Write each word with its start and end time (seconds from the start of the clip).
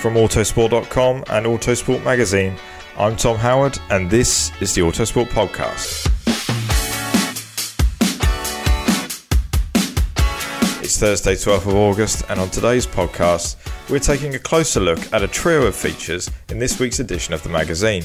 From 0.00 0.14
Autosport.com 0.14 1.24
and 1.28 1.44
Autosport 1.44 2.02
Magazine, 2.02 2.56
I'm 2.96 3.16
Tom 3.16 3.36
Howard, 3.36 3.78
and 3.90 4.08
this 4.08 4.50
is 4.62 4.74
the 4.74 4.80
Autosport 4.80 5.26
Podcast. 5.26 6.06
It's 10.82 10.98
Thursday, 10.98 11.34
12th 11.34 11.66
of 11.66 11.74
August, 11.74 12.24
and 12.30 12.40
on 12.40 12.48
today's 12.48 12.86
podcast, 12.86 13.56
we're 13.90 13.98
taking 13.98 14.34
a 14.34 14.38
closer 14.38 14.80
look 14.80 15.00
at 15.12 15.22
a 15.22 15.28
trio 15.28 15.66
of 15.66 15.76
features 15.76 16.30
in 16.48 16.58
this 16.58 16.80
week's 16.80 17.00
edition 17.00 17.34
of 17.34 17.42
the 17.42 17.50
magazine. 17.50 18.02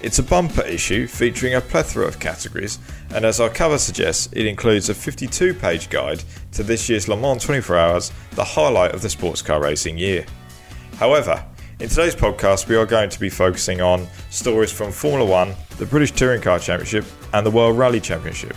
It's 0.00 0.20
a 0.20 0.22
bumper 0.22 0.62
issue 0.62 1.08
featuring 1.08 1.54
a 1.54 1.60
plethora 1.60 2.06
of 2.06 2.20
categories, 2.20 2.78
and 3.12 3.24
as 3.24 3.40
our 3.40 3.50
cover 3.50 3.78
suggests, 3.78 4.28
it 4.30 4.46
includes 4.46 4.88
a 4.88 4.94
52 4.94 5.54
page 5.54 5.90
guide 5.90 6.22
to 6.52 6.62
this 6.62 6.88
year's 6.88 7.08
Le 7.08 7.16
Mans 7.16 7.42
24 7.42 7.76
Hours, 7.76 8.12
the 8.36 8.44
highlight 8.44 8.94
of 8.94 9.02
the 9.02 9.10
sports 9.10 9.42
car 9.42 9.60
racing 9.60 9.98
year. 9.98 10.24
However, 10.98 11.44
in 11.78 11.88
today's 11.88 12.16
podcast, 12.16 12.66
we 12.66 12.74
are 12.74 12.84
going 12.84 13.08
to 13.08 13.20
be 13.20 13.30
focusing 13.30 13.80
on 13.80 14.08
stories 14.30 14.72
from 14.72 14.90
Formula 14.90 15.24
One, 15.24 15.54
the 15.76 15.86
British 15.86 16.10
Touring 16.10 16.42
Car 16.42 16.58
Championship, 16.58 17.04
and 17.32 17.46
the 17.46 17.52
World 17.52 17.78
Rally 17.78 18.00
Championship. 18.00 18.56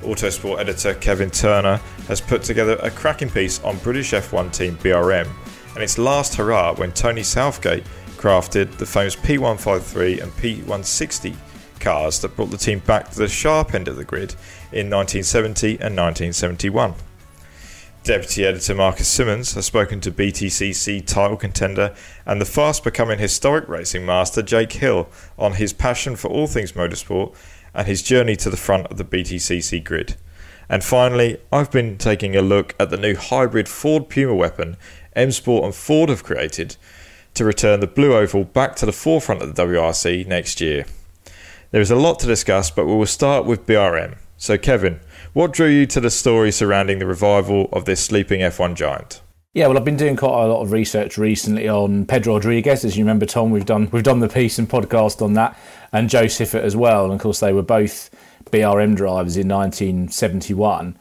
Autosport 0.00 0.58
editor 0.58 0.94
Kevin 0.94 1.30
Turner 1.30 1.76
has 2.08 2.18
put 2.18 2.42
together 2.42 2.78
a 2.82 2.90
cracking 2.90 3.28
piece 3.28 3.62
on 3.62 3.76
British 3.80 4.12
F1 4.12 4.50
team 4.54 4.74
BRM 4.78 5.28
and 5.74 5.84
its 5.84 5.98
last 5.98 6.34
hurrah 6.34 6.74
when 6.76 6.92
Tony 6.92 7.22
Southgate 7.22 7.84
crafted 8.16 8.74
the 8.78 8.86
famous 8.86 9.14
P153 9.16 10.22
and 10.22 10.32
P160 10.32 11.36
cars 11.78 12.20
that 12.20 12.34
brought 12.36 12.50
the 12.50 12.56
team 12.56 12.78
back 12.80 13.10
to 13.10 13.18
the 13.18 13.28
sharp 13.28 13.74
end 13.74 13.86
of 13.86 13.96
the 13.96 14.04
grid 14.04 14.34
in 14.72 14.88
1970 14.88 15.72
and 15.72 15.94
1971. 15.94 16.94
Deputy 18.02 18.46
editor 18.46 18.74
Marcus 18.74 19.06
Simmons 19.06 19.52
has 19.52 19.66
spoken 19.66 20.00
to 20.00 20.10
BTCC 20.10 21.04
title 21.06 21.36
contender 21.36 21.94
and 22.24 22.40
the 22.40 22.46
fast 22.46 22.82
becoming 22.82 23.18
historic 23.18 23.68
racing 23.68 24.06
master 24.06 24.40
Jake 24.40 24.72
Hill 24.72 25.10
on 25.38 25.52
his 25.52 25.74
passion 25.74 26.16
for 26.16 26.28
all 26.28 26.46
things 26.46 26.72
motorsport 26.72 27.36
and 27.74 27.86
his 27.86 28.02
journey 28.02 28.36
to 28.36 28.48
the 28.48 28.56
front 28.56 28.86
of 28.86 28.96
the 28.96 29.04
BTCC 29.04 29.84
grid. 29.84 30.16
And 30.66 30.82
finally, 30.82 31.42
I've 31.52 31.70
been 31.70 31.98
taking 31.98 32.34
a 32.34 32.40
look 32.40 32.74
at 32.80 32.88
the 32.88 32.96
new 32.96 33.14
hybrid 33.14 33.68
Ford 33.68 34.08
Puma 34.08 34.34
weapon 34.34 34.78
M 35.14 35.30
Sport 35.30 35.64
and 35.64 35.74
Ford 35.74 36.08
have 36.08 36.24
created 36.24 36.76
to 37.34 37.44
return 37.44 37.80
the 37.80 37.86
Blue 37.86 38.14
Oval 38.14 38.44
back 38.44 38.76
to 38.76 38.86
the 38.86 38.92
forefront 38.92 39.42
of 39.42 39.54
the 39.54 39.62
WRC 39.62 40.26
next 40.26 40.62
year. 40.62 40.86
There 41.70 41.82
is 41.82 41.90
a 41.90 41.96
lot 41.96 42.18
to 42.20 42.26
discuss, 42.26 42.70
but 42.70 42.86
we 42.86 42.94
will 42.94 43.04
start 43.04 43.44
with 43.44 43.66
BRM. 43.66 44.16
So, 44.40 44.56
Kevin, 44.56 45.00
what 45.34 45.52
drew 45.52 45.68
you 45.68 45.84
to 45.84 46.00
the 46.00 46.08
story 46.08 46.50
surrounding 46.50 46.98
the 46.98 47.04
revival 47.04 47.68
of 47.72 47.84
this 47.84 48.02
sleeping 48.02 48.40
F1 48.40 48.74
giant? 48.74 49.20
Yeah, 49.52 49.66
well, 49.66 49.76
I've 49.76 49.84
been 49.84 49.98
doing 49.98 50.16
quite 50.16 50.44
a 50.44 50.46
lot 50.46 50.62
of 50.62 50.72
research 50.72 51.18
recently 51.18 51.68
on 51.68 52.06
Pedro 52.06 52.36
Rodriguez. 52.36 52.82
As 52.82 52.96
you 52.96 53.04
remember, 53.04 53.26
Tom, 53.26 53.50
we've 53.50 53.66
done 53.66 53.90
we've 53.92 54.02
done 54.02 54.20
the 54.20 54.30
piece 54.30 54.58
and 54.58 54.66
podcast 54.66 55.20
on 55.20 55.34
that, 55.34 55.58
and 55.92 56.08
Jo 56.08 56.24
Siffert 56.24 56.62
as 56.62 56.74
well. 56.74 57.04
And 57.04 57.12
of 57.12 57.20
course, 57.20 57.40
they 57.40 57.52
were 57.52 57.60
both 57.60 58.08
BRM 58.50 58.96
drivers 58.96 59.36
in 59.36 59.46
1971. 59.46 60.96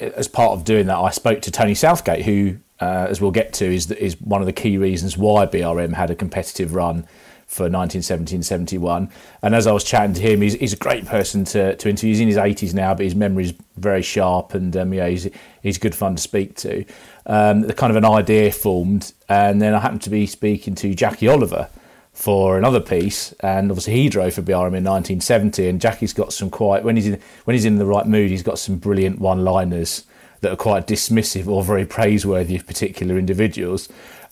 As 0.00 0.26
part 0.26 0.50
of 0.50 0.64
doing 0.64 0.86
that, 0.86 0.98
I 0.98 1.10
spoke 1.10 1.42
to 1.42 1.52
Tony 1.52 1.76
Southgate, 1.76 2.24
who, 2.24 2.56
uh, 2.80 3.06
as 3.08 3.20
we'll 3.20 3.30
get 3.30 3.52
to, 3.52 3.66
is 3.66 3.88
is 3.92 4.20
one 4.20 4.42
of 4.42 4.46
the 4.46 4.52
key 4.52 4.78
reasons 4.78 5.16
why 5.16 5.46
BRM 5.46 5.92
had 5.92 6.10
a 6.10 6.16
competitive 6.16 6.74
run 6.74 7.06
for 7.50 7.68
1970-71. 7.68 9.10
And 9.42 9.54
as 9.56 9.66
I 9.66 9.72
was 9.72 9.82
chatting 9.82 10.14
to 10.14 10.20
him, 10.20 10.40
he's, 10.40 10.54
he's 10.54 10.72
a 10.72 10.76
great 10.76 11.04
person 11.04 11.44
to, 11.46 11.74
to 11.74 11.88
interview. 11.88 12.10
He's 12.10 12.20
in 12.20 12.28
his 12.28 12.36
80s 12.36 12.72
now, 12.72 12.94
but 12.94 13.02
his 13.02 13.16
memory 13.16 13.46
is 13.46 13.54
very 13.76 14.02
sharp, 14.02 14.54
and 14.54 14.76
um, 14.76 14.94
yeah, 14.94 15.08
he's 15.08 15.28
he's 15.60 15.76
good 15.76 15.94
fun 15.94 16.14
to 16.14 16.22
speak 16.22 16.54
to. 16.58 16.84
Um, 17.26 17.62
the 17.62 17.74
kind 17.74 17.90
of 17.90 17.96
an 17.96 18.04
idea 18.04 18.52
formed, 18.52 19.12
and 19.28 19.60
then 19.60 19.74
I 19.74 19.80
happened 19.80 20.02
to 20.02 20.10
be 20.10 20.26
speaking 20.26 20.76
to 20.76 20.94
Jackie 20.94 21.26
Oliver 21.26 21.68
for 22.12 22.56
another 22.56 22.78
piece, 22.78 23.32
and 23.40 23.72
obviously 23.72 23.94
he 23.94 24.08
drove 24.08 24.34
for 24.34 24.42
BRM 24.42 24.76
in 24.76 24.84
1970. 24.84 25.68
And 25.68 25.80
Jackie's 25.80 26.12
got 26.12 26.32
some 26.32 26.50
quite 26.50 26.84
when 26.84 26.94
he's 26.94 27.08
in 27.08 27.20
when 27.46 27.54
he's 27.54 27.64
in 27.64 27.78
the 27.78 27.86
right 27.86 28.06
mood, 28.06 28.30
he's 28.30 28.44
got 28.44 28.60
some 28.60 28.76
brilliant 28.76 29.18
one-liners 29.18 30.04
that 30.40 30.52
are 30.52 30.56
quite 30.56 30.86
dismissive 30.86 31.48
or 31.48 31.64
very 31.64 31.84
praiseworthy 31.84 32.54
of 32.54 32.64
particular 32.64 33.18
individuals 33.18 33.88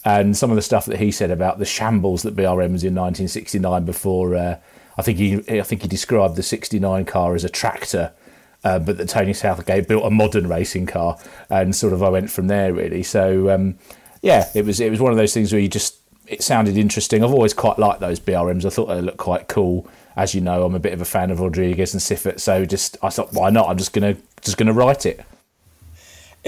and 0.08 0.34
some 0.34 0.48
of 0.48 0.56
the 0.56 0.62
stuff 0.62 0.86
that 0.86 0.98
he 0.98 1.10
said 1.10 1.30
about 1.30 1.58
the 1.58 1.66
shambles 1.66 2.22
that 2.22 2.34
BRM 2.34 2.72
was 2.72 2.82
in 2.82 2.94
1969 2.94 3.84
before. 3.84 4.34
Uh, 4.34 4.58
I 4.96 5.02
think 5.02 5.18
he 5.18 5.60
I 5.60 5.62
think 5.62 5.82
he 5.82 5.88
described 5.88 6.36
the 6.36 6.42
69 6.42 7.04
car 7.04 7.34
as 7.34 7.44
a 7.44 7.50
tractor. 7.50 8.12
Uh, 8.64 8.78
but 8.78 8.96
that 8.96 9.08
Tony 9.08 9.32
Southgate 9.32 9.86
built 9.86 10.04
a 10.04 10.10
modern 10.10 10.48
racing 10.48 10.86
car, 10.86 11.16
and 11.48 11.76
sort 11.76 11.92
of 11.92 12.02
I 12.02 12.08
went 12.08 12.30
from 12.30 12.48
there 12.48 12.72
really. 12.72 13.02
So 13.02 13.50
um, 13.54 13.78
yeah, 14.22 14.48
it 14.54 14.64
was 14.64 14.80
it 14.80 14.90
was 14.90 14.98
one 14.98 15.12
of 15.12 15.18
those 15.18 15.34
things 15.34 15.52
where 15.52 15.60
you 15.60 15.68
just 15.68 15.98
it 16.26 16.42
sounded 16.42 16.76
interesting. 16.78 17.22
I've 17.22 17.30
always 17.30 17.52
quite 17.52 17.78
liked 17.78 18.00
those 18.00 18.18
BRMs. 18.18 18.64
I 18.64 18.70
thought 18.70 18.86
they 18.86 19.00
looked 19.02 19.18
quite 19.18 19.46
cool. 19.46 19.86
As 20.16 20.34
you 20.34 20.40
know, 20.40 20.64
I'm 20.64 20.74
a 20.74 20.80
bit 20.80 20.94
of 20.94 21.00
a 21.00 21.04
fan 21.04 21.30
of 21.30 21.38
Rodriguez 21.38 21.92
and 21.92 22.00
Siffert, 22.02 22.40
so 22.40 22.64
just 22.64 22.96
I 23.02 23.10
thought, 23.10 23.32
why 23.32 23.50
not? 23.50 23.68
I'm 23.68 23.76
just 23.76 23.92
gonna 23.92 24.16
just 24.40 24.56
gonna 24.56 24.72
write 24.72 25.04
it. 25.04 25.20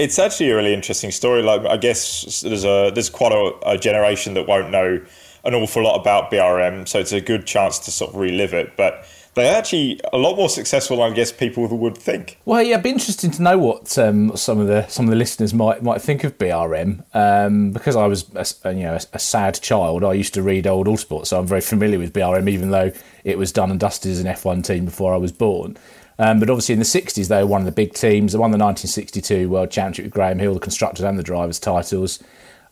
It's 0.01 0.17
actually 0.17 0.49
a 0.49 0.55
really 0.55 0.73
interesting 0.73 1.11
story. 1.11 1.43
Like 1.43 1.65
I 1.65 1.77
guess 1.77 2.41
there's 2.41 2.65
a 2.65 2.91
there's 2.93 3.09
quite 3.09 3.31
a, 3.31 3.53
a, 3.65 3.77
generation 3.77 4.33
that 4.33 4.47
won't 4.47 4.71
know 4.71 4.99
an 5.43 5.53
awful 5.53 5.83
lot 5.83 5.99
about 5.99 6.31
BRM, 6.31 6.87
so 6.87 6.99
it's 6.99 7.11
a 7.11 7.21
good 7.21 7.45
chance 7.45 7.77
to 7.79 7.91
sort 7.91 8.11
of 8.11 8.15
relive 8.19 8.53
it. 8.53 8.75
But 8.75 9.05
they're 9.33 9.55
actually 9.55 9.99
a 10.11 10.17
lot 10.17 10.35
more 10.35 10.49
successful 10.49 10.97
than 10.97 11.11
I 11.11 11.15
guess 11.15 11.31
people 11.31 11.67
would 11.67 11.97
think. 11.97 12.37
Well, 12.45 12.61
yeah, 12.61 12.73
it'd 12.73 12.83
be 12.83 12.89
interesting 12.89 13.31
to 13.31 13.41
know 13.41 13.57
what 13.57 13.97
um, 13.97 14.35
some 14.35 14.59
of 14.59 14.67
the 14.67 14.87
some 14.87 15.05
of 15.05 15.11
the 15.11 15.15
listeners 15.15 15.53
might 15.53 15.83
might 15.83 16.01
think 16.01 16.23
of 16.23 16.37
BRM 16.37 17.03
um, 17.13 17.71
because 17.71 17.95
I 17.95 18.07
was 18.07 18.25
a, 18.35 18.73
you 18.73 18.83
know 18.83 18.93
a, 18.93 19.01
a, 19.13 19.19
sad 19.19 19.61
child. 19.61 20.03
I 20.03 20.13
used 20.13 20.33
to 20.33 20.43
read 20.43 20.67
old 20.67 20.87
Autosport, 20.87 21.27
so 21.27 21.39
I'm 21.39 21.47
very 21.47 21.61
familiar 21.61 21.99
with 21.99 22.11
BRM, 22.11 22.49
even 22.49 22.71
though 22.71 22.91
it 23.23 23.37
was 23.37 23.51
done 23.51 23.71
and 23.71 23.79
dusted 23.79 24.11
as 24.11 24.19
an 24.19 24.27
F1 24.27 24.65
team 24.65 24.85
before 24.85 25.13
I 25.13 25.17
was 25.17 25.31
born. 25.31 25.77
Um, 26.21 26.39
but 26.39 26.51
obviously, 26.51 26.73
in 26.73 26.79
the 26.79 26.85
60s, 26.85 27.29
they 27.29 27.43
were 27.43 27.49
one 27.49 27.61
of 27.61 27.65
the 27.65 27.71
big 27.71 27.95
teams. 27.95 28.33
They 28.33 28.37
won 28.37 28.51
the 28.51 28.57
1962 28.59 29.49
World 29.49 29.71
Championship 29.71 30.05
with 30.05 30.13
Graham 30.13 30.37
Hill, 30.37 30.53
the 30.53 30.59
constructors 30.59 31.03
and 31.03 31.17
the 31.17 31.23
drivers' 31.23 31.59
titles. 31.59 32.23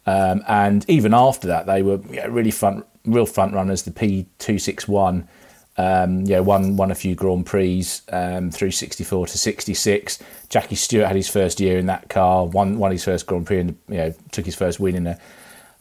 Um, 0.05 0.43
and 0.47 0.85
even 0.87 1.15
after 1.15 1.47
that, 1.47 1.65
they 1.65 1.81
were 1.81 1.97
really 1.97 2.51
front, 2.51 2.85
real 3.05 3.25
front 3.25 3.55
runners. 3.55 3.81
The 3.83 3.91
P261 3.91 5.27
um, 5.79 6.25
yeah, 6.25 6.41
won 6.41 6.75
won 6.75 6.91
a 6.91 6.95
few 6.95 7.15
Grand 7.15 7.47
Prix 7.47 7.85
um, 8.11 8.51
through 8.51 8.69
'64 8.69 9.27
to 9.27 9.37
'66. 9.37 10.19
Jackie 10.49 10.75
Stewart 10.75 11.07
had 11.07 11.15
his 11.15 11.29
first 11.29 11.59
year 11.59 11.79
in 11.79 11.87
that 11.87 12.07
car, 12.07 12.45
won 12.45 12.77
won 12.77 12.91
his 12.91 13.03
first 13.03 13.25
Grand 13.25 13.47
Prix, 13.47 13.61
and 13.61 13.77
you 13.87 13.97
know 13.97 14.13
took 14.31 14.45
his 14.45 14.55
first 14.55 14.79
win 14.79 14.95
in 14.95 15.07
a 15.07 15.17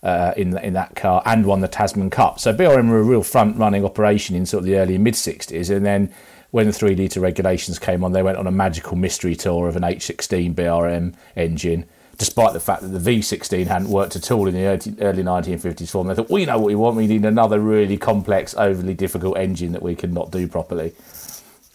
uh, 0.02 0.32
in 0.36 0.56
in 0.58 0.72
that 0.72 0.94
car, 0.94 1.20
and 1.26 1.44
won 1.44 1.60
the 1.60 1.68
Tasman 1.68 2.08
Cup. 2.08 2.38
So 2.40 2.54
BRM 2.54 2.88
were 2.88 3.00
a 3.00 3.02
real 3.02 3.24
front 3.24 3.58
running 3.58 3.84
operation 3.84 4.36
in 4.36 4.46
sort 4.46 4.60
of 4.60 4.66
the 4.66 4.76
early 4.76 4.96
mid 4.96 5.14
'60s, 5.14 5.68
and 5.68 5.84
then 5.84 6.14
when 6.50 6.66
the 6.66 6.72
three 6.72 6.96
litre 6.96 7.20
regulations 7.20 7.78
came 7.78 8.02
on, 8.02 8.12
they 8.12 8.22
went 8.22 8.38
on 8.38 8.46
a 8.46 8.52
magical 8.52 8.96
mystery 8.96 9.36
tour 9.36 9.68
of 9.68 9.76
an 9.76 9.82
H16 9.82 10.54
BRM 10.54 11.14
engine 11.36 11.84
despite 12.18 12.52
the 12.52 12.60
fact 12.60 12.82
that 12.82 12.88
the 12.88 12.98
V16 12.98 13.68
hadn't 13.68 13.88
worked 13.88 14.16
at 14.16 14.30
all 14.30 14.48
in 14.48 14.54
the 14.54 14.64
early, 14.64 14.94
early 15.00 15.22
1950s 15.22 15.88
form. 15.88 16.08
They 16.08 16.16
thought, 16.16 16.28
we 16.28 16.44
know 16.44 16.58
what 16.58 16.66
we 16.66 16.74
want, 16.74 16.96
we 16.96 17.06
need 17.06 17.24
another 17.24 17.60
really 17.60 17.96
complex, 17.96 18.54
overly 18.56 18.94
difficult 18.94 19.38
engine 19.38 19.70
that 19.72 19.82
we 19.82 19.94
could 19.94 20.12
not 20.12 20.32
do 20.32 20.48
properly. 20.48 20.94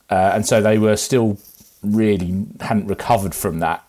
Uh, 0.09 0.31
and 0.35 0.45
so 0.45 0.61
they 0.61 0.77
were 0.77 0.97
still 0.97 1.37
really 1.81 2.45
hadn't 2.59 2.87
recovered 2.87 3.33
from 3.33 3.59
that. 3.59 3.87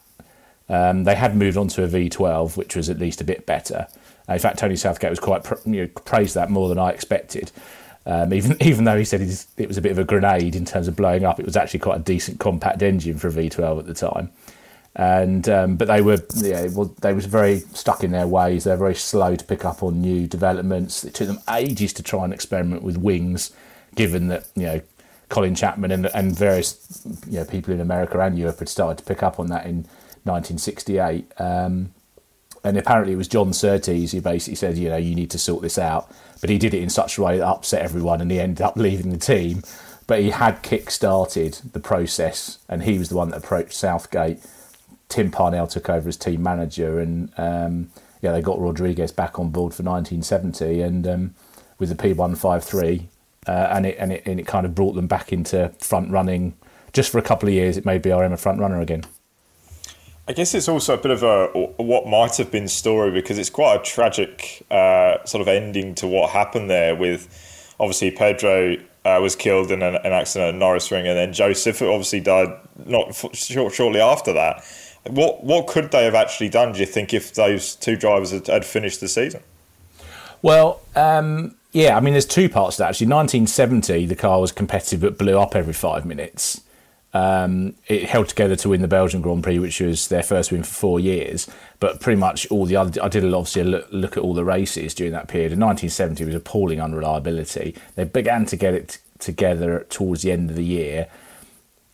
Um, 0.69 1.05
they 1.05 1.17
had 1.17 1.37
moved 1.37 1.57
on 1.57 1.69
to 1.69 1.83
a 1.83 1.89
V12, 1.89 2.57
which 2.57 2.77
was 2.77 2.89
at 2.89 2.99
least 2.99 3.21
a 3.21 3.25
bit 3.25 3.47
better. 3.47 3.89
In 4.29 4.39
fact, 4.39 4.59
Tony 4.59 4.77
Southgate 4.77 5.11
was 5.11 5.21
quite 5.21 5.45
you 5.67 5.83
know, 5.83 5.87
praised 5.89 6.35
that 6.37 6.51
more 6.51 6.69
than 6.69 6.79
I 6.79 6.91
expected. 6.91 7.51
Um, 8.07 8.33
even 8.35 8.57
even 8.61 8.85
though 8.85 8.99
he 8.99 9.05
said 9.05 9.21
it 9.21 9.69
was 9.69 9.79
a 9.79 9.83
bit 9.83 9.93
of 9.93 9.99
a 9.99 10.05
grenade 10.05 10.55
in 10.55 10.65
terms 10.65 10.89
of 10.89 10.97
blowing 10.97 11.25
up, 11.25 11.41
it 11.41 11.47
was 11.47 11.57
actually 11.57 11.81
quite 11.81 11.97
a 12.01 12.03
decent 12.03 12.41
compact 12.41 12.83
engine 12.83 13.19
for 13.19 13.29
a 13.29 13.33
V12 13.33 13.79
at 13.79 13.87
the 13.87 13.95
time 13.95 14.31
and 14.97 15.49
um, 15.49 15.77
but 15.77 15.89
they 15.89 16.01
were 16.01 16.19
yeah 16.37 16.69
well 16.73 16.95
they 17.01 17.13
was 17.13 17.27
very 17.27 17.61
stuck 17.73 18.05
in 18.05 18.13
their 18.13 18.27
ways. 18.27 18.65
They're 18.65 18.77
very 18.77 18.95
slow 18.95 19.35
to 19.35 19.45
pick 19.45 19.65
up 19.65 19.83
on 19.83 20.01
new 20.01 20.27
developments. 20.27 21.05
It 21.05 21.15
took 21.15 21.27
them 21.27 21.41
ages 21.51 21.93
to 21.95 22.03
try 22.03 22.25
and 22.25 22.33
experiment 22.33 22.83
with 22.83 22.97
wings, 22.97 23.51
given 23.97 24.29
that 24.29 24.47
you 24.55 24.67
know 24.67 24.81
Colin 25.31 25.57
Chapman 25.57 25.91
and, 25.91 26.07
and 26.07 26.37
various 26.37 27.03
you 27.29 27.39
know 27.39 27.45
people 27.45 27.75
in 27.75 27.81
America 27.81 28.21
and 28.21 28.39
Europe 28.39 28.61
had 28.61 28.69
started 28.69 28.99
to 28.99 29.05
pick 29.05 29.23
up 29.23 29.41
on 29.41 29.49
that 29.49 29.67
in 29.67 29.85
1968. 30.25 31.33
Um, 31.39 31.93
and 32.65 32.77
apparently 32.77 33.13
it 33.13 33.17
was 33.17 33.29
John 33.29 33.53
Surtees 33.53 34.13
who 34.13 34.21
basically 34.21 34.57
said, 34.57 34.77
you 34.77 34.89
know, 34.89 34.97
you 34.97 35.15
need 35.15 35.31
to 35.31 35.39
sort 35.39 35.63
this 35.63 35.79
out. 35.79 36.11
But 36.41 36.51
he 36.51 36.59
did 36.59 36.75
it 36.75 36.83
in 36.83 36.91
such 36.91 37.17
a 37.17 37.23
way 37.23 37.39
that 37.39 37.47
upset 37.47 37.83
everyone, 37.83 38.21
and 38.21 38.31
he 38.31 38.41
ended 38.41 38.63
up 38.63 38.77
leaving 38.77 39.11
the 39.11 39.19
team. 39.19 39.63
But 40.07 40.21
he 40.21 40.31
had 40.31 40.63
kick-started 40.63 41.61
the 41.73 41.81
process, 41.81 42.59
and 42.69 42.83
he 42.83 42.99
was 42.99 43.09
the 43.09 43.17
one 43.17 43.31
that 43.31 43.39
approached 43.39 43.75
Southgate 43.75 44.41
Tim 45.09 45.31
Parnell 45.31 45.67
took 45.67 45.89
over 45.89 46.09
as 46.09 46.17
team 46.17 46.43
manager, 46.43 46.99
and 46.99 47.33
um, 47.37 47.91
yeah, 48.21 48.33
they 48.33 48.43
got 48.43 48.59
Rodriguez 48.59 49.13
back 49.13 49.39
on 49.39 49.51
board 49.51 49.73
for 49.75 49.83
1970, 49.83 50.81
and 50.81 51.07
um, 51.07 51.35
with 51.79 51.89
the 51.89 51.95
P153, 51.95 53.05
uh, 53.47 53.51
and 53.51 53.87
it 53.87 53.97
and 53.99 54.13
it 54.13 54.23
and 54.27 54.41
it 54.41 54.47
kind 54.47 54.67
of 54.67 54.75
brought 54.75 54.95
them 54.95 55.07
back 55.07 55.33
into 55.33 55.69
front 55.79 56.11
running. 56.11 56.57
Just 56.93 57.11
for 57.11 57.19
a 57.19 57.23
couple 57.23 57.49
of 57.49 57.55
years, 57.55 57.77
it 57.77 57.85
made 57.85 58.03
BRM 58.03 58.33
a 58.33 58.37
front 58.37 58.61
runner 58.61 58.81
again. 58.81 59.05
I 60.27 60.33
guess 60.33 60.55
it's 60.55 60.69
also 60.69 60.95
a 60.95 60.97
bit 60.97 61.11
of 61.11 61.23
a 61.23 61.47
what 61.77 62.07
might 62.07 62.37
have 62.39 62.51
been 62.51 62.67
story 62.67 63.11
because 63.11 63.37
it's 63.37 63.51
quite 63.51 63.81
a 63.81 63.83
tragic 63.83 64.65
uh, 64.71 65.23
sort 65.25 65.43
of 65.43 65.49
ending 65.49 65.95
to 65.97 66.07
what 66.07 66.31
happened 66.31 66.71
there. 66.71 66.97
With 66.97 67.29
obviously 67.79 68.11
Pedro 68.11 68.77
uh, 69.05 69.19
was 69.21 69.37
killed 69.37 69.71
in 69.71 69.83
an, 69.83 69.97
an, 69.97 70.13
accident 70.13 70.57
at 70.57 70.63
Norisring, 70.63 71.07
and 71.07 71.17
then 71.17 71.35
Joseph 71.35 71.83
obviously 71.83 72.21
died 72.21 72.49
not 72.87 73.15
short, 73.35 73.75
shortly 73.75 74.01
after 74.01 74.33
that. 74.33 74.65
What 75.07 75.45
what 75.45 75.67
could 75.67 75.91
they 75.91 76.05
have 76.05 76.15
actually 76.15 76.49
done? 76.49 76.73
Do 76.73 76.81
you 76.81 76.87
think 76.87 77.13
if 77.13 77.35
those 77.35 77.77
two 77.77 77.97
drivers 77.97 78.31
had, 78.31 78.47
had 78.47 78.65
finished 78.65 79.01
the 79.01 79.09
season? 79.09 79.43
Well, 80.41 80.81
um, 80.97 81.55
yeah. 81.73 81.99
I 81.99 82.01
mean, 82.01 82.15
there's 82.15 82.25
two 82.25 82.49
parts 82.49 82.77
to 82.77 82.85
that. 82.85 82.89
Actually, 82.91 83.09
1970, 83.09 84.07
the 84.07 84.17
car 84.17 84.41
was 84.41 84.53
competitive 84.53 85.03
but 85.03 85.19
blew 85.19 85.39
up 85.39 85.55
every 85.55 85.75
five 85.75 86.07
minutes. 86.07 86.63
Um, 87.15 87.75
it 87.87 88.05
held 88.05 88.29
together 88.29 88.57
to 88.57 88.69
win 88.69 88.83
the 88.83 88.89
Belgian 88.89 89.23
Grand 89.23 89.43
Prix, 89.43 89.59
which 89.59 89.81
was 89.81 90.09
their 90.09 90.23
first 90.23 90.51
win 90.53 90.65
for 90.65 90.75
four 90.75 91.01
years. 91.01 91.49
But 91.81 92.01
pretty 92.01 92.19
much 92.19 92.47
all 92.51 92.67
the 92.67 92.77
other, 92.77 93.03
I 93.03 93.09
did 93.09 93.25
obviously 93.25 93.65
look, 93.65 93.87
look 93.91 94.17
at 94.17 94.23
all 94.23 94.35
the 94.35 94.45
races 94.45 94.95
during 94.95 95.13
that 95.13 95.29
period. 95.29 95.53
In 95.53 95.61
1970, 95.61 96.25
was 96.25 96.35
appalling 96.35 96.81
unreliability. 96.81 97.77
They 97.95 98.05
began 98.05 98.47
to 98.47 98.57
get 98.57 98.75
it 98.75 98.99
together 99.21 99.87
towards 99.89 100.23
the 100.23 100.33
end 100.33 100.51
of 100.51 100.57
the 100.57 100.65
year 100.65 101.09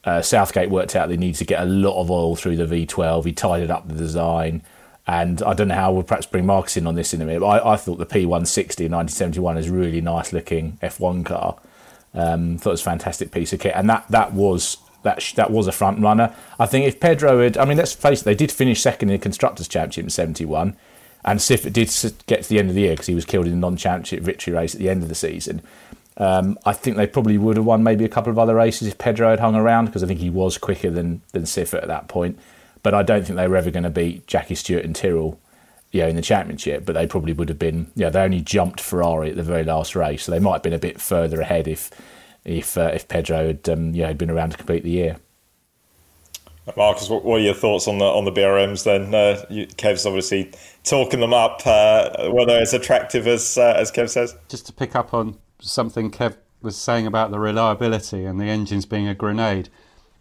uh, 0.05 0.23
Southgate 0.23 0.71
worked 0.71 0.97
out 0.97 1.09
they 1.09 1.17
needed 1.17 1.39
to 1.39 1.45
get 1.45 1.63
a 1.63 1.67
lot 1.67 2.01
of 2.01 2.11
oil 2.11 2.37
through 2.37 2.57
the 2.57 2.65
V12. 2.65 3.25
He 3.25 3.33
tidied 3.33 3.71
up 3.71 3.89
the 3.89 3.95
design. 3.95 4.63
And 5.07 5.43
I 5.43 5.55
don't 5.55 5.69
know 5.69 5.75
how 5.75 5.93
we'll 5.93 6.05
perhaps 6.05 6.27
bring 6.27 6.47
Marcus 6.47 6.77
in 6.77 6.87
on 6.87 6.95
this 6.95 7.13
in 7.13 7.21
a 7.21 7.25
minute, 7.25 7.41
but 7.41 7.49
I, 7.49 7.73
I 7.73 7.77
thought 7.77 7.99
the 7.99 8.07
P160 8.07 8.87
in 8.87 8.93
1971 8.93 9.59
is 9.59 9.69
a 9.69 9.73
really 9.73 10.01
nice 10.01 10.33
looking 10.33 10.79
F1 10.83 11.27
car. 11.27 11.59
Um, 12.15 12.59
thought 12.59 12.71
it 12.71 12.73
was 12.73 12.81
a 12.83 12.85
fantastic 12.85 13.33
piece 13.33 13.53
of 13.53 13.61
kit, 13.61 13.73
and 13.75 13.89
that 13.89 14.05
that 14.11 14.33
was 14.33 14.77
that 15.03 15.33
that 15.37 15.51
was 15.51 15.67
a 15.67 15.73
front 15.73 16.01
runner. 16.01 16.35
I 16.59 16.67
think 16.67 16.87
if 16.87 17.01
Pedro 17.01 17.43
had, 17.43 17.57
I 17.57 17.65
mean, 17.65 17.79
let's 17.79 17.93
face 17.93 18.23
it, 18.23 18.25
they 18.25 18.35
did 18.35 18.53
finish 18.53 18.81
second 18.81 19.11
in 19.11 19.15
the 19.15 19.23
constructors' 19.23 19.69
championship 19.69 20.05
in 20.05 20.11
'71, 20.11 20.77
and 21.25 21.41
Siffert 21.41 21.73
did 21.73 21.89
get 22.27 22.43
to 22.43 22.49
the 22.49 22.59
end 22.59 22.69
of 22.69 22.75
the 22.75 22.83
year 22.83 22.93
because 22.93 23.07
he 23.07 23.15
was 23.15 23.25
killed 23.25 23.47
in 23.47 23.53
the 23.53 23.59
non-championship 23.59 24.23
victory 24.23 24.53
race 24.53 24.75
at 24.75 24.81
the 24.81 24.89
end 24.89 25.03
of 25.03 25.09
the 25.09 25.15
season. 25.15 25.63
Um, 26.17 26.59
I 26.67 26.75
think 26.75 26.97
they 26.97 27.07
probably 27.07 27.39
would 27.39 27.57
have 27.57 27.65
won 27.65 27.83
maybe 27.83 28.05
a 28.05 28.09
couple 28.09 28.31
of 28.31 28.39
other 28.39 28.55
races 28.55 28.89
if 28.89 28.99
Pedro 28.99 29.31
had 29.31 29.41
hung 29.41 29.55
around 29.55 29.87
because 29.87 30.03
I 30.03 30.07
think 30.07 30.21
he 30.21 30.31
was 30.31 30.59
quicker 30.59 30.91
than 30.91 31.23
than 31.33 31.45
Siffert 31.45 31.83
at 31.83 31.89
that 31.89 32.09
point. 32.09 32.39
But 32.83 32.95
I 32.95 33.03
don't 33.03 33.25
think 33.25 33.37
they 33.37 33.49
were 33.49 33.57
ever 33.57 33.71
going 33.71 33.85
to 33.85 33.91
beat 33.91 34.27
Jackie 34.27 34.55
Stewart 34.55 34.85
and 34.85 34.97
Tyrrell, 34.97 35.39
you 35.93 36.03
know, 36.03 36.09
in 36.09 36.17
the 36.17 36.23
championship. 36.23 36.85
But 36.85 36.95
they 36.95 37.07
probably 37.07 37.33
would 37.33 37.49
have 37.49 37.59
been. 37.59 37.91
Yeah, 37.95 38.11
they 38.11 38.23
only 38.23 38.41
jumped 38.41 38.81
Ferrari 38.81 39.31
at 39.31 39.37
the 39.37 39.43
very 39.43 39.65
last 39.65 39.97
race, 39.97 40.25
so 40.25 40.33
they 40.33 40.39
might 40.39 40.55
have 40.55 40.63
been 40.63 40.73
a 40.75 40.79
bit 40.79 41.01
further 41.01 41.41
ahead 41.41 41.67
if 41.67 41.91
if 42.45 42.77
uh, 42.79 42.91
if 42.95 43.09
Pedro 43.09 43.49
had 43.49 43.69
um, 43.69 43.95
you 43.95 44.03
know, 44.03 44.09
had 44.09 44.19
been 44.19 44.31
around 44.31 44.51
to 44.51 44.57
complete 44.57 44.83
the 44.83 44.91
year. 44.91 45.17
Marcus, 46.77 47.09
what 47.09 47.25
are 47.27 47.39
your 47.39 47.55
thoughts 47.55 47.89
on 47.89 47.99
the 47.99 48.05
on 48.05 48.25
the 48.25 48.33
BRMs? 48.33 48.85
Then 48.85 49.15
uh, 49.15 49.45
you, 49.49 49.67
Kev's 49.67 50.07
obviously 50.07 50.53
talking 50.85 51.21
them 51.21 51.33
up. 51.33 51.63
Uh, 51.65 52.31
whether 52.31 52.57
as 52.59 52.75
attractive 52.75 53.27
as 53.27 53.59
uh, 53.59 53.75
as 53.77 53.91
Kev 53.91 54.09
says. 54.09 54.37
Just 54.49 54.67
to 54.67 54.73
pick 54.73 54.95
up 54.95 55.13
on 55.13 55.39
something 55.61 56.11
Kev 56.11 56.37
was 56.63 56.77
saying 56.77 57.07
about 57.07 57.31
the 57.31 57.39
reliability 57.39 58.25
and 58.25 58.41
the 58.41 58.45
engines 58.45 58.87
being 58.87 59.09
a 59.09 59.15
grenade. 59.15 59.69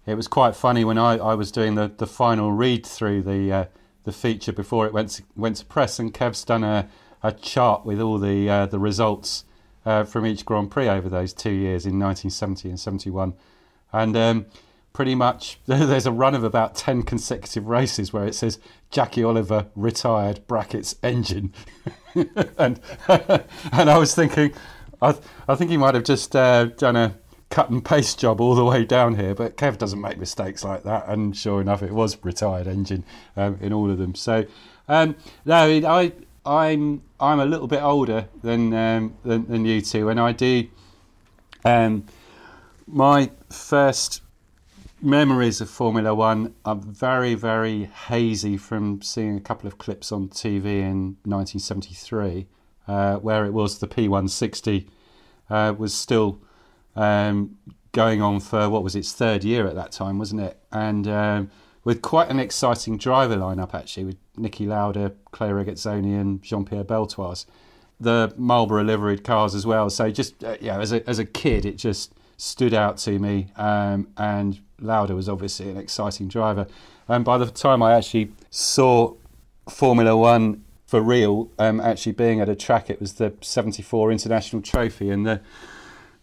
It 0.05 0.15
was 0.15 0.27
quite 0.27 0.55
funny 0.55 0.83
when 0.83 0.97
I, 0.97 1.17
I 1.17 1.35
was 1.35 1.51
doing 1.51 1.75
the, 1.75 1.91
the 1.95 2.07
final 2.07 2.51
read 2.51 2.85
through 2.85 3.23
the 3.23 3.51
uh, 3.51 3.65
the 4.05 4.11
feature 4.11 4.53
before 4.53 4.85
it 4.87 4.93
went 4.93 5.09
to, 5.11 5.23
went 5.35 5.57
to 5.57 5.65
press, 5.65 5.99
and 5.99 6.13
Kev's 6.13 6.43
done 6.43 6.63
a, 6.63 6.89
a 7.21 7.31
chart 7.31 7.85
with 7.85 7.99
all 7.99 8.17
the 8.17 8.49
uh, 8.49 8.65
the 8.65 8.79
results 8.79 9.43
uh, 9.85 10.03
from 10.03 10.25
each 10.25 10.45
Grand 10.45 10.71
Prix 10.71 10.87
over 10.87 11.09
those 11.09 11.33
two 11.33 11.51
years 11.51 11.85
in 11.85 11.99
1970 11.99 12.69
and 12.69 12.79
71, 12.79 13.33
and 13.91 14.17
um, 14.17 14.45
pretty 14.93 15.15
much 15.15 15.59
there's 15.65 16.05
a 16.05 16.11
run 16.11 16.35
of 16.35 16.43
about 16.43 16.75
10 16.75 17.03
consecutive 17.03 17.67
races 17.67 18.11
where 18.11 18.25
it 18.25 18.35
says 18.35 18.59
Jackie 18.91 19.23
Oliver 19.23 19.67
retired 19.75 20.45
brackets 20.47 20.95
engine, 21.03 21.53
and 22.57 22.79
and 23.07 23.89
I 23.89 23.97
was 23.97 24.13
thinking 24.13 24.53
I, 25.01 25.13
th- 25.13 25.23
I 25.47 25.55
think 25.55 25.71
he 25.71 25.77
might 25.77 25.95
have 25.95 26.03
just 26.03 26.35
uh, 26.35 26.65
done 26.65 26.95
a 26.95 27.15
cut 27.49 27.69
and 27.69 27.83
paste 27.83 28.19
job 28.19 28.39
all 28.41 28.53
the 28.53 28.65
way 28.65 28.85
down 28.85 29.15
here, 29.15 29.33
but 29.33 29.57
Kev 29.57 29.77
doesn't 29.77 30.01
make 30.01 30.17
mistakes 30.19 30.63
like 30.63 30.83
that. 30.83 31.07
And 31.07 31.35
sure 31.35 31.61
enough, 31.61 31.81
it 31.81 31.91
was 31.91 32.23
retired 32.23 32.67
engine 32.67 33.03
um, 33.35 33.57
in 33.59 33.73
all 33.73 33.89
of 33.89 33.97
them. 33.97 34.13
So 34.13 34.45
um, 34.87 35.15
no, 35.45 35.55
I 35.87 36.11
I'm 36.49 37.03
I'm 37.19 37.39
a 37.39 37.45
little 37.45 37.67
bit 37.67 37.83
older 37.83 38.27
than 38.41 38.73
um, 38.73 39.15
than, 39.23 39.45
than, 39.47 39.65
you 39.65 39.81
two, 39.81 40.09
and 40.09 40.19
I 40.19 40.31
do. 40.31 40.67
Um, 41.63 42.05
my 42.87 43.29
first 43.51 44.23
memories 44.99 45.61
of 45.61 45.69
Formula 45.69 46.15
One 46.15 46.55
are 46.65 46.75
very 46.75 47.35
very 47.35 47.83
hazy 47.85 48.57
from 48.57 49.03
seeing 49.03 49.37
a 49.37 49.41
couple 49.41 49.67
of 49.67 49.77
clips 49.77 50.11
on 50.11 50.29
TV 50.29 50.65
in 50.65 51.17
1973 51.23 52.47
uh, 52.87 53.17
where 53.17 53.45
it 53.45 53.53
was 53.53 53.77
the 53.77 53.87
P160 53.87 54.87
uh, 55.51 55.73
was 55.77 55.93
still 55.93 56.41
um, 56.95 57.57
going 57.91 58.21
on 58.23 58.39
for 58.39 58.67
what 58.69 58.83
was 58.83 58.95
its 58.95 59.13
third 59.13 59.43
year 59.43 59.67
at 59.67 59.75
that 59.75 59.91
time, 59.91 60.17
wasn't 60.17 60.41
it? 60.41 60.59
And 60.71 61.07
um, 61.07 61.51
with 61.83 62.01
quite 62.01 62.29
an 62.29 62.39
exciting 62.39 62.97
driver 62.97 63.35
lineup 63.35 63.75
actually, 63.75 64.05
with 64.05 64.17
Niki 64.39 64.67
Lauda, 64.67 65.13
Clay 65.31 65.49
Regazzoni, 65.49 66.19
and 66.19 66.41
Jean 66.41 66.65
Pierre 66.65 66.83
Beltoise. 66.83 67.45
The 67.99 68.33
Marlboro 68.37 68.83
liveried 68.83 69.23
cars 69.23 69.53
as 69.53 69.65
well. 69.65 69.89
So 69.89 70.09
just 70.09 70.43
uh, 70.43 70.57
yeah, 70.61 70.79
as 70.79 70.91
a 70.91 71.07
as 71.07 71.19
a 71.19 71.25
kid, 71.25 71.65
it 71.65 71.77
just 71.77 72.13
stood 72.37 72.73
out 72.73 72.97
to 72.97 73.19
me. 73.19 73.51
Um, 73.57 74.07
and 74.17 74.59
Lauda 74.79 75.13
was 75.13 75.27
obviously 75.27 75.69
an 75.69 75.77
exciting 75.77 76.27
driver. 76.27 76.67
And 77.07 77.25
by 77.25 77.37
the 77.37 77.47
time 77.47 77.83
I 77.83 77.93
actually 77.95 78.31
saw 78.49 79.15
Formula 79.69 80.15
One 80.15 80.63
for 80.85 81.01
real, 81.01 81.51
um, 81.59 81.79
actually 81.79 82.13
being 82.13 82.39
at 82.39 82.49
a 82.49 82.55
track, 82.55 82.89
it 82.89 82.99
was 82.99 83.13
the 83.13 83.33
74 83.41 84.11
International 84.11 84.61
Trophy, 84.61 85.09
and 85.09 85.25
the, 85.25 85.41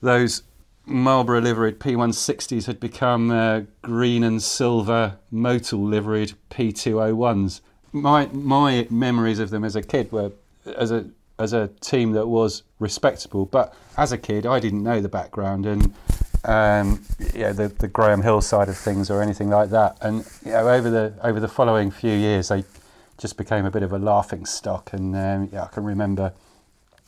those 0.00 0.42
Marlboro 0.86 1.40
liveried 1.40 1.80
P160s 1.80 2.66
had 2.66 2.78
become 2.78 3.30
uh, 3.30 3.62
green 3.82 4.22
and 4.22 4.40
silver 4.42 5.18
Motul 5.32 5.88
liveried 5.88 6.34
P201s. 6.50 7.60
My 7.96 8.26
my 8.32 8.86
memories 8.90 9.38
of 9.38 9.50
them 9.50 9.64
as 9.64 9.74
a 9.74 9.82
kid 9.82 10.12
were 10.12 10.32
as 10.76 10.90
a 10.90 11.06
as 11.38 11.52
a 11.52 11.68
team 11.80 12.12
that 12.12 12.26
was 12.26 12.62
respectable, 12.78 13.46
but 13.46 13.74
as 13.96 14.12
a 14.12 14.18
kid 14.18 14.46
I 14.46 14.60
didn't 14.60 14.82
know 14.82 15.00
the 15.00 15.08
background 15.08 15.66
and 15.66 15.94
um, 16.44 17.02
yeah 17.34 17.52
the 17.52 17.68
the 17.68 17.88
Graham 17.88 18.22
Hill 18.22 18.40
side 18.40 18.68
of 18.68 18.76
things 18.76 19.10
or 19.10 19.22
anything 19.22 19.48
like 19.48 19.70
that. 19.70 19.96
And 20.00 20.26
you 20.44 20.52
know, 20.52 20.68
over 20.68 20.90
the 20.90 21.14
over 21.22 21.40
the 21.40 21.48
following 21.48 21.90
few 21.90 22.12
years 22.12 22.48
they 22.48 22.64
just 23.18 23.36
became 23.38 23.64
a 23.64 23.70
bit 23.70 23.82
of 23.82 23.92
a 23.92 23.98
laughing 23.98 24.44
stock. 24.44 24.92
And 24.92 25.16
um, 25.16 25.48
yeah, 25.52 25.64
I 25.64 25.68
can 25.68 25.84
remember 25.84 26.32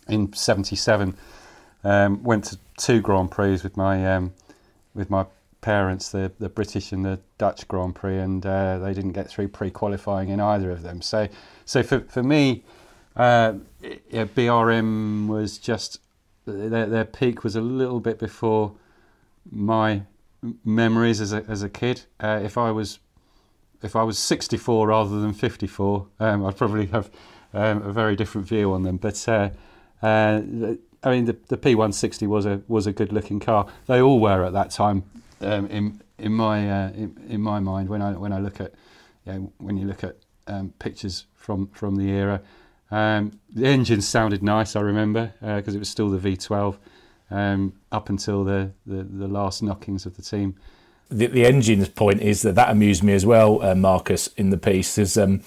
in 0.08 0.32
'77 0.32 1.16
um, 1.84 2.22
went 2.22 2.44
to 2.44 2.58
two 2.78 3.00
Grand 3.00 3.30
Prix 3.30 3.60
with 3.62 3.76
my 3.76 4.14
um, 4.14 4.32
with 4.94 5.10
my 5.10 5.26
parents, 5.60 6.10
the 6.10 6.32
the 6.38 6.48
British 6.48 6.92
and 6.92 7.04
the 7.04 7.20
Dutch 7.36 7.66
Grand 7.68 7.94
Prix, 7.94 8.18
and 8.18 8.44
uh, 8.44 8.78
they 8.78 8.94
didn't 8.94 9.12
get 9.12 9.28
through 9.28 9.48
pre-qualifying 9.48 10.28
in 10.28 10.40
either 10.40 10.70
of 10.70 10.82
them. 10.82 11.02
So, 11.02 11.28
so 11.64 11.82
for 11.82 12.00
for 12.00 12.22
me, 12.22 12.64
uh, 13.16 13.54
yeah, 14.10 14.24
BRM 14.24 15.26
was 15.26 15.58
just 15.58 16.00
their 16.46 16.86
their 16.86 17.04
peak 17.04 17.44
was 17.44 17.56
a 17.56 17.60
little 17.60 18.00
bit 18.00 18.18
before 18.18 18.74
my 19.50 20.02
memories 20.64 21.20
as 21.20 21.32
a 21.32 21.44
as 21.48 21.62
a 21.62 21.68
kid. 21.68 22.02
Uh, 22.20 22.40
if 22.42 22.56
I 22.56 22.70
was 22.70 22.98
if 23.82 23.94
I 23.94 24.02
was 24.02 24.18
64 24.18 24.88
rather 24.88 25.20
than 25.20 25.32
54, 25.32 26.06
um, 26.18 26.44
I'd 26.44 26.56
probably 26.56 26.86
have 26.86 27.10
um, 27.54 27.82
a 27.82 27.92
very 27.92 28.16
different 28.16 28.46
view 28.46 28.72
on 28.72 28.82
them. 28.82 28.96
But 28.96 29.28
uh, 29.28 29.50
uh, 30.02 30.42
I 31.02 31.10
mean, 31.10 31.26
the, 31.26 31.36
the 31.48 31.56
P160 31.56 32.26
was 32.26 32.46
a 32.46 32.62
was 32.68 32.86
a 32.86 32.92
good 32.92 33.12
looking 33.12 33.40
car. 33.40 33.66
They 33.86 34.00
all 34.00 34.20
were 34.20 34.44
at 34.44 34.52
that 34.52 34.70
time. 34.70 35.04
Um, 35.40 35.66
in 35.66 36.02
in 36.18 36.32
my 36.32 36.70
uh, 36.70 36.90
in, 36.90 37.16
in, 37.28 37.40
my 37.40 37.60
mind, 37.60 37.88
when 37.88 38.02
I 38.02 38.12
when 38.12 38.32
I 38.32 38.40
look 38.40 38.60
at 38.60 38.74
you 39.24 39.32
know, 39.32 39.52
when 39.58 39.76
you 39.76 39.86
look 39.86 40.02
at 40.02 40.16
um, 40.46 40.72
pictures 40.78 41.26
from 41.34 41.68
from 41.68 41.96
the 41.96 42.10
era, 42.10 42.40
um, 42.90 43.38
the 43.54 43.66
engine 43.66 44.00
sounded 44.00 44.42
nice. 44.42 44.74
I 44.74 44.80
remember 44.80 45.32
because 45.40 45.74
uh, 45.74 45.76
it 45.76 45.78
was 45.78 45.88
still 45.88 46.10
the 46.10 46.18
V12 46.18 46.76
um, 47.30 47.74
up 47.92 48.08
until 48.08 48.44
the, 48.44 48.72
the, 48.86 49.02
the 49.02 49.28
last 49.28 49.62
knockings 49.62 50.06
of 50.06 50.16
the 50.16 50.22
team. 50.22 50.56
The, 51.10 51.26
the 51.26 51.46
engine's 51.46 51.88
point 51.88 52.20
is 52.20 52.42
that 52.42 52.54
that 52.54 52.70
amused 52.70 53.02
me 53.02 53.14
as 53.14 53.24
well, 53.24 53.62
uh, 53.62 53.74
Marcus, 53.74 54.28
in 54.36 54.50
the 54.50 54.58
piece. 54.58 54.98
Is 54.98 55.16
um, 55.16 55.42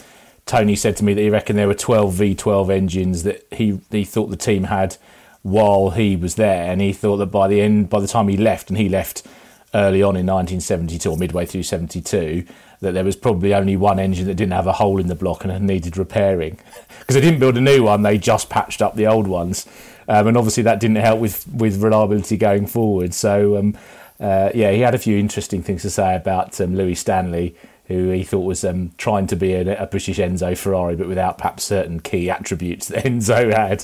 Tony 0.45 0.75
said 0.75 0.97
to 0.97 1.03
me 1.03 1.13
that 1.13 1.21
he 1.21 1.29
reckoned 1.29 1.59
there 1.59 1.67
were 1.67 1.73
12 1.73 2.13
V12 2.15 2.69
engines 2.71 3.23
that 3.23 3.45
he 3.51 3.79
he 3.91 4.03
thought 4.03 4.27
the 4.27 4.37
team 4.37 4.65
had 4.65 4.97
while 5.43 5.91
he 5.91 6.15
was 6.15 6.35
there, 6.35 6.71
and 6.71 6.81
he 6.81 6.93
thought 6.93 7.17
that 7.17 7.27
by 7.27 7.47
the 7.47 7.61
end, 7.61 7.89
by 7.89 7.99
the 7.99 8.07
time 8.07 8.27
he 8.27 8.37
left, 8.37 8.69
and 8.69 8.77
he 8.77 8.89
left 8.89 9.27
early 9.73 10.01
on 10.01 10.15
in 10.15 10.25
1972 10.25 11.09
or 11.09 11.17
midway 11.17 11.45
through 11.45 11.63
72, 11.63 12.45
that 12.81 12.93
there 12.93 13.03
was 13.03 13.15
probably 13.15 13.53
only 13.53 13.77
one 13.77 13.99
engine 13.99 14.25
that 14.25 14.35
didn't 14.35 14.53
have 14.53 14.67
a 14.67 14.73
hole 14.73 14.99
in 14.99 15.07
the 15.07 15.15
block 15.15 15.45
and 15.45 15.67
needed 15.67 15.97
repairing 15.97 16.59
because 16.99 17.15
they 17.15 17.21
didn't 17.21 17.39
build 17.39 17.57
a 17.57 17.61
new 17.61 17.83
one; 17.83 18.01
they 18.01 18.17
just 18.17 18.49
patched 18.49 18.81
up 18.81 18.95
the 18.95 19.07
old 19.07 19.27
ones, 19.27 19.65
um, 20.07 20.27
and 20.27 20.37
obviously 20.37 20.63
that 20.63 20.79
didn't 20.79 20.97
help 20.97 21.19
with 21.19 21.47
with 21.47 21.81
reliability 21.81 22.37
going 22.37 22.67
forward. 22.67 23.13
So. 23.13 23.57
Um, 23.57 23.77
uh, 24.19 24.51
yeah, 24.53 24.71
he 24.71 24.81
had 24.81 24.93
a 24.93 24.99
few 24.99 25.17
interesting 25.17 25.63
things 25.63 25.81
to 25.81 25.89
say 25.89 26.15
about 26.15 26.61
um, 26.61 26.75
Louis 26.75 26.93
Stanley 26.93 27.55
who 27.91 28.09
he 28.09 28.23
thought 28.23 28.45
was 28.45 28.63
um, 28.63 28.91
trying 28.97 29.27
to 29.27 29.35
be 29.35 29.53
a, 29.53 29.83
a, 29.83 29.85
British 29.87 30.17
Enzo 30.17 30.57
Ferrari, 30.57 30.95
but 30.95 31.07
without 31.07 31.37
perhaps 31.37 31.63
certain 31.63 31.99
key 31.99 32.29
attributes 32.29 32.87
that 32.87 33.03
Enzo 33.05 33.53
had, 33.53 33.83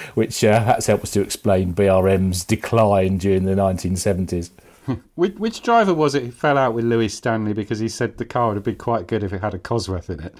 which 0.14 0.42
uh, 0.44 0.58
perhaps 0.58 0.86
helps 0.86 1.10
to 1.12 1.20
explain 1.20 1.74
BRM's 1.74 2.44
decline 2.44 3.18
during 3.18 3.44
the 3.44 3.54
1970s. 3.54 4.50
which, 5.14 5.34
which, 5.34 5.62
driver 5.62 5.94
was 5.94 6.14
it 6.14 6.24
who 6.24 6.30
fell 6.30 6.58
out 6.58 6.74
with 6.74 6.84
Louis 6.84 7.08
Stanley 7.08 7.52
because 7.52 7.78
he 7.78 7.88
said 7.88 8.16
the 8.16 8.24
car 8.24 8.48
would 8.48 8.56
have 8.56 8.64
been 8.64 8.76
quite 8.76 9.06
good 9.06 9.22
if 9.22 9.32
it 9.32 9.40
had 9.40 9.54
a 9.54 9.58
Cosworth 9.58 10.10
in 10.10 10.20
it? 10.20 10.34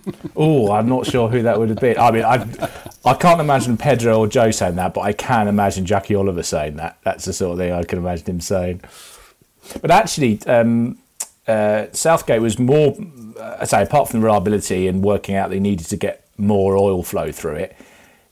oh, 0.36 0.72
I'm 0.72 0.88
not 0.88 1.06
sure 1.06 1.28
who 1.28 1.42
that 1.42 1.58
would 1.58 1.68
have 1.68 1.80
been. 1.80 1.98
I 1.98 2.10
mean, 2.10 2.24
I, 2.24 2.46
I 3.04 3.14
can't 3.14 3.40
imagine 3.40 3.76
Pedro 3.76 4.18
or 4.18 4.26
Jo 4.26 4.50
saying 4.50 4.76
that, 4.76 4.94
but 4.94 5.02
I 5.02 5.12
can 5.12 5.48
imagine 5.48 5.84
Jackie 5.86 6.14
Oliver 6.14 6.42
saying 6.42 6.76
that. 6.76 6.98
That's 7.04 7.24
the 7.24 7.32
sort 7.32 7.52
of 7.52 7.58
thing 7.58 7.72
I 7.72 7.82
can 7.84 7.98
imagine 7.98 8.26
him 8.26 8.40
saying. 8.40 8.82
But 9.80 9.90
actually, 9.90 10.40
um, 10.46 10.98
uh, 11.46 11.86
Southgate 11.92 12.40
was 12.40 12.58
more, 12.58 12.96
uh, 13.38 13.58
I 13.60 13.64
say, 13.64 13.82
apart 13.82 14.08
from 14.08 14.20
the 14.20 14.26
reliability 14.26 14.88
and 14.88 15.02
working 15.02 15.34
out 15.34 15.50
they 15.50 15.60
needed 15.60 15.86
to 15.88 15.96
get 15.96 16.26
more 16.36 16.76
oil 16.76 17.02
flow 17.02 17.32
through 17.32 17.56
it. 17.56 17.76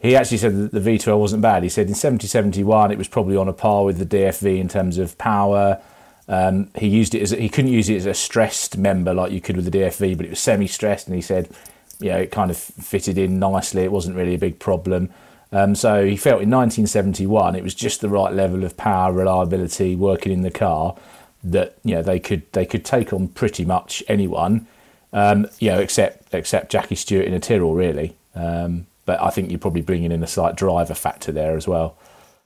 He 0.00 0.16
actually 0.16 0.38
said 0.38 0.56
that 0.56 0.72
the 0.72 0.80
V12 0.80 1.18
wasn't 1.18 1.42
bad. 1.42 1.62
He 1.62 1.68
said 1.68 1.88
in 1.88 1.94
70 1.94 2.26
71 2.26 2.90
it 2.90 2.98
was 2.98 3.08
probably 3.08 3.36
on 3.36 3.48
a 3.48 3.52
par 3.52 3.84
with 3.84 3.98
the 3.98 4.06
DFV 4.06 4.58
in 4.58 4.68
terms 4.68 4.98
of 4.98 5.16
power. 5.18 5.80
Um, 6.26 6.70
he 6.76 6.86
used 6.86 7.14
it 7.14 7.22
as 7.22 7.32
he 7.32 7.48
couldn't 7.48 7.72
use 7.72 7.88
it 7.88 7.96
as 7.96 8.06
a 8.06 8.14
stressed 8.14 8.78
member 8.78 9.12
like 9.12 9.32
you 9.32 9.40
could 9.40 9.56
with 9.56 9.70
the 9.70 9.78
DFV, 9.78 10.16
but 10.16 10.26
it 10.26 10.30
was 10.30 10.38
semi-stressed, 10.38 11.08
and 11.08 11.16
he 11.16 11.22
said, 11.22 11.50
you 11.98 12.10
know, 12.10 12.18
it 12.18 12.30
kind 12.30 12.50
of 12.50 12.56
fitted 12.56 13.18
in 13.18 13.38
nicely. 13.38 13.82
It 13.82 13.92
wasn't 13.92 14.16
really 14.16 14.34
a 14.34 14.38
big 14.38 14.58
problem. 14.58 15.10
Um, 15.52 15.74
so 15.74 16.06
he 16.06 16.16
felt 16.16 16.40
in 16.42 16.50
1971 16.50 17.56
it 17.56 17.64
was 17.64 17.74
just 17.74 18.00
the 18.00 18.08
right 18.08 18.32
level 18.32 18.64
of 18.64 18.76
power, 18.76 19.12
reliability, 19.12 19.96
working 19.96 20.32
in 20.32 20.42
the 20.42 20.50
car 20.50 20.96
that 21.42 21.76
you 21.82 21.94
know 21.94 22.02
they 22.02 22.20
could 22.20 22.50
they 22.52 22.64
could 22.64 22.84
take 22.84 23.12
on 23.12 23.28
pretty 23.28 23.64
much 23.64 24.02
anyone, 24.08 24.66
um, 25.12 25.46
you 25.58 25.70
know, 25.70 25.80
except 25.80 26.32
except 26.32 26.70
Jackie 26.70 26.94
Stewart 26.94 27.26
in 27.26 27.34
a 27.34 27.40
Tyrrell 27.40 27.74
really. 27.74 28.16
Um, 28.34 28.86
but 29.10 29.20
I 29.20 29.30
think 29.30 29.50
you're 29.50 29.58
probably 29.58 29.80
bringing 29.80 30.12
in 30.12 30.22
a 30.22 30.26
slight 30.28 30.54
driver 30.54 30.94
factor 30.94 31.32
there 31.32 31.56
as 31.56 31.66
well. 31.66 31.98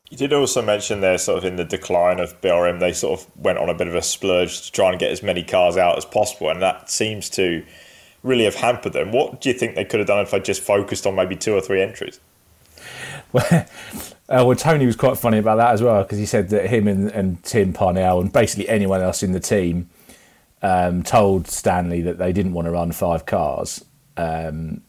You 0.08 0.16
did 0.16 0.32
also 0.32 0.62
mention 0.62 1.02
there, 1.02 1.18
sort 1.18 1.36
of 1.36 1.44
in 1.44 1.56
the 1.56 1.64
decline 1.64 2.20
of 2.20 2.40
BRM, 2.40 2.80
they 2.80 2.94
sort 2.94 3.20
of 3.20 3.26
went 3.36 3.58
on 3.58 3.68
a 3.68 3.74
bit 3.74 3.86
of 3.86 3.94
a 3.94 4.00
splurge 4.00 4.62
to 4.62 4.72
try 4.72 4.88
and 4.88 4.98
get 4.98 5.10
as 5.10 5.22
many 5.22 5.42
cars 5.42 5.76
out 5.76 5.98
as 5.98 6.06
possible, 6.06 6.48
and 6.48 6.62
that 6.62 6.88
seems 6.88 7.28
to 7.30 7.62
really 8.22 8.44
have 8.44 8.54
hampered 8.54 8.94
them. 8.94 9.12
What 9.12 9.42
do 9.42 9.50
you 9.50 9.54
think 9.54 9.74
they 9.74 9.84
could 9.84 10.00
have 10.00 10.06
done 10.06 10.20
if 10.20 10.30
they 10.30 10.40
just 10.40 10.62
focused 10.62 11.06
on 11.06 11.14
maybe 11.14 11.36
two 11.36 11.52
or 11.52 11.60
three 11.60 11.82
entries? 11.82 12.18
Well, 13.30 13.44
uh, 13.52 13.66
well, 14.30 14.56
Tony 14.56 14.86
was 14.86 14.96
quite 14.96 15.18
funny 15.18 15.36
about 15.36 15.56
that 15.56 15.72
as 15.72 15.82
well 15.82 16.02
because 16.02 16.16
he 16.16 16.24
said 16.24 16.48
that 16.48 16.70
him 16.70 16.88
and, 16.88 17.10
and 17.10 17.42
Tim 17.42 17.74
Parnell 17.74 18.22
and 18.22 18.32
basically 18.32 18.70
anyone 18.70 19.02
else 19.02 19.22
in 19.22 19.32
the 19.32 19.40
team 19.40 19.90
um, 20.62 21.02
told 21.02 21.46
Stanley 21.46 22.00
that 22.00 22.16
they 22.16 22.32
didn't 22.32 22.54
want 22.54 22.64
to 22.64 22.72
run 22.72 22.90
five 22.92 23.26
cars, 23.26 23.84
um, 24.16 24.80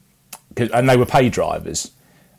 and 0.57 0.89
they 0.89 0.97
were 0.97 1.05
pay 1.05 1.29
drivers. 1.29 1.91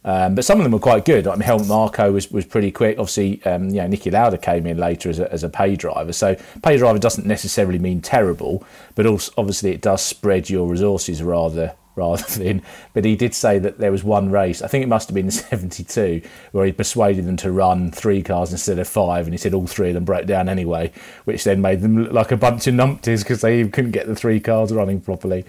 Um, 0.04 0.36
but 0.36 0.44
some 0.44 0.58
of 0.60 0.62
them 0.62 0.70
were 0.70 0.78
quite 0.78 1.04
good. 1.04 1.26
I 1.26 1.32
mean, 1.32 1.40
Helmut 1.40 1.66
Marko 1.66 2.12
was, 2.12 2.30
was 2.30 2.46
pretty 2.46 2.70
quick. 2.70 2.96
Obviously, 2.96 3.42
um, 3.44 3.70
you 3.70 3.82
know, 3.82 3.88
Niki 3.88 4.12
Lauda 4.12 4.38
came 4.38 4.64
in 4.64 4.78
later 4.78 5.10
as 5.10 5.18
a, 5.18 5.30
as 5.32 5.42
a 5.42 5.48
pay 5.48 5.74
driver. 5.74 6.12
So 6.12 6.36
pay 6.62 6.76
driver 6.76 7.00
doesn't 7.00 7.26
necessarily 7.26 7.80
mean 7.80 8.00
terrible, 8.00 8.64
but 8.94 9.04
also 9.04 9.32
obviously 9.36 9.72
it 9.72 9.80
does 9.80 10.02
spread 10.02 10.48
your 10.48 10.68
resources 10.68 11.24
rather 11.24 11.74
rather 11.96 12.22
than. 12.38 12.62
But 12.94 13.04
he 13.04 13.16
did 13.16 13.34
say 13.34 13.58
that 13.58 13.78
there 13.78 13.90
was 13.90 14.04
one 14.04 14.30
race, 14.30 14.62
I 14.62 14.68
think 14.68 14.84
it 14.84 14.88
must 14.88 15.08
have 15.08 15.14
been 15.14 15.26
in 15.26 15.32
72, 15.32 16.22
where 16.52 16.66
he 16.66 16.72
persuaded 16.72 17.26
them 17.26 17.36
to 17.38 17.50
run 17.50 17.90
three 17.90 18.22
cars 18.22 18.52
instead 18.52 18.78
of 18.78 18.86
five. 18.86 19.26
And 19.26 19.34
he 19.34 19.38
said 19.38 19.54
all 19.54 19.66
three 19.66 19.88
of 19.88 19.94
them 19.94 20.04
broke 20.04 20.26
down 20.26 20.48
anyway, 20.48 20.92
which 21.24 21.44
then 21.44 21.60
made 21.60 21.80
them 21.80 22.04
look 22.04 22.12
like 22.12 22.30
a 22.30 22.36
bunch 22.36 22.66
of 22.66 22.74
numpties 22.74 23.22
because 23.22 23.40
they 23.40 23.66
couldn't 23.68 23.90
get 23.90 24.06
the 24.06 24.14
three 24.14 24.38
cars 24.38 24.72
running 24.72 25.00
properly. 25.00 25.44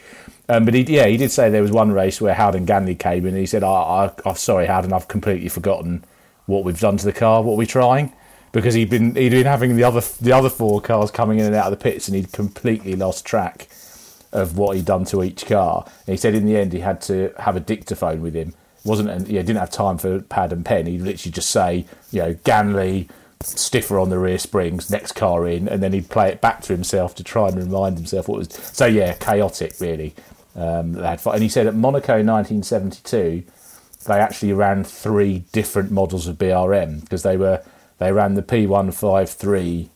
Um, 0.50 0.66
but 0.66 0.74
he, 0.74 0.82
yeah, 0.84 1.08
he 1.08 1.18
did 1.18 1.32
say 1.32 1.50
there 1.50 1.62
was 1.62 1.72
one 1.72 1.92
race 1.92 2.22
where 2.22 2.34
Howden 2.34 2.66
Ganley 2.66 2.98
came 2.98 3.26
in 3.26 3.34
and 3.34 3.38
he 3.38 3.46
said, 3.46 3.64
I, 3.64 4.12
oh, 4.26 4.34
sorry, 4.34 4.66
Howden, 4.66 4.94
I've 4.94 5.10
completely 5.10 5.50
forgotten 5.50 6.06
what 6.46 6.64
we've 6.64 6.80
done 6.80 6.96
to 6.98 7.06
the 7.06 7.14
car, 7.14 7.44
what 7.44 7.58
we're 7.58 7.66
trying. 7.66 8.14
Because 8.54 8.74
he'd 8.74 8.90
been 8.90 9.14
he'd 9.14 9.32
been 9.32 9.46
having 9.46 9.76
the 9.76 9.84
other 9.84 10.02
the 10.22 10.32
other 10.32 10.50
four 10.50 10.80
cars 10.80 11.12
coming 11.12 11.38
in 11.38 11.46
and 11.46 11.54
out 11.54 11.72
of 11.72 11.78
the 11.78 11.84
pits, 11.84 12.08
and 12.08 12.16
he'd 12.16 12.32
completely 12.32 12.96
lost 12.96 13.26
track 13.26 13.68
of 14.32 14.58
what 14.58 14.76
he'd 14.76 14.86
done 14.86 15.06
to 15.06 15.24
each 15.24 15.46
car. 15.46 15.84
And 16.06 16.14
he 16.14 16.18
said 16.18 16.36
in 16.36 16.46
the 16.46 16.58
end 16.58 16.74
he 16.74 16.80
had 16.80 17.02
to 17.02 17.34
have 17.40 17.56
a 17.56 17.60
dictaphone 17.60 18.22
with 18.22 18.34
him. 18.34 18.54
wasn't 18.84 19.10
and 19.10 19.28
yeah, 19.28 19.42
didn't 19.42 19.60
have 19.60 19.72
time 19.72 19.98
for 19.98 20.22
pad 20.22 20.52
and 20.52 20.66
pen. 20.66 20.86
He'd 20.86 21.02
literally 21.02 21.32
just 21.32 21.50
say, 21.50 21.86
you 22.12 22.22
know, 22.22 22.34
Ganley, 22.36 23.10
stiffer 23.44 24.00
on 24.00 24.10
the 24.10 24.18
rear 24.18 24.38
springs, 24.38 24.90
next 24.90 25.14
car 25.14 25.48
in, 25.48 25.68
and 25.68 25.82
then 25.82 25.94
he'd 25.94 26.10
play 26.10 26.30
it 26.30 26.42
back 26.42 26.62
to 26.64 26.74
himself 26.74 27.16
to 27.16 27.24
try 27.24 27.48
and 27.48 27.58
remind 27.58 27.98
himself 27.98 28.28
what 28.28 28.40
was. 28.40 28.54
So 28.54 28.86
yeah, 28.86 29.14
chaotic 29.14 29.76
really. 29.80 30.14
Um, 30.56 30.94
they 30.94 31.08
had. 31.08 31.26
And 31.26 31.44
he 31.44 31.50
said 31.50 31.68
at 31.68 31.76
Monaco 31.76 32.14
1972, 32.14 33.44
they 34.06 34.20
actually 34.20 34.54
ran 34.54 34.84
three 34.84 35.44
different 35.52 35.92
models 35.92 36.28
of 36.28 36.38
BRM 36.38 37.02
because 37.02 37.24
they 37.24 37.38
were 37.38 37.62
they 38.00 38.12
ran 38.12 38.36
the 38.36 38.44
P153 38.44 39.90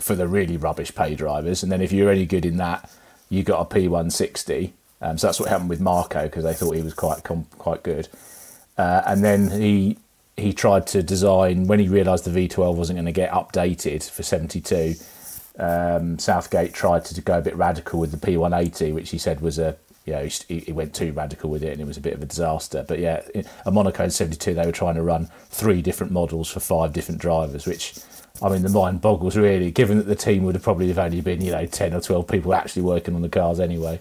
for 0.00 0.14
the 0.14 0.26
really 0.26 0.56
rubbish 0.56 0.94
pay 0.94 1.14
drivers, 1.14 1.62
and 1.62 1.70
then 1.70 1.80
if 1.80 1.92
you're 1.92 2.10
any 2.10 2.26
good 2.26 2.44
in 2.44 2.56
that, 2.58 2.90
you 3.32 3.42
got 3.42 3.60
a 3.60 3.74
P160. 3.74 4.72
Um, 5.00 5.16
so 5.16 5.26
that's 5.26 5.40
what 5.40 5.48
happened 5.48 5.70
with 5.70 5.80
Marko 5.80 6.24
because 6.24 6.44
they 6.44 6.52
thought 6.52 6.76
he 6.76 6.82
was 6.82 6.92
quite 6.92 7.22
quite 7.58 7.82
good. 7.82 8.08
Uh, 8.76 9.02
and 9.06 9.24
then 9.24 9.50
he 9.50 9.96
he 10.36 10.52
tried 10.52 10.86
to 10.88 11.02
design 11.02 11.66
when 11.66 11.78
he 11.78 11.88
realised 11.88 12.24
the 12.24 12.48
V12 12.48 12.76
wasn't 12.76 12.98
going 12.98 13.06
to 13.06 13.12
get 13.12 13.30
updated 13.32 14.08
for 14.08 14.22
72. 14.22 14.94
Um, 15.58 16.18
Southgate 16.18 16.74
tried 16.74 17.04
to 17.06 17.20
go 17.20 17.38
a 17.38 17.42
bit 17.42 17.56
radical 17.56 18.00
with 18.00 18.10
the 18.10 18.16
P180, 18.18 18.94
which 18.94 19.10
he 19.10 19.18
said 19.18 19.40
was 19.40 19.58
a 19.58 19.76
you 20.04 20.12
know, 20.14 20.24
he, 20.24 20.58
he, 20.60 20.72
went 20.72 20.94
too 20.94 21.12
radical 21.12 21.48
with 21.48 21.62
it 21.62 21.70
and 21.70 21.80
it 21.80 21.86
was 21.86 21.96
a 21.96 22.00
bit 22.00 22.14
of 22.14 22.22
a 22.22 22.26
disaster. 22.26 22.84
But 22.86 22.98
yeah, 22.98 23.22
at 23.34 23.72
Monaco 23.72 24.02
in 24.02 24.10
72, 24.10 24.52
they 24.52 24.66
were 24.66 24.72
trying 24.72 24.96
to 24.96 25.02
run 25.02 25.28
three 25.48 25.80
different 25.80 26.12
models 26.12 26.50
for 26.50 26.58
five 26.58 26.92
different 26.92 27.20
drivers, 27.20 27.66
which, 27.66 27.94
I 28.40 28.48
mean, 28.48 28.62
the 28.62 28.68
mind 28.68 29.00
boggles 29.00 29.36
really, 29.36 29.70
given 29.70 29.98
that 29.98 30.06
the 30.06 30.16
team 30.16 30.44
would 30.44 30.54
have 30.54 30.64
probably 30.64 30.88
have 30.88 30.98
only 30.98 31.20
been, 31.20 31.40
you 31.40 31.52
know, 31.52 31.66
10 31.66 31.94
or 31.94 32.00
12 32.00 32.26
people 32.26 32.54
actually 32.54 32.82
working 32.82 33.14
on 33.14 33.22
the 33.22 33.28
cars 33.28 33.60
anyway. 33.60 34.00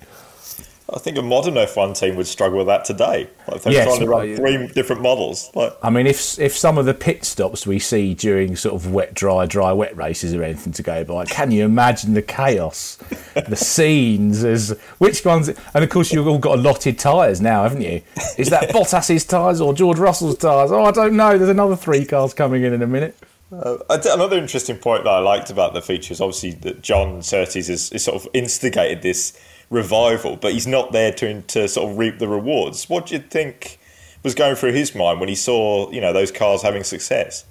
I 0.94 1.00
think 1.00 1.18
a 1.18 1.22
modern 1.22 1.54
F1 1.54 1.98
team 1.98 2.18
would 2.18 2.28
struggle 2.28 2.58
with 2.58 2.68
that 2.68 2.84
today. 2.84 3.30
Like 3.48 3.62
they're 3.62 3.72
yes, 3.72 3.88
trying 3.88 4.02
to 4.02 4.08
run 4.08 4.36
three 4.36 4.68
different 4.68 5.02
models. 5.02 5.50
Like, 5.56 5.74
I 5.82 5.90
mean, 5.90 6.06
if 6.06 6.38
if 6.38 6.58
some 6.58 6.78
of 6.78 6.86
the 6.86 6.94
pit 6.94 7.24
stops 7.24 7.66
we 7.66 7.80
see 7.80 8.14
during 8.14 8.58
sort 8.58 8.76
of 8.76 8.92
wet, 8.92 9.14
dry, 9.14 9.46
dry, 9.46 9.72
wet 9.72 9.96
races 9.96 10.34
or 10.34 10.44
anything 10.44 10.74
to 10.74 10.84
go 10.84 11.06
by, 11.06 11.26
can 11.26 11.50
you 11.52 11.64
imagine 11.64 12.14
the 12.14 12.22
chaos, 12.22 12.98
the 13.36 13.56
scenes? 13.56 14.44
As 14.44 14.78
which 14.98 15.24
ones? 15.24 15.50
And 15.74 15.84
of 15.84 15.90
course, 15.90 16.12
you've 16.12 16.28
all 16.28 16.40
got 16.40 16.60
allotted 16.60 17.00
tyres 17.00 17.40
now, 17.40 17.64
haven't 17.64 17.82
you? 17.82 18.02
Is 18.38 18.50
that 18.50 18.70
Bottas's 18.74 19.24
tyres 19.24 19.62
or 19.62 19.74
George 19.74 19.98
Russell's 19.98 20.38
tyres? 20.38 20.74
Oh, 20.74 20.84
I 20.84 20.92
don't 20.92 21.16
know. 21.16 21.38
There's 21.38 21.50
another 21.50 21.78
three 21.78 22.04
cars 22.04 22.34
coming 22.34 22.64
in 22.64 22.74
in 22.74 22.82
a 22.82 22.88
minute. 22.88 23.16
Uh, 23.52 23.78
another 23.90 24.38
interesting 24.38 24.78
point 24.78 25.04
that 25.04 25.10
I 25.10 25.20
liked 25.20 25.50
about 25.50 25.74
the 25.74 25.82
feature 25.82 26.14
is 26.14 26.22
obviously 26.22 26.52
that 26.62 26.82
John 26.82 27.22
Surtees 27.22 27.68
has, 27.68 27.90
has 27.90 28.04
sort 28.04 28.22
of 28.22 28.28
instigated 28.34 29.02
this 29.02 29.38
revival, 29.70 30.38
but 30.38 30.54
he's 30.54 30.68
not 30.68 30.92
there 30.92 31.12
to 31.14 31.42
to 31.42 31.68
sort 31.68 31.90
of 31.90 31.98
reap 31.98 32.20
the 32.20 32.28
rewards. 32.28 32.90
What 32.90 33.08
do 33.08 33.16
you 33.16 33.22
think 33.22 33.80
was 34.24 34.36
going 34.36 34.56
through 34.56 34.74
his 34.74 34.96
mind 34.96 35.20
when 35.20 35.30
he 35.30 35.36
saw 35.36 35.90
you 35.92 36.00
know 36.00 36.14
those 36.14 36.32
cars 36.32 36.62
having 36.62 36.84
success? 36.84 37.46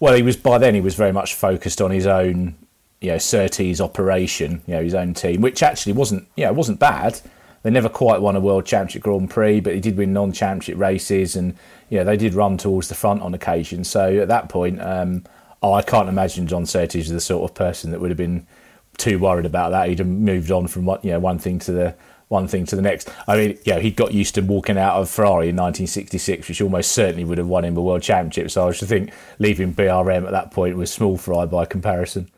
Well, 0.00 0.14
he 0.14 0.22
was 0.22 0.36
by 0.36 0.58
then 0.58 0.74
he 0.74 0.80
was 0.80 0.94
very 0.94 1.12
much 1.12 1.34
focused 1.34 1.80
on 1.80 1.90
his 1.90 2.06
own, 2.06 2.56
you 3.00 3.10
know, 3.10 3.18
Surtees 3.18 3.80
operation, 3.80 4.62
you 4.66 4.74
know, 4.74 4.82
his 4.82 4.94
own 4.94 5.14
team, 5.14 5.40
which 5.40 5.62
actually 5.62 5.92
wasn't, 5.92 6.26
you 6.36 6.44
know, 6.44 6.52
wasn't 6.52 6.78
bad. 6.78 7.20
They 7.62 7.70
never 7.70 7.88
quite 7.88 8.20
won 8.20 8.36
a 8.36 8.40
World 8.40 8.66
Championship 8.66 9.02
Grand 9.02 9.30
Prix, 9.30 9.60
but 9.60 9.74
he 9.74 9.80
did 9.80 9.96
win 9.96 10.12
non-championship 10.12 10.78
races, 10.78 11.36
and 11.36 11.56
you 11.90 11.98
know 11.98 12.04
they 12.04 12.16
did 12.16 12.34
run 12.34 12.56
towards 12.56 12.88
the 12.88 12.94
front 12.94 13.22
on 13.22 13.34
occasion. 13.34 13.84
So 13.84 14.20
at 14.20 14.28
that 14.28 14.48
point, 14.48 14.80
um, 14.80 15.24
oh, 15.62 15.72
I 15.72 15.82
can't 15.82 16.08
imagine 16.08 16.46
John 16.46 16.66
Surtees 16.66 17.06
was 17.06 17.10
the 17.10 17.20
sort 17.20 17.50
of 17.50 17.54
person 17.54 17.90
that 17.90 18.00
would 18.00 18.10
have 18.10 18.18
been 18.18 18.46
too 18.96 19.18
worried 19.18 19.46
about 19.46 19.70
that. 19.70 19.88
He'd 19.88 19.98
have 19.98 20.08
moved 20.08 20.50
on 20.50 20.66
from 20.66 20.84
what 20.84 21.04
you 21.04 21.12
know 21.12 21.20
one 21.20 21.38
thing 21.38 21.58
to 21.60 21.72
the 21.72 21.94
one 22.28 22.46
thing 22.46 22.66
to 22.66 22.76
the 22.76 22.82
next. 22.82 23.10
I 23.26 23.36
mean, 23.36 23.58
yeah, 23.64 23.78
he 23.78 23.90
got 23.90 24.12
used 24.12 24.34
to 24.36 24.42
walking 24.42 24.78
out 24.78 24.96
of 24.96 25.10
Ferrari 25.10 25.48
in 25.48 25.56
1966, 25.56 26.48
which 26.48 26.60
almost 26.60 26.92
certainly 26.92 27.24
would 27.24 27.38
have 27.38 27.46
won 27.46 27.64
him 27.64 27.76
a 27.76 27.82
world 27.82 28.02
championship. 28.02 28.50
So 28.50 28.68
I 28.68 28.72
should 28.72 28.88
think 28.88 29.12
leaving 29.38 29.74
BRM 29.74 30.26
at 30.26 30.32
that 30.32 30.50
point 30.50 30.76
was 30.76 30.92
small 30.92 31.16
fry 31.16 31.46
by 31.46 31.64
comparison. 31.64 32.30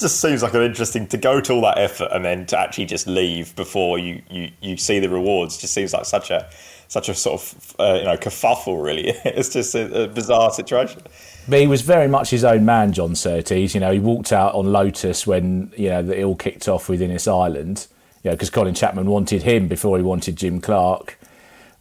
Just 0.00 0.20
seems 0.20 0.42
like 0.42 0.54
an 0.54 0.62
interesting 0.62 1.06
to 1.08 1.18
go 1.18 1.40
to 1.42 1.52
all 1.52 1.60
that 1.60 1.76
effort 1.76 2.08
and 2.12 2.24
then 2.24 2.46
to 2.46 2.58
actually 2.58 2.86
just 2.86 3.06
leave 3.06 3.54
before 3.54 3.98
you, 3.98 4.22
you, 4.30 4.50
you 4.62 4.76
see 4.78 4.98
the 4.98 5.10
rewards. 5.10 5.58
Just 5.58 5.74
seems 5.74 5.92
like 5.92 6.06
such 6.06 6.30
a 6.30 6.48
such 6.88 7.10
a 7.10 7.14
sort 7.14 7.40
of 7.40 7.76
uh, 7.78 7.94
you 7.98 8.04
know 8.04 8.16
kerfuffle. 8.16 8.82
Really, 8.82 9.08
it's 9.24 9.52
just 9.52 9.74
a, 9.74 10.04
a 10.04 10.08
bizarre 10.08 10.50
situation. 10.50 11.02
But 11.48 11.60
he 11.60 11.66
was 11.66 11.82
very 11.82 12.08
much 12.08 12.30
his 12.30 12.44
own 12.44 12.64
man, 12.64 12.92
John 12.92 13.14
Surtees. 13.14 13.74
You 13.74 13.80
know, 13.80 13.92
he 13.92 13.98
walked 13.98 14.32
out 14.32 14.54
on 14.54 14.72
Lotus 14.72 15.26
when 15.26 15.70
you 15.76 15.90
know 15.90 16.00
it 16.00 16.24
all 16.24 16.36
kicked 16.36 16.66
off 16.66 16.88
with 16.88 17.02
Innes 17.02 17.28
Ireland. 17.28 17.86
You 18.22 18.30
know, 18.30 18.36
because 18.36 18.50
Colin 18.50 18.74
Chapman 18.74 19.06
wanted 19.06 19.42
him 19.42 19.68
before 19.68 19.98
he 19.98 20.02
wanted 20.02 20.36
Jim 20.36 20.62
Clark, 20.62 21.18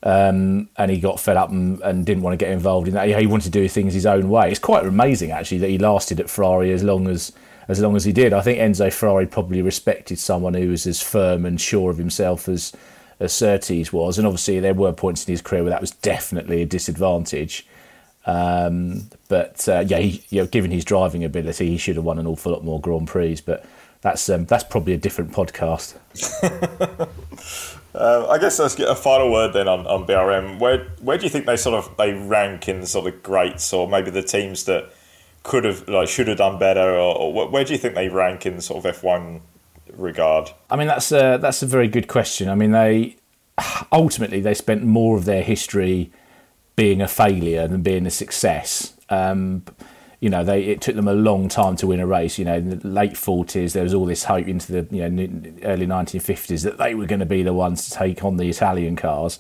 um, 0.04 0.70
and 0.78 0.92
he 0.92 1.00
got 1.00 1.20
fed 1.20 1.38
up 1.38 1.52
and, 1.52 1.82
and, 1.82 2.06
didn't 2.06 2.24
want 2.24 2.38
to 2.38 2.46
get 2.46 2.52
involved 2.52 2.88
in 2.88 2.94
that. 2.94 3.08
He 3.08 3.28
wanted 3.28 3.46
to 3.46 3.50
do 3.50 3.68
things 3.68 3.94
his 3.94 4.06
own 4.06 4.30
way. 4.30 4.50
It's 4.50 4.60
quite 4.60 4.86
amazing 4.86 5.32
actually 5.32 5.58
that 5.60 5.70
he 5.70 5.78
lasted 5.78 6.20
at 6.20 6.30
Ferrari 6.30 6.72
as 6.72 6.84
long 6.84 7.08
as 7.08 7.34
as 7.70 7.80
long 7.80 7.96
as 7.96 8.04
he 8.04 8.12
did. 8.12 8.34
I 8.34 8.42
think 8.42 8.60
Enzo 8.60 8.92
Ferrari 8.92 9.28
probably 9.28 9.62
respected 9.62 10.20
someone 10.20 10.56
who 10.56 10.70
was 10.70 10.86
as 10.86 11.02
firm 11.02 11.46
and 11.46 11.62
sure 11.62 11.92
of 11.92 11.98
himself 11.98 12.50
as 12.50 12.74
as 13.22 13.34
Surtees 13.34 13.92
was, 13.92 14.18
and 14.18 14.26
obviously 14.26 14.60
there 14.60 14.74
were 14.74 14.94
points 14.94 15.28
in 15.28 15.34
his 15.34 15.42
career 15.42 15.62
where 15.62 15.72
that 15.72 15.82
was 15.82 15.92
definitely 15.92 16.62
a 16.62 16.66
disadvantage. 16.66 17.68
Um, 18.26 19.10
but 19.28 19.68
uh, 19.68 19.84
yeah, 19.86 20.00
he, 20.00 20.24
you 20.30 20.42
know, 20.42 20.48
given 20.48 20.72
his 20.72 20.86
driving 20.86 21.24
ability, 21.24 21.68
he 21.68 21.78
should 21.78 21.98
have 21.98 22.06
won 22.06 22.18
an 22.18 22.28
awful 22.28 22.54
lot 22.54 22.64
more 22.64 22.80
Grand 22.80 23.08
Prix. 23.08 23.40
But 23.46 23.66
that's 24.02 24.30
um, 24.30 24.46
that's 24.46 24.64
probably 24.64 24.94
a 24.94 24.98
different 24.98 25.32
podcast. 25.32 25.98
uh, 27.94 28.28
I 28.28 28.38
guess 28.38 28.58
let's 28.58 28.76
get 28.76 28.88
a 28.88 28.96
final 28.96 29.32
word 29.32 29.54
then 29.54 29.68
on, 29.68 29.86
on 29.86 30.08
BRM. 30.08 30.60
Where 30.60 30.88
where 31.02 31.18
do 31.18 31.26
you 31.26 31.30
think 31.30 31.46
they 31.46 31.58
sort 31.58 31.76
of 31.76 31.98
they 31.98 32.14
rank 32.14 32.70
in 32.70 32.80
the 32.80 32.88
sort 32.88 33.14
of 33.14 33.22
greats, 33.22 33.74
or 33.74 33.88
maybe 33.88 34.12
the 34.12 34.24
teams 34.24 34.64
that 34.64 34.94
could 35.50 35.64
have 35.64 35.90
like 35.90 36.08
should 36.08 36.28
have 36.28 36.38
done 36.38 36.60
better, 36.60 36.92
or, 36.92 37.16
or 37.18 37.50
where 37.50 37.64
do 37.64 37.74
you 37.74 37.80
think 37.80 37.96
they 37.96 38.08
rank 38.08 38.46
in 38.46 38.62
sort 38.62 38.78
of 38.78 38.86
F 38.86 39.04
one 39.04 39.42
regard? 39.94 40.52
I 40.70 40.76
mean, 40.76 40.88
that's 40.88 41.12
a, 41.12 41.40
that's 41.42 41.64
a 41.64 41.66
very 41.66 41.88
good 41.88 42.08
question. 42.08 42.50
I 42.50 42.56
mean, 42.56 42.72
they 42.72 43.18
ultimately 43.92 44.42
they 44.42 44.54
spent 44.54 44.84
more 44.84 45.18
of 45.18 45.26
their 45.26 45.42
history 45.42 46.12
being 46.76 47.02
a 47.02 47.08
failure 47.08 47.68
than 47.68 47.82
being 47.82 48.06
a 48.06 48.12
success. 48.12 48.94
Um, 49.10 49.64
you 50.20 50.30
know, 50.30 50.44
they 50.44 50.66
it 50.66 50.82
took 50.82 50.96
them 50.96 51.08
a 51.08 51.16
long 51.16 51.50
time 51.50 51.76
to 51.78 51.88
win 51.88 52.00
a 52.00 52.06
race. 52.06 52.38
You 52.38 52.46
know, 52.46 52.58
in 52.58 52.70
the 52.70 52.88
late 52.88 53.18
forties, 53.18 53.74
there 53.74 53.84
was 53.84 53.96
all 53.96 54.06
this 54.06 54.26
hope 54.26 54.48
into 54.48 54.72
the 54.72 54.96
you 54.96 55.10
know 55.10 55.52
early 55.64 55.88
nineteen 55.88 56.22
fifties 56.22 56.62
that 56.62 56.78
they 56.78 56.94
were 56.94 57.08
going 57.08 57.22
to 57.22 57.26
be 57.26 57.42
the 57.42 57.54
ones 57.54 57.90
to 57.90 57.98
take 57.98 58.24
on 58.24 58.38
the 58.38 58.48
Italian 58.48 58.96
cars, 58.96 59.40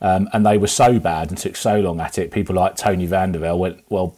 um, 0.00 0.28
and 0.32 0.44
they 0.44 0.58
were 0.58 0.66
so 0.66 0.98
bad 0.98 1.28
and 1.28 1.38
took 1.38 1.54
so 1.54 1.78
long 1.78 2.00
at 2.00 2.18
it. 2.18 2.32
People 2.32 2.56
like 2.56 2.74
Tony 2.74 3.06
Vandervell 3.06 3.58
went, 3.58 3.84
well, 3.88 4.16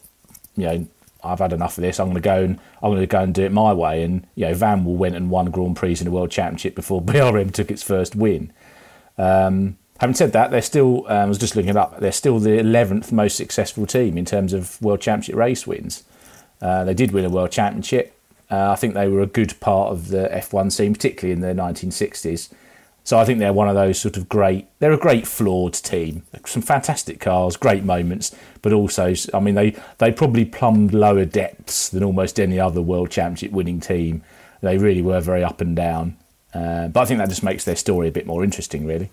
you 0.56 0.64
know, 0.64 0.86
I've 1.22 1.40
had 1.40 1.52
enough 1.52 1.76
of 1.78 1.82
this. 1.82 1.98
I'm 1.98 2.06
going 2.06 2.16
to 2.16 2.20
go 2.20 2.42
and 2.42 2.58
I'm 2.82 2.90
going 2.90 3.00
to 3.00 3.06
go 3.06 3.20
and 3.20 3.34
do 3.34 3.44
it 3.44 3.52
my 3.52 3.72
way. 3.72 4.02
And 4.02 4.26
you 4.34 4.46
know, 4.46 4.54
Vanwall 4.54 4.96
went 4.96 5.16
and 5.16 5.30
won 5.30 5.50
Grand 5.50 5.76
Prix 5.76 5.96
in 5.98 6.04
the 6.04 6.10
World 6.10 6.30
Championship 6.30 6.74
before 6.74 7.02
BRM 7.02 7.52
took 7.52 7.70
its 7.70 7.82
first 7.82 8.14
win. 8.14 8.52
Um, 9.16 9.78
Having 9.98 10.14
said 10.14 10.32
that, 10.32 10.50
they're 10.52 10.62
still, 10.62 11.06
um, 11.08 11.16
I 11.16 11.24
was 11.26 11.38
just 11.38 11.56
looking 11.56 11.70
it 11.70 11.76
up, 11.76 11.98
they're 11.98 12.12
still 12.12 12.38
the 12.38 12.50
11th 12.50 13.10
most 13.10 13.36
successful 13.36 13.84
team 13.84 14.16
in 14.16 14.24
terms 14.24 14.52
of 14.52 14.80
World 14.80 15.00
Championship 15.00 15.34
race 15.34 15.66
wins. 15.66 16.04
Uh, 16.62 16.84
they 16.84 16.94
did 16.94 17.10
win 17.10 17.24
a 17.24 17.28
World 17.28 17.50
Championship. 17.50 18.14
Uh, 18.50 18.70
I 18.70 18.76
think 18.76 18.94
they 18.94 19.08
were 19.08 19.20
a 19.20 19.26
good 19.26 19.58
part 19.60 19.90
of 19.90 20.08
the 20.08 20.28
F1 20.32 20.70
scene, 20.70 20.94
particularly 20.94 21.32
in 21.32 21.40
the 21.40 21.60
1960s. 21.60 22.48
So 23.08 23.18
I 23.18 23.24
think 23.24 23.38
they're 23.38 23.54
one 23.54 23.70
of 23.70 23.74
those 23.74 23.98
sort 23.98 24.18
of 24.18 24.28
great, 24.28 24.68
they're 24.80 24.92
a 24.92 24.98
great 24.98 25.26
flawed 25.26 25.72
team. 25.72 26.24
Some 26.44 26.60
fantastic 26.60 27.20
cars, 27.20 27.56
great 27.56 27.82
moments, 27.82 28.36
but 28.60 28.74
also, 28.74 29.14
I 29.32 29.40
mean, 29.40 29.54
they, 29.54 29.74
they 29.96 30.12
probably 30.12 30.44
plumbed 30.44 30.92
lower 30.92 31.24
depths 31.24 31.88
than 31.88 32.04
almost 32.04 32.38
any 32.38 32.60
other 32.60 32.82
World 32.82 33.10
Championship 33.10 33.50
winning 33.50 33.80
team. 33.80 34.22
They 34.60 34.76
really 34.76 35.00
were 35.00 35.20
very 35.20 35.42
up 35.42 35.62
and 35.62 35.74
down. 35.74 36.18
Uh, 36.52 36.88
but 36.88 37.00
I 37.00 37.04
think 37.06 37.16
that 37.16 37.30
just 37.30 37.42
makes 37.42 37.64
their 37.64 37.76
story 37.76 38.08
a 38.08 38.12
bit 38.12 38.26
more 38.26 38.44
interesting, 38.44 38.84
really 38.84 39.08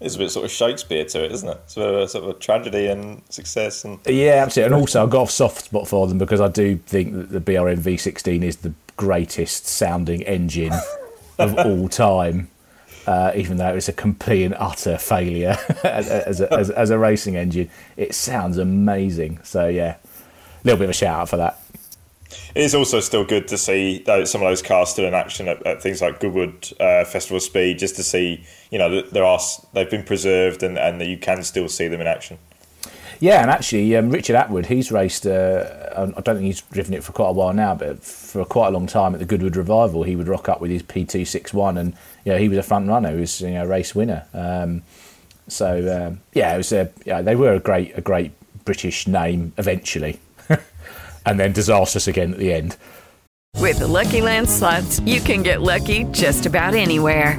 It's 0.00 0.14
a 0.14 0.20
bit 0.20 0.30
sort 0.30 0.46
of 0.46 0.50
Shakespeare 0.50 1.04
to 1.04 1.24
it, 1.26 1.32
isn't 1.32 1.48
it? 1.50 1.60
Sort 1.66 1.94
of 1.94 2.00
a, 2.00 2.08
sort 2.08 2.24
of 2.24 2.30
a 2.30 2.38
tragedy 2.38 2.86
and 2.86 3.20
success. 3.28 3.84
And 3.84 3.98
yeah, 4.06 4.42
absolutely. 4.42 4.74
And 4.74 4.80
also, 4.80 5.02
I've 5.02 5.10
got 5.10 5.28
a 5.28 5.30
soft 5.30 5.66
spot 5.66 5.86
for 5.86 6.06
them 6.06 6.16
because 6.16 6.40
I 6.40 6.48
do 6.48 6.78
think 6.78 7.12
that 7.12 7.30
the 7.30 7.40
BRM 7.42 7.80
V16 7.80 8.42
is 8.42 8.56
the 8.56 8.72
greatest 8.96 9.66
sounding 9.66 10.22
engine 10.22 10.72
of 11.38 11.58
all 11.66 11.90
time. 11.90 12.48
Uh, 13.06 13.32
even 13.34 13.58
though 13.58 13.74
it's 13.74 13.88
a 13.88 13.92
complete 13.92 14.44
and 14.44 14.54
utter 14.54 14.96
failure 14.96 15.58
as, 15.84 16.40
a, 16.40 16.52
as, 16.52 16.70
as 16.70 16.90
a 16.90 16.98
racing 16.98 17.36
engine, 17.36 17.68
it 17.96 18.14
sounds 18.14 18.56
amazing. 18.56 19.38
So 19.42 19.68
yeah, 19.68 19.96
a 19.96 20.64
little 20.64 20.78
bit 20.78 20.84
of 20.84 20.90
a 20.90 20.94
shout 20.94 21.20
out 21.20 21.28
for 21.28 21.36
that. 21.36 21.60
It 22.54 22.62
is 22.62 22.74
also 22.74 23.00
still 23.00 23.24
good 23.24 23.48
to 23.48 23.58
see 23.58 23.98
those, 23.98 24.30
some 24.30 24.42
of 24.42 24.48
those 24.48 24.62
cars 24.62 24.90
still 24.90 25.06
in 25.06 25.14
action 25.14 25.48
at, 25.48 25.64
at 25.66 25.82
things 25.82 26.00
like 26.00 26.20
Goodwood 26.20 26.72
uh, 26.80 27.04
Festival 27.04 27.40
Speed, 27.40 27.78
just 27.78 27.96
to 27.96 28.02
see 28.02 28.44
you 28.70 28.78
know 28.78 29.02
there 29.02 29.24
are 29.24 29.40
they've 29.72 29.90
been 29.90 30.04
preserved 30.04 30.62
and, 30.62 30.78
and 30.78 31.00
you 31.02 31.18
can 31.18 31.42
still 31.42 31.68
see 31.68 31.88
them 31.88 32.00
in 32.00 32.06
action. 32.06 32.38
Yeah, 33.24 33.40
and 33.40 33.50
actually, 33.50 33.96
um, 33.96 34.10
Richard 34.10 34.36
Attwood, 34.36 34.66
he's 34.66 34.92
raced. 34.92 35.26
Uh, 35.26 35.64
I 35.96 36.20
don't 36.20 36.36
think 36.36 36.40
he's 36.40 36.60
driven 36.60 36.92
it 36.92 37.02
for 37.02 37.12
quite 37.12 37.30
a 37.30 37.32
while 37.32 37.54
now, 37.54 37.74
but 37.74 38.04
for 38.04 38.44
quite 38.44 38.68
a 38.68 38.70
long 38.70 38.86
time 38.86 39.14
at 39.14 39.18
the 39.18 39.24
Goodwood 39.24 39.56
Revival, 39.56 40.02
he 40.02 40.14
would 40.14 40.28
rock 40.28 40.50
up 40.50 40.60
with 40.60 40.70
his 40.70 40.82
P261, 40.82 41.80
and 41.80 41.94
you 42.26 42.32
know 42.32 42.38
he 42.38 42.50
was 42.50 42.58
a 42.58 42.62
front 42.62 42.86
runner, 42.86 43.12
he 43.12 43.20
was 43.20 43.40
you 43.40 43.52
know, 43.52 43.64
a 43.64 43.66
race 43.66 43.94
winner. 43.94 44.26
Um, 44.34 44.82
so 45.48 46.06
um, 46.06 46.20
yeah, 46.34 46.52
it 46.52 46.58
was 46.58 46.70
a, 46.72 46.92
yeah, 47.06 47.22
they 47.22 47.34
were 47.34 47.54
a 47.54 47.60
great 47.60 47.96
a 47.96 48.02
great 48.02 48.32
British 48.66 49.08
name 49.08 49.54
eventually 49.56 50.20
and 51.24 51.40
then 51.40 51.54
disastrous 51.54 52.06
again 52.06 52.34
at 52.34 52.38
the 52.38 52.52
end. 52.52 52.76
With 53.58 53.78
the 53.78 53.88
Lucky 53.88 54.20
Land 54.20 54.50
slots, 54.50 55.00
you 55.00 55.22
can 55.22 55.42
get 55.42 55.62
lucky 55.62 56.04
just 56.12 56.44
about 56.44 56.74
anywhere. 56.74 57.38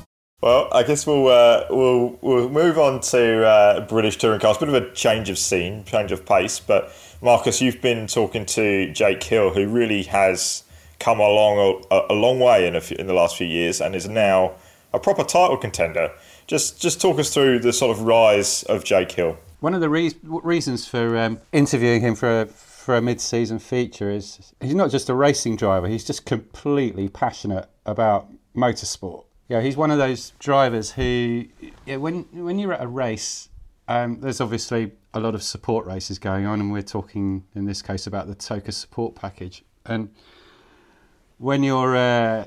Well, 0.41 0.69
I 0.71 0.81
guess 0.81 1.05
we'll 1.05 1.27
uh, 1.27 1.65
we'll 1.69 2.17
we'll 2.21 2.49
move 2.49 2.79
on 2.79 2.99
to 3.01 3.45
uh, 3.45 3.87
British 3.87 4.17
touring 4.17 4.39
cars. 4.39 4.57
Bit 4.57 4.69
of 4.69 4.73
a 4.73 4.91
change 4.91 5.29
of 5.29 5.37
scene, 5.37 5.83
change 5.83 6.11
of 6.11 6.25
pace. 6.25 6.59
But 6.59 6.91
Marcus, 7.21 7.61
you've 7.61 7.79
been 7.79 8.07
talking 8.07 8.47
to 8.47 8.91
Jake 8.91 9.21
Hill, 9.21 9.51
who 9.51 9.67
really 9.67 10.01
has 10.03 10.63
come 10.97 11.19
along 11.19 11.85
a, 11.91 12.01
a 12.09 12.15
long 12.15 12.39
way 12.39 12.65
in, 12.65 12.79
few, 12.81 12.97
in 12.97 13.05
the 13.05 13.13
last 13.13 13.37
few 13.37 13.45
years, 13.45 13.79
and 13.79 13.95
is 13.95 14.09
now 14.09 14.53
a 14.93 14.99
proper 14.99 15.23
title 15.23 15.57
contender. 15.57 16.11
Just 16.47 16.81
just 16.81 16.99
talk 16.99 17.19
us 17.19 17.31
through 17.31 17.59
the 17.59 17.71
sort 17.71 17.95
of 17.95 18.03
rise 18.03 18.63
of 18.63 18.83
Jake 18.83 19.11
Hill. 19.11 19.37
One 19.59 19.75
of 19.75 19.81
the 19.81 19.89
re- 19.89 20.15
reasons 20.23 20.87
for 20.87 21.19
um, 21.19 21.39
interviewing 21.51 22.01
him 22.01 22.15
for 22.15 22.41
a, 22.41 22.45
for 22.47 22.97
a 22.97 23.01
mid-season 23.01 23.59
feature 23.59 24.09
is 24.09 24.55
he's 24.59 24.73
not 24.73 24.89
just 24.89 25.07
a 25.07 25.13
racing 25.13 25.57
driver; 25.57 25.87
he's 25.87 26.03
just 26.03 26.25
completely 26.25 27.09
passionate 27.09 27.69
about 27.85 28.27
motorsport 28.55 29.25
yeah, 29.51 29.59
he's 29.59 29.75
one 29.75 29.91
of 29.91 29.97
those 29.97 30.29
drivers 30.39 30.91
who, 30.91 31.43
yeah, 31.85 31.97
when 31.97 32.23
when 32.31 32.57
you're 32.57 32.71
at 32.71 32.81
a 32.81 32.87
race, 32.87 33.49
um, 33.89 34.21
there's 34.21 34.39
obviously 34.39 34.93
a 35.13 35.19
lot 35.19 35.35
of 35.35 35.43
support 35.43 35.85
races 35.85 36.17
going 36.19 36.45
on, 36.45 36.61
and 36.61 36.71
we're 36.71 36.81
talking 36.81 37.43
in 37.53 37.65
this 37.65 37.81
case 37.81 38.07
about 38.07 38.27
the 38.27 38.33
TOCA 38.33 38.71
support 38.71 39.13
package. 39.13 39.65
And 39.85 40.15
when 41.37 41.63
you're 41.63 41.97
uh, 41.97 42.45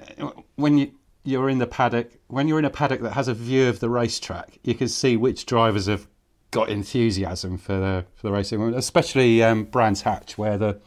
when 0.57 0.79
you 0.79 0.93
you're 1.25 1.51
in 1.51 1.59
the 1.59 1.67
paddock, 1.67 2.11
when 2.29 2.49
you're 2.49 2.59
in 2.59 2.65
a 2.65 2.71
paddock 2.71 3.03
that 3.03 3.13
has 3.13 3.29
a 3.29 3.35
view 3.35 3.69
of 3.69 3.81
the 3.81 3.91
racetrack, 3.91 4.59
you 4.63 4.75
can 4.75 4.89
see 4.89 5.19
which 5.19 5.45
drivers 5.45 5.85
have 5.89 6.09
got 6.53 6.71
enthusiasm 6.71 7.59
for 7.59 7.75
the 7.75 8.07
for 8.15 8.29
the 8.29 8.33
racing, 8.33 8.73
especially 8.73 9.43
um, 9.43 9.65
Brands 9.65 10.01
Hatch, 10.01 10.39
where 10.39 10.57
the 10.57 10.81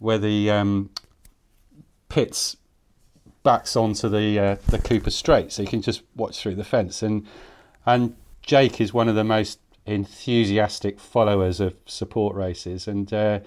where 0.00 0.18
the 0.18 0.50
um, 0.50 0.90
pits 2.08 2.56
backs 3.48 3.76
onto 3.76 4.10
the 4.10 4.38
uh, 4.38 4.56
the 4.66 4.78
Cooper 4.78 5.10
Straight, 5.10 5.50
so 5.52 5.62
you 5.62 5.68
can 5.68 5.80
just 5.80 6.02
watch 6.14 6.38
through 6.38 6.54
the 6.54 6.64
fence. 6.64 7.02
And 7.02 7.26
and 7.86 8.14
Jake 8.42 8.78
is 8.78 8.92
one 8.92 9.08
of 9.08 9.14
the 9.14 9.24
most 9.24 9.58
enthusiastic 9.86 11.00
followers 11.00 11.58
of 11.58 11.74
support 11.86 12.36
races, 12.36 12.86
and 12.86 13.10
uh, 13.10 13.40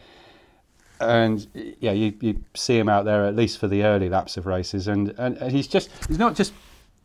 and 1.00 1.46
yeah, 1.54 1.92
you, 1.92 2.16
you 2.20 2.44
see 2.56 2.80
him 2.80 2.90
out 2.90 3.06
there 3.06 3.28
at 3.28 3.36
least 3.36 3.60
for 3.60 3.68
the 3.68 3.84
early 3.84 4.10
laps 4.10 4.38
of 4.38 4.48
races, 4.48 4.88
and, 4.88 5.14
and, 5.20 5.38
and 5.38 5.52
he's 5.52 5.68
just 5.68 5.92
he's 6.08 6.18
not 6.18 6.36
just 6.36 6.52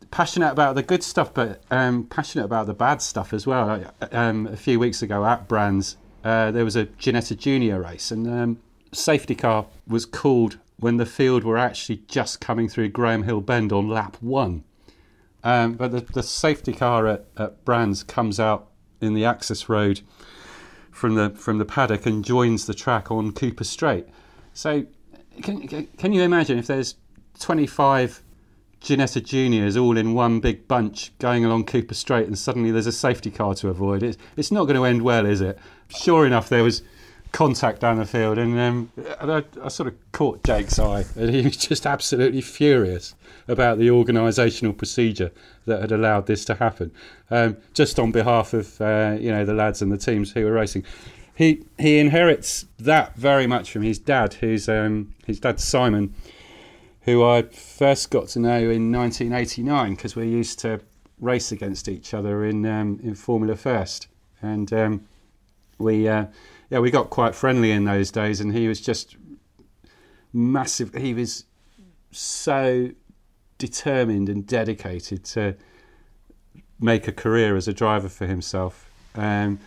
passionate 0.09 0.51
about 0.51 0.73
the 0.73 0.81
good 0.81 1.03
stuff, 1.03 1.31
but 1.35 1.61
um, 1.69 2.03
passionate 2.05 2.45
about 2.45 2.65
the 2.65 2.73
bad 2.73 2.99
stuff 3.03 3.31
as 3.31 3.45
well. 3.45 3.93
Um, 4.11 4.47
a 4.47 4.57
few 4.57 4.79
weeks 4.79 5.03
ago 5.03 5.23
at 5.23 5.47
Brands, 5.47 5.97
uh, 6.23 6.49
there 6.49 6.65
was 6.65 6.75
a 6.75 6.87
Ginetta 6.87 7.37
Junior 7.37 7.79
race, 7.79 8.09
and 8.09 8.27
um, 8.27 8.57
safety 8.91 9.35
car 9.35 9.67
was 9.87 10.07
called 10.07 10.57
when 10.79 10.97
the 10.97 11.05
field 11.05 11.43
were 11.43 11.57
actually 11.57 12.03
just 12.07 12.39
coming 12.39 12.69
through 12.69 12.89
Graham 12.89 13.23
Hill 13.23 13.41
Bend 13.41 13.71
on 13.71 13.87
lap 13.87 14.17
one. 14.21 14.63
Um, 15.43 15.73
but 15.73 15.91
the, 15.91 16.01
the 16.01 16.23
safety 16.23 16.73
car 16.73 17.07
at, 17.07 17.25
at 17.37 17.63
Brands 17.65 18.03
comes 18.03 18.39
out 18.39 18.69
in 19.01 19.13
the 19.13 19.25
access 19.25 19.69
road 19.69 20.01
from 20.91 21.15
the 21.15 21.29
from 21.31 21.59
the 21.59 21.65
paddock 21.65 22.05
and 22.05 22.25
joins 22.25 22.65
the 22.65 22.73
track 22.73 23.11
on 23.11 23.31
Cooper 23.31 23.63
Straight. 23.63 24.07
So 24.53 24.85
can 25.41 25.87
can 25.97 26.13
you 26.13 26.21
imagine 26.23 26.57
if 26.57 26.67
there's 26.67 26.95
25 27.39 28.23
Ginetta 28.81 29.23
Juniors 29.23 29.77
all 29.77 29.97
in 29.97 30.13
one 30.13 30.39
big 30.39 30.67
bunch 30.67 31.11
going 31.19 31.45
along 31.45 31.65
Cooper 31.65 31.93
Straight 31.93 32.27
and 32.27 32.37
suddenly 32.37 32.71
there's 32.71 32.87
a 32.87 32.91
safety 32.91 33.31
car 33.31 33.53
to 33.55 33.69
avoid? 33.69 34.03
It's, 34.03 34.17
it's 34.35 34.51
not 34.51 34.65
going 34.65 34.75
to 34.75 34.85
end 34.85 35.03
well, 35.03 35.25
is 35.25 35.41
it? 35.41 35.57
Sure 35.89 36.25
enough, 36.25 36.49
there 36.49 36.63
was 36.63 36.81
contact 37.31 37.81
down 37.81 37.97
the 37.97 38.05
field, 38.05 38.37
and, 38.37 38.59
um, 38.59 38.91
I, 39.19 39.43
I, 39.63 39.67
sort 39.67 39.87
of 39.87 40.11
caught 40.11 40.43
Jake's 40.43 40.79
eye, 40.79 41.05
and 41.15 41.29
he 41.29 41.41
was 41.43 41.57
just 41.57 41.85
absolutely 41.85 42.41
furious 42.41 43.15
about 43.47 43.77
the 43.77 43.87
organisational 43.87 44.75
procedure 44.75 45.31
that 45.65 45.81
had 45.81 45.91
allowed 45.91 46.27
this 46.27 46.45
to 46.45 46.55
happen. 46.55 46.91
Um, 47.29 47.57
just 47.73 47.99
on 47.99 48.11
behalf 48.11 48.53
of 48.53 48.79
uh, 48.81 49.17
you 49.19 49.31
know 49.31 49.45
the 49.45 49.53
lads 49.53 49.81
and 49.81 49.91
the 49.91 49.97
teams 49.97 50.31
who 50.31 50.45
were 50.45 50.51
racing, 50.51 50.83
he 51.35 51.63
he 51.77 51.99
inherits 51.99 52.65
that 52.79 53.15
very 53.15 53.47
much 53.47 53.71
from 53.71 53.83
his 53.83 53.99
dad, 53.99 54.35
who's 54.35 54.67
um, 54.69 55.13
his 55.25 55.39
dad 55.39 55.59
Simon, 55.59 56.13
who 57.01 57.23
I 57.23 57.43
first 57.43 58.09
got 58.09 58.27
to 58.29 58.39
know 58.39 58.57
in 58.57 58.91
1989 58.91 59.95
because 59.95 60.15
we 60.15 60.27
used 60.27 60.59
to 60.59 60.81
race 61.19 61.51
against 61.51 61.87
each 61.87 62.13
other 62.13 62.45
in 62.45 62.65
um, 62.65 62.99
in 63.03 63.15
Formula 63.15 63.55
First, 63.55 64.07
and 64.41 64.71
um, 64.73 65.07
we. 65.77 66.07
Uh, 66.07 66.25
yeah, 66.69 66.79
we 66.79 66.91
got 66.91 67.09
quite 67.09 67.35
friendly 67.35 67.71
in 67.71 67.85
those 67.85 68.11
days, 68.11 68.41
and 68.41 68.53
he 68.53 68.67
was 68.67 68.81
just 68.81 69.15
massive. 70.33 70.93
He 70.93 71.13
was 71.13 71.45
so 72.11 72.91
determined 73.57 74.29
and 74.29 74.45
dedicated 74.45 75.23
to 75.25 75.55
make 76.79 77.07
a 77.07 77.11
career 77.11 77.55
as 77.55 77.67
a 77.67 77.73
driver 77.73 78.09
for 78.09 78.27
himself. 78.27 78.89
Um, 79.15 79.59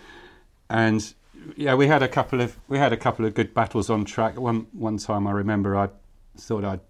and 0.69 1.13
yeah, 1.57 1.75
we 1.75 1.87
had 1.87 2.03
a 2.03 2.09
couple 2.09 2.41
of 2.41 2.57
we 2.69 2.79
had 2.79 2.93
a 2.93 2.97
couple 2.97 3.25
of 3.25 3.35
good 3.35 3.55
battles 3.55 3.91
on 3.91 4.05
track. 4.05 4.39
One 4.39 4.67
one 4.73 4.99
time 4.99 5.27
I 5.27 5.33
remember 5.33 5.77
I 5.77 5.89
thought 6.37 6.65
I'd 6.65 6.81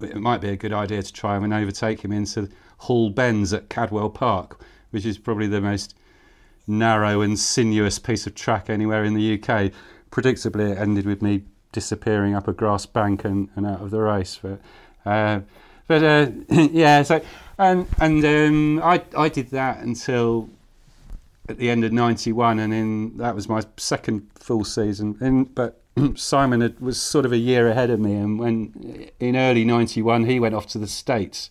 it 0.00 0.16
might 0.16 0.40
be 0.40 0.48
a 0.48 0.56
good 0.56 0.72
idea 0.72 1.02
to 1.02 1.12
try 1.12 1.36
and 1.36 1.54
overtake 1.54 2.00
him 2.00 2.10
into 2.10 2.48
Hall 2.78 3.10
Bends 3.10 3.52
at 3.52 3.68
Cadwell 3.68 4.10
Park, 4.10 4.60
which 4.90 5.06
is 5.06 5.16
probably 5.16 5.46
the 5.46 5.60
most 5.60 5.94
narrow 6.66 7.20
and 7.20 7.38
sinuous 7.38 7.98
piece 7.98 8.26
of 8.26 8.34
track 8.34 8.70
anywhere 8.70 9.04
in 9.04 9.14
the 9.14 9.34
UK. 9.34 9.72
Predictably, 10.10 10.72
it 10.72 10.78
ended 10.78 11.06
with 11.06 11.22
me 11.22 11.42
disappearing 11.72 12.34
up 12.34 12.46
a 12.46 12.52
grass 12.52 12.86
bank 12.86 13.24
and, 13.24 13.48
and 13.56 13.66
out 13.66 13.80
of 13.80 13.90
the 13.90 14.00
race. 14.00 14.38
But 14.40 14.60
uh, 15.04 15.40
but 15.86 16.02
uh, 16.02 16.30
yeah, 16.48 17.02
so 17.02 17.20
and 17.58 17.86
and 18.00 18.24
um, 18.24 18.82
I 18.82 19.02
I 19.16 19.28
did 19.28 19.50
that 19.50 19.78
until 19.78 20.48
at 21.48 21.58
the 21.58 21.70
end 21.70 21.84
of 21.84 21.92
'91, 21.92 22.58
and 22.58 22.72
then 22.72 23.16
that 23.16 23.34
was 23.34 23.48
my 23.48 23.62
second 23.76 24.28
full 24.34 24.64
season. 24.64 25.16
And 25.20 25.54
but 25.54 25.80
Simon 26.14 26.60
had, 26.60 26.80
was 26.80 27.00
sort 27.00 27.24
of 27.24 27.32
a 27.32 27.38
year 27.38 27.68
ahead 27.68 27.90
of 27.90 28.00
me, 28.00 28.14
and 28.14 28.38
when 28.38 29.10
in 29.18 29.36
early 29.36 29.64
'91 29.64 30.24
he 30.26 30.38
went 30.38 30.54
off 30.54 30.66
to 30.68 30.78
the 30.78 30.86
states 30.86 31.50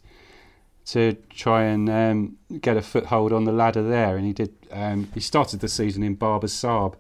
to 0.86 1.16
try 1.30 1.64
and 1.64 1.90
um, 1.90 2.38
get 2.60 2.78
a 2.78 2.82
foothold 2.82 3.32
on 3.32 3.44
the 3.46 3.52
ladder 3.52 3.84
there. 3.84 4.18
And 4.18 4.26
he 4.26 4.34
did. 4.34 4.54
Um, 4.72 5.10
he 5.14 5.20
started 5.20 5.60
the 5.60 5.68
season 5.68 6.04
in 6.04 6.16
Barber 6.16 6.48
Saab 6.48 6.96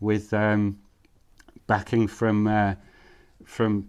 with 0.00 0.32
um, 0.32 0.78
backing 1.66 2.06
from 2.06 2.46
uh, 2.46 2.74
from 3.44 3.88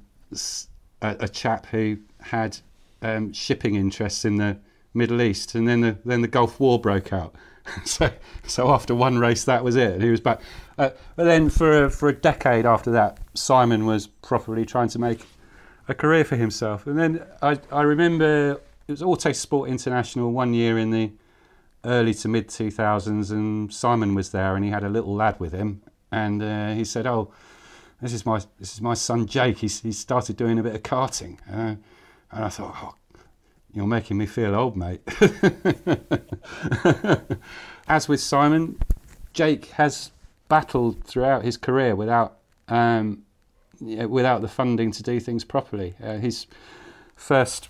a, 1.01 1.15
a, 1.19 1.27
chap 1.27 1.67
who 1.67 1.97
had 2.21 2.57
um, 3.01 3.33
shipping 3.33 3.75
interests 3.75 4.25
in 4.25 4.37
the 4.37 4.57
Middle 4.93 5.21
East, 5.21 5.55
and 5.55 5.67
then 5.67 5.81
the 5.81 5.97
then 6.05 6.21
the 6.21 6.27
Gulf 6.27 6.59
War 6.59 6.79
broke 6.79 7.13
out. 7.13 7.35
so 7.85 8.09
so 8.45 8.71
after 8.71 8.95
one 8.95 9.19
race, 9.19 9.43
that 9.45 9.63
was 9.63 9.75
it. 9.75 9.93
And 9.93 10.03
he 10.03 10.09
was 10.09 10.21
back. 10.21 10.41
Uh, 10.77 10.91
but 11.15 11.23
then 11.23 11.49
for 11.49 11.85
a, 11.85 11.89
for 11.89 12.09
a 12.09 12.13
decade 12.13 12.65
after 12.65 12.91
that, 12.91 13.17
Simon 13.33 13.85
was 13.85 14.07
properly 14.07 14.65
trying 14.65 14.89
to 14.89 14.99
make 14.99 15.25
a 15.87 15.93
career 15.93 16.23
for 16.23 16.35
himself. 16.35 16.87
And 16.87 16.97
then 16.97 17.25
I 17.41 17.59
I 17.71 17.81
remember 17.81 18.61
it 18.87 18.91
was 18.91 19.01
Autosport 19.01 19.67
International 19.67 20.31
one 20.31 20.53
year 20.53 20.77
in 20.77 20.91
the 20.91 21.11
early 21.83 22.13
to 22.13 22.27
mid 22.27 22.47
2000s, 22.47 23.31
and 23.31 23.73
Simon 23.73 24.15
was 24.15 24.31
there, 24.31 24.55
and 24.55 24.63
he 24.63 24.71
had 24.71 24.83
a 24.83 24.89
little 24.89 25.13
lad 25.13 25.39
with 25.39 25.51
him, 25.51 25.81
and 26.11 26.41
uh, 26.41 26.73
he 26.73 26.85
said, 26.85 27.05
"Oh, 27.05 27.31
this 28.01 28.13
is 28.13 28.25
my 28.25 28.41
this 28.59 28.73
is 28.73 28.81
my 28.81 28.93
son 28.93 29.25
Jake. 29.25 29.59
He's 29.59 29.81
he 29.81 29.91
started 29.91 30.37
doing 30.37 30.57
a 30.57 30.63
bit 30.63 30.75
of 30.75 30.83
karting," 30.83 31.37
uh, 31.51 31.75
and 32.31 32.45
I 32.45 32.49
thought, 32.49 32.75
"Oh, 32.81 32.95
you're 33.73 33.87
making 33.87 34.17
me 34.17 34.25
feel 34.25 34.55
old, 34.55 34.77
mate." 34.77 35.01
As 37.89 38.07
with 38.07 38.21
Simon, 38.21 38.79
Jake 39.33 39.65
has 39.71 40.11
battled 40.47 41.03
throughout 41.03 41.43
his 41.43 41.57
career 41.57 41.93
without 41.93 42.37
um, 42.69 43.23
without 43.81 44.41
the 44.41 44.47
funding 44.47 44.91
to 44.91 45.03
do 45.03 45.19
things 45.19 45.43
properly. 45.43 45.95
Uh, 46.01 46.19
his 46.19 46.47
first 47.17 47.67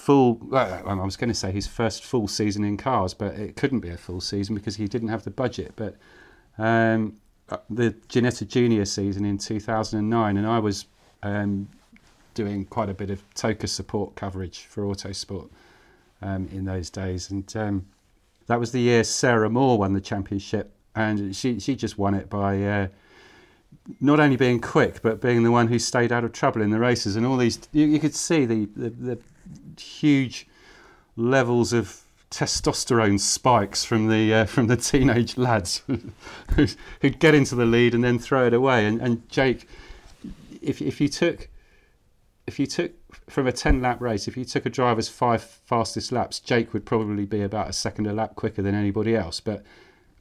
full. 0.00 0.40
I 0.52 0.94
was 0.94 1.16
going 1.16 1.28
to 1.28 1.34
say 1.34 1.52
his 1.52 1.66
first 1.66 2.04
full 2.04 2.26
season 2.26 2.64
in 2.64 2.76
cars, 2.76 3.14
but 3.14 3.34
it 3.34 3.56
couldn't 3.56 3.80
be 3.80 3.90
a 3.90 3.96
full 3.96 4.20
season 4.20 4.54
because 4.54 4.76
he 4.76 4.88
didn't 4.88 5.08
have 5.08 5.24
the 5.24 5.30
budget. 5.30 5.72
But 5.76 5.96
um, 6.58 7.16
uh, 7.48 7.58
the 7.68 7.92
Ginetta 8.08 8.48
Junior 8.48 8.84
season 8.84 9.24
in 9.24 9.38
2009, 9.38 10.36
and 10.36 10.46
I 10.46 10.58
was 10.58 10.86
um, 11.22 11.68
doing 12.34 12.64
quite 12.64 12.88
a 12.88 12.94
bit 12.94 13.10
of 13.10 13.22
TOCA 13.34 13.68
support 13.68 14.14
coverage 14.14 14.60
for 14.60 14.84
Autosport 14.84 15.50
um, 16.22 16.48
in 16.52 16.64
those 16.64 16.90
days, 16.90 17.30
and 17.30 17.56
um, 17.56 17.86
that 18.46 18.58
was 18.58 18.72
the 18.72 18.80
year 18.80 19.04
Sarah 19.04 19.50
Moore 19.50 19.78
won 19.78 19.92
the 19.92 20.00
championship, 20.00 20.72
and 20.94 21.36
she 21.36 21.60
she 21.60 21.76
just 21.76 21.98
won 21.98 22.14
it 22.14 22.30
by. 22.30 22.62
Uh, 22.62 22.88
not 24.00 24.20
only 24.20 24.36
being 24.36 24.60
quick, 24.60 25.00
but 25.00 25.20
being 25.20 25.42
the 25.42 25.50
one 25.50 25.68
who 25.68 25.78
stayed 25.78 26.12
out 26.12 26.24
of 26.24 26.32
trouble 26.32 26.60
in 26.60 26.70
the 26.70 26.78
races, 26.78 27.16
and 27.16 27.24
all 27.24 27.36
these 27.36 27.58
you, 27.72 27.86
you 27.86 27.98
could 27.98 28.14
see 28.14 28.44
the, 28.44 28.66
the, 28.76 28.90
the 28.90 29.18
huge 29.78 30.46
levels 31.16 31.72
of 31.72 32.02
testosterone 32.30 33.18
spikes 33.18 33.84
from 33.84 34.08
the 34.08 34.32
uh, 34.32 34.44
from 34.44 34.68
the 34.68 34.76
teenage 34.76 35.36
lads 35.36 35.82
who'd 36.54 37.18
get 37.18 37.34
into 37.34 37.54
the 37.54 37.66
lead 37.66 37.94
and 37.94 38.04
then 38.04 38.18
throw 38.18 38.46
it 38.46 38.54
away. 38.54 38.86
And, 38.86 39.00
and 39.00 39.28
Jake 39.28 39.66
if 40.62 40.80
if 40.82 41.00
you 41.00 41.08
took 41.08 41.48
if 42.46 42.58
you 42.58 42.66
took 42.66 42.92
from 43.28 43.46
a 43.46 43.52
10 43.52 43.80
lap 43.80 44.00
race, 44.00 44.26
if 44.26 44.36
you 44.36 44.44
took 44.44 44.66
a 44.66 44.70
driver's 44.70 45.08
five 45.08 45.42
fastest 45.42 46.10
laps, 46.10 46.40
Jake 46.40 46.72
would 46.72 46.84
probably 46.84 47.24
be 47.24 47.42
about 47.42 47.68
a 47.68 47.72
second 47.72 48.06
a 48.06 48.12
lap 48.12 48.34
quicker 48.34 48.62
than 48.62 48.74
anybody 48.74 49.14
else. 49.14 49.40
But 49.40 49.62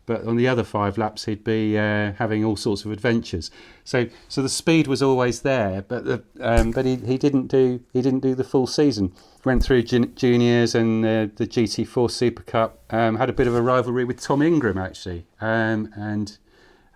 but 0.10 0.26
on 0.26 0.38
the 0.38 0.48
other 0.48 0.63
five 0.63 0.98
laps, 0.98 1.26
he'd 1.26 1.43
be 1.43 1.78
uh, 1.78 2.13
having 2.13 2.43
all 2.43 2.56
sorts 2.56 2.84
of 2.84 2.91
adventures. 2.91 3.52
So 3.84 4.08
so 4.28 4.41
the 4.41 4.50
speed 4.50 4.88
was 4.88 5.04
always 5.04 5.41
there, 5.41 5.84
but 5.84 6.04
the, 6.04 6.24
um, 6.41 6.72
but 6.72 6.84
he, 6.84 6.95
he 6.95 7.19
didn't 7.19 7.45
do 7.45 7.82
he 7.93 8.02
didn't 8.02 8.22
do 8.22 8.34
the 8.34 8.43
full 8.43 8.65
season. 8.65 9.13
Went 9.45 9.62
through 9.62 9.84
juniors 9.84 10.74
and 10.74 11.06
uh, 11.06 11.28
the 11.36 11.45
GT4 11.45 12.10
Super 12.10 12.41
Cup. 12.41 12.80
Um, 12.89 13.17
had 13.17 13.30
a 13.30 13.34
bit 13.34 13.45
of 13.45 13.54
a 13.54 13.62
rivalry 13.62 14.04
with 14.04 14.19
Tom 14.19 14.41
Ingram 14.41 14.80
actually, 14.80 15.28
um, 15.41 15.93
and 15.95 16.39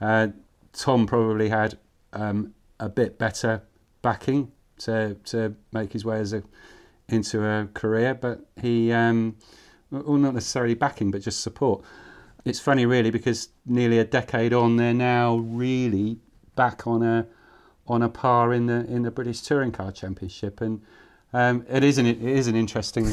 uh, 0.01 0.29
Tom 0.73 1.05
probably 1.05 1.49
had 1.49 1.77
um, 2.13 2.55
a 2.79 2.89
bit 2.89 3.19
better 3.19 3.61
backing 4.01 4.51
to 4.79 5.17
to 5.25 5.55
make 5.71 5.93
his 5.93 6.03
way 6.03 6.17
as 6.17 6.33
a 6.33 6.41
into 7.07 7.45
a 7.45 7.67
career, 7.75 8.15
but 8.15 8.47
he 8.59 8.91
um, 8.91 9.35
well 9.91 10.17
not 10.17 10.33
necessarily 10.33 10.73
backing, 10.73 11.11
but 11.11 11.21
just 11.21 11.41
support. 11.41 11.83
It's 12.45 12.59
funny 12.59 12.85
really 12.85 13.09
because 13.09 13.49
nearly 13.65 13.99
a 13.99 14.03
decade 14.03 14.53
on, 14.53 14.75
they're 14.77 14.93
now 14.93 15.37
really 15.37 16.19
back 16.55 16.85
on 16.85 17.01
a 17.03 17.27
on 17.87 18.01
a 18.01 18.09
par 18.09 18.53
in 18.53 18.67
the 18.67 18.85
in 18.85 19.03
the 19.03 19.11
British 19.11 19.41
Touring 19.41 19.71
Car 19.71 19.91
Championship, 19.91 20.61
and 20.61 20.81
um, 21.33 21.65
it 21.69 21.83
is 21.83 21.97
an 21.97 22.05
it 22.05 22.21
is 22.21 22.47
an 22.47 22.55
interesting 22.55 23.09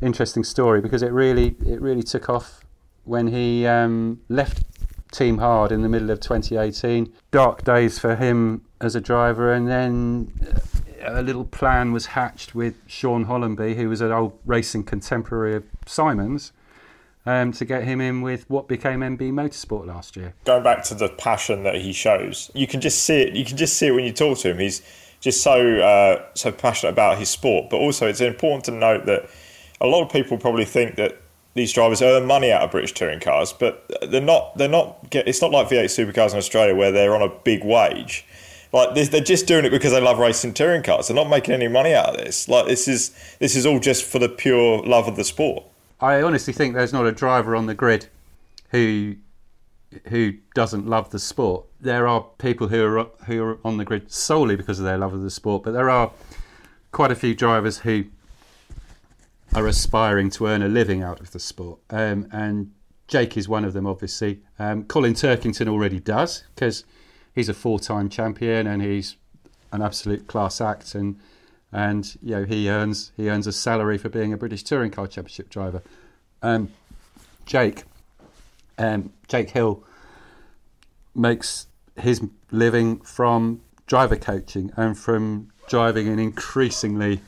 interesting 0.00 0.44
story 0.44 0.80
because 0.80 1.02
it 1.02 1.12
really 1.12 1.56
it 1.66 1.80
really 1.80 2.02
took 2.02 2.28
off 2.28 2.64
when 3.04 3.28
he 3.28 3.66
um, 3.66 4.20
left 4.28 4.62
Team 5.10 5.38
Hard 5.38 5.72
in 5.72 5.82
the 5.82 5.88
middle 5.88 6.10
of 6.10 6.20
2018. 6.20 7.12
Dark 7.30 7.64
days 7.64 7.98
for 7.98 8.16
him 8.16 8.64
as 8.80 8.94
a 8.94 9.00
driver, 9.00 9.52
and 9.52 9.68
then 9.68 10.32
a 11.02 11.22
little 11.22 11.44
plan 11.44 11.92
was 11.92 12.06
hatched 12.06 12.54
with 12.54 12.74
Shaun 12.86 13.26
Hollamby, 13.26 13.76
who 13.76 13.88
was 13.88 14.00
an 14.00 14.12
old 14.12 14.38
racing 14.44 14.84
contemporary 14.84 15.54
of 15.56 15.64
Simon's, 15.86 16.52
um, 17.26 17.52
to 17.52 17.64
get 17.64 17.84
him 17.84 18.00
in 18.00 18.22
with 18.22 18.48
what 18.48 18.68
became 18.68 19.00
MB 19.00 19.18
Motorsport 19.18 19.86
last 19.86 20.16
year. 20.16 20.34
Going 20.44 20.62
back 20.62 20.84
to 20.84 20.94
the 20.94 21.08
passion 21.08 21.62
that 21.64 21.76
he 21.76 21.92
shows, 21.92 22.50
you 22.54 22.66
can 22.66 22.80
just 22.80 23.04
see 23.04 23.20
it. 23.20 23.34
You 23.34 23.44
can 23.44 23.56
just 23.56 23.76
see 23.76 23.88
it 23.88 23.92
when 23.92 24.04
you 24.04 24.12
talk 24.12 24.38
to 24.38 24.50
him. 24.50 24.58
He's 24.58 24.82
just 25.20 25.42
so 25.42 25.80
uh, 25.80 26.24
so 26.34 26.50
passionate 26.50 26.92
about 26.92 27.18
his 27.18 27.28
sport. 27.28 27.70
But 27.70 27.78
also, 27.78 28.06
it's 28.06 28.20
important 28.20 28.64
to 28.64 28.72
note 28.72 29.06
that 29.06 29.28
a 29.80 29.86
lot 29.86 30.02
of 30.02 30.10
people 30.10 30.38
probably 30.38 30.64
think 30.64 30.96
that 30.96 31.20
these 31.54 31.72
drivers 31.72 32.00
earn 32.00 32.26
money 32.26 32.52
out 32.52 32.62
of 32.62 32.70
British 32.70 32.92
touring 32.92 33.20
cars, 33.20 33.52
but 33.52 33.90
they're 34.08 34.20
not. 34.20 34.56
They're 34.56 34.68
not. 34.68 35.10
Get, 35.10 35.28
it's 35.28 35.42
not 35.42 35.50
like 35.50 35.68
V8 35.68 35.84
supercars 35.84 36.32
in 36.32 36.38
Australia 36.38 36.74
where 36.74 36.92
they're 36.92 37.14
on 37.14 37.22
a 37.22 37.28
big 37.28 37.64
wage. 37.64 38.24
Like 38.72 38.94
they're 38.94 39.20
just 39.20 39.46
doing 39.46 39.64
it 39.64 39.70
because 39.70 39.90
they 39.90 40.00
love 40.00 40.18
racing 40.18 40.54
touring 40.54 40.84
cars. 40.84 41.08
They're 41.08 41.16
not 41.16 41.28
making 41.28 41.54
any 41.54 41.66
money 41.66 41.92
out 41.92 42.10
of 42.10 42.16
this. 42.18 42.48
Like 42.48 42.66
this 42.66 42.86
is 42.86 43.10
this 43.40 43.56
is 43.56 43.66
all 43.66 43.80
just 43.80 44.04
for 44.04 44.20
the 44.20 44.28
pure 44.28 44.80
love 44.86 45.08
of 45.08 45.16
the 45.16 45.24
sport. 45.24 45.64
I 46.00 46.22
honestly 46.22 46.52
think 46.52 46.74
there's 46.74 46.92
not 46.92 47.06
a 47.06 47.12
driver 47.12 47.54
on 47.54 47.66
the 47.66 47.74
grid 47.74 48.06
who 48.70 49.16
who 50.06 50.34
doesn't 50.54 50.86
love 50.86 51.10
the 51.10 51.18
sport. 51.18 51.66
There 51.80 52.06
are 52.06 52.24
people 52.38 52.68
who 52.68 52.84
are 52.84 53.06
who 53.26 53.42
are 53.42 53.58
on 53.64 53.76
the 53.76 53.84
grid 53.84 54.10
solely 54.10 54.56
because 54.56 54.78
of 54.78 54.84
their 54.84 54.98
love 54.98 55.12
of 55.12 55.22
the 55.22 55.30
sport, 55.30 55.62
but 55.64 55.72
there 55.72 55.90
are 55.90 56.12
quite 56.92 57.10
a 57.10 57.14
few 57.14 57.34
drivers 57.34 57.78
who 57.78 58.04
are 59.54 59.66
aspiring 59.66 60.30
to 60.30 60.46
earn 60.46 60.62
a 60.62 60.68
living 60.68 61.02
out 61.02 61.20
of 61.20 61.32
the 61.32 61.40
sport. 61.40 61.80
Um, 61.90 62.28
and 62.32 62.72
Jake 63.08 63.36
is 63.36 63.48
one 63.48 63.64
of 63.64 63.72
them, 63.72 63.86
obviously. 63.86 64.40
Um, 64.58 64.84
Colin 64.84 65.14
Turkington 65.14 65.68
already 65.68 65.98
does 65.98 66.44
because 66.54 66.84
he's 67.34 67.48
a 67.48 67.54
four-time 67.54 68.08
champion 68.08 68.68
and 68.68 68.80
he's 68.80 69.16
an 69.72 69.82
absolute 69.82 70.28
class 70.28 70.60
act 70.60 70.94
and 70.94 71.18
and 71.72 72.16
you 72.22 72.36
know 72.36 72.44
he 72.44 72.68
earns 72.68 73.12
he 73.16 73.28
earns 73.28 73.46
a 73.46 73.52
salary 73.52 73.98
for 73.98 74.08
being 74.08 74.32
a 74.32 74.36
British 74.36 74.62
Touring 74.62 74.90
Car 74.90 75.06
Championship 75.06 75.48
driver. 75.50 75.82
Um, 76.42 76.70
Jake, 77.46 77.84
um, 78.78 79.12
Jake 79.28 79.50
Hill 79.50 79.84
makes 81.14 81.66
his 81.96 82.22
living 82.50 83.00
from 83.00 83.60
driver 83.86 84.16
coaching 84.16 84.72
and 84.76 84.96
from 84.96 85.50
driving 85.68 86.08
an 86.08 86.18
increasingly 86.18 87.20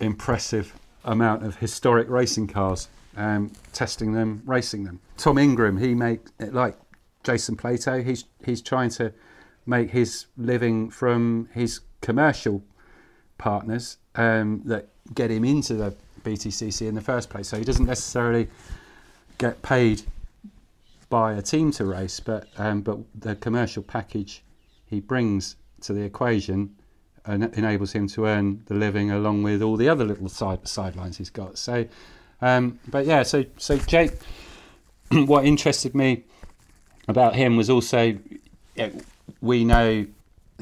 impressive 0.00 0.74
amount 1.04 1.44
of 1.44 1.56
historic 1.56 2.08
racing 2.08 2.46
cars, 2.46 2.88
um, 3.16 3.52
testing 3.72 4.12
them, 4.12 4.42
racing 4.44 4.84
them. 4.84 5.00
Tom 5.16 5.38
Ingram, 5.38 5.78
he 5.78 5.94
make 5.94 6.20
like 6.38 6.76
Jason 7.24 7.56
Plato, 7.56 8.02
he's 8.02 8.24
he's 8.44 8.62
trying 8.62 8.90
to 8.90 9.12
make 9.66 9.90
his 9.90 10.26
living 10.36 10.90
from 10.90 11.48
his 11.52 11.80
commercial 12.00 12.62
partners 13.42 13.98
um, 14.14 14.62
that 14.64 14.88
get 15.14 15.30
him 15.30 15.44
into 15.44 15.74
the 15.74 15.92
BTCC 16.22 16.86
in 16.86 16.94
the 16.94 17.00
first 17.00 17.28
place. 17.28 17.48
So 17.48 17.58
he 17.58 17.64
doesn't 17.64 17.86
necessarily 17.86 18.48
get 19.38 19.60
paid 19.62 20.02
by 21.08 21.34
a 21.34 21.42
team 21.42 21.72
to 21.72 21.84
race, 21.84 22.20
but 22.20 22.46
um, 22.56 22.80
but 22.80 22.98
the 23.14 23.34
commercial 23.34 23.82
package 23.82 24.44
he 24.86 25.00
brings 25.00 25.56
to 25.80 25.92
the 25.92 26.02
equation 26.02 26.74
enables 27.26 27.92
him 27.92 28.06
to 28.08 28.26
earn 28.26 28.62
the 28.66 28.74
living 28.74 29.10
along 29.10 29.42
with 29.42 29.62
all 29.62 29.76
the 29.76 29.88
other 29.88 30.04
little 30.04 30.28
side 30.28 30.66
sidelines 30.66 31.18
he's 31.18 31.30
got. 31.30 31.58
So, 31.58 31.86
um, 32.40 32.78
but 32.88 33.06
yeah, 33.06 33.24
so 33.24 33.44
so 33.58 33.76
Jake, 33.78 34.12
what 35.10 35.44
interested 35.44 35.94
me 35.94 36.22
about 37.08 37.34
him 37.34 37.56
was 37.56 37.68
also 37.68 38.16
we 39.40 39.64
know 39.64 40.06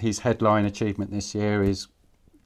his 0.01 0.21
headline 0.21 0.65
achievement 0.65 1.11
this 1.11 1.35
year 1.35 1.63
is 1.63 1.87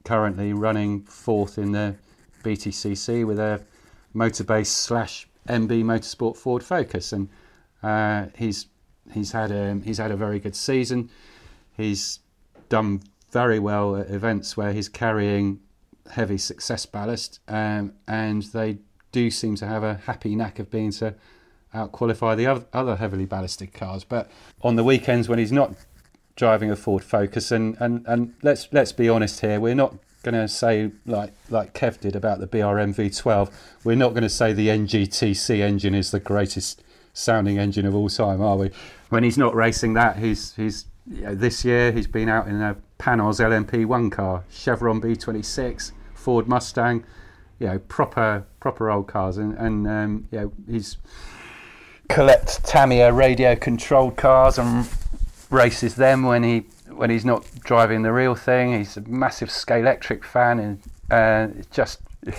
currently 0.05 0.53
running 0.53 1.03
fourth 1.03 1.57
in 1.57 1.71
the 1.71 1.95
BTCC 2.43 3.25
with 3.25 3.39
a 3.39 3.61
motorbase 4.15 4.67
slash 4.67 5.27
MB 5.49 5.83
Motorsport 5.83 6.37
Ford 6.37 6.63
Focus, 6.63 7.11
and 7.11 7.29
uh, 7.83 8.27
he's 8.35 8.67
he's 9.11 9.31
had 9.31 9.51
a 9.51 9.79
he's 9.83 9.97
had 9.97 10.11
a 10.11 10.15
very 10.15 10.39
good 10.39 10.55
season. 10.55 11.09
He's 11.75 12.19
done 12.69 13.01
very 13.31 13.59
well 13.59 13.97
at 13.97 14.09
events 14.09 14.55
where 14.55 14.71
he's 14.71 14.87
carrying 14.87 15.59
heavy 16.11 16.37
success 16.37 16.85
ballast, 16.85 17.39
um, 17.47 17.93
and 18.07 18.43
they 18.43 18.77
do 19.11 19.29
seem 19.29 19.55
to 19.55 19.65
have 19.65 19.83
a 19.83 19.95
happy 20.05 20.35
knack 20.35 20.59
of 20.59 20.69
being 20.69 20.91
to 20.91 21.15
outqualify 21.73 22.37
the 22.37 22.65
other 22.73 22.95
heavily 22.95 23.25
ballasted 23.25 23.73
cars. 23.73 24.03
But 24.03 24.31
on 24.61 24.75
the 24.75 24.83
weekends 24.83 25.27
when 25.27 25.39
he's 25.39 25.51
not 25.51 25.73
driving 26.35 26.69
a 26.69 26.75
Ford 26.75 27.03
Focus, 27.03 27.51
and, 27.51 27.77
and, 27.79 28.05
and 28.07 28.33
let's 28.41 28.67
let's 28.71 28.91
be 28.91 29.07
honest 29.09 29.41
here, 29.41 29.59
we're 29.59 29.75
not 29.75 29.95
going 30.23 30.35
to 30.35 30.47
say 30.47 30.91
like 31.05 31.33
like 31.49 31.73
Kev 31.73 31.99
did 31.99 32.15
about 32.15 32.39
the 32.39 32.47
BRM 32.47 32.95
V12. 32.95 33.51
We're 33.83 33.95
not 33.95 34.09
going 34.09 34.23
to 34.23 34.29
say 34.29 34.53
the 34.53 34.69
NGTC 34.69 35.59
engine 35.59 35.95
is 35.95 36.11
the 36.11 36.19
greatest 36.19 36.83
sounding 37.13 37.57
engine 37.57 37.85
of 37.85 37.95
all 37.95 38.09
time, 38.09 38.41
are 38.41 38.57
we? 38.57 38.71
When 39.09 39.23
he's 39.23 39.37
not 39.37 39.55
racing 39.55 39.93
that, 39.93 40.17
he's 40.17 40.53
he's 40.55 40.85
you 41.09 41.21
know, 41.21 41.35
this 41.35 41.63
year 41.63 41.91
he's 41.91 42.07
been 42.07 42.27
out 42.27 42.47
in 42.47 42.61
a 42.61 42.75
Panoz 42.99 43.39
LMP1 43.39 44.11
car, 44.11 44.43
Chevron 44.49 44.99
B26, 44.99 45.91
Ford 46.13 46.47
Mustang, 46.47 47.05
you 47.59 47.67
know, 47.67 47.79
proper 47.79 48.45
proper 48.59 48.89
old 48.89 49.07
cars, 49.07 49.37
and 49.37 49.53
and 49.57 49.87
um, 49.87 50.27
you 50.31 50.39
know, 50.39 50.53
he's 50.69 50.97
collects 52.09 52.59
Tamiya 52.59 53.11
radio 53.11 53.55
controlled 53.55 54.15
cars 54.15 54.59
and 54.59 54.87
races 55.55 55.95
them 55.95 56.23
when 56.23 56.43
he 56.43 56.65
when 56.89 57.09
he's 57.09 57.25
not 57.25 57.47
driving 57.61 58.03
the 58.03 58.11
real 58.11 58.35
thing. 58.35 58.77
He's 58.77 58.97
a 58.97 59.01
massive 59.01 59.49
Scalextric 59.49 60.23
fan, 60.23 60.59
and 60.59 60.81
uh, 61.09 61.63
just 61.71 62.01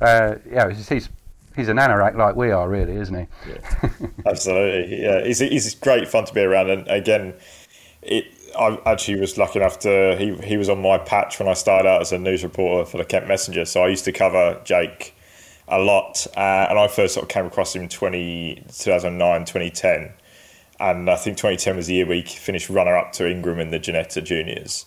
uh, 0.00 0.36
yeah, 0.50 0.70
he's 0.70 1.08
he's 1.56 1.68
an 1.68 1.78
anorak 1.78 2.16
like 2.16 2.36
we 2.36 2.50
are, 2.50 2.68
really, 2.68 2.96
isn't 2.96 3.14
he? 3.14 3.26
Yeah, 3.50 3.88
absolutely. 4.26 5.02
Yeah, 5.02 5.24
he's 5.24 5.40
he's 5.40 5.74
great 5.74 6.06
fun 6.06 6.26
to 6.26 6.34
be 6.34 6.42
around, 6.42 6.70
and 6.70 6.86
again, 6.88 7.34
it. 8.02 8.26
I 8.56 8.78
actually 8.86 9.18
was 9.18 9.36
lucky 9.36 9.58
enough 9.58 9.80
to 9.80 10.14
he 10.16 10.36
he 10.46 10.56
was 10.56 10.68
on 10.68 10.80
my 10.80 10.96
patch 10.96 11.40
when 11.40 11.48
I 11.48 11.54
started 11.54 11.88
out 11.88 12.00
as 12.00 12.12
a 12.12 12.18
news 12.18 12.44
reporter 12.44 12.88
for 12.88 12.98
the 12.98 13.04
Kent 13.04 13.26
Messenger, 13.26 13.64
so 13.64 13.82
I 13.82 13.88
used 13.88 14.04
to 14.04 14.12
cover 14.12 14.60
Jake 14.62 15.16
a 15.66 15.80
lot, 15.80 16.24
uh, 16.36 16.66
and 16.70 16.78
I 16.78 16.86
first 16.86 17.14
sort 17.14 17.24
of 17.24 17.30
came 17.30 17.46
across 17.46 17.74
him 17.74 17.82
in 17.82 17.88
20, 17.88 18.62
2009, 18.68 19.44
2010 19.44 20.12
and 20.80 21.08
I 21.08 21.16
think 21.16 21.36
2010 21.36 21.76
was 21.76 21.86
the 21.86 21.94
year 21.94 22.06
he 22.06 22.22
finished 22.22 22.68
runner 22.68 22.96
up 22.96 23.12
to 23.12 23.30
Ingram 23.30 23.60
in 23.60 23.70
the 23.70 23.78
Ginetta 23.78 24.22
Juniors. 24.24 24.86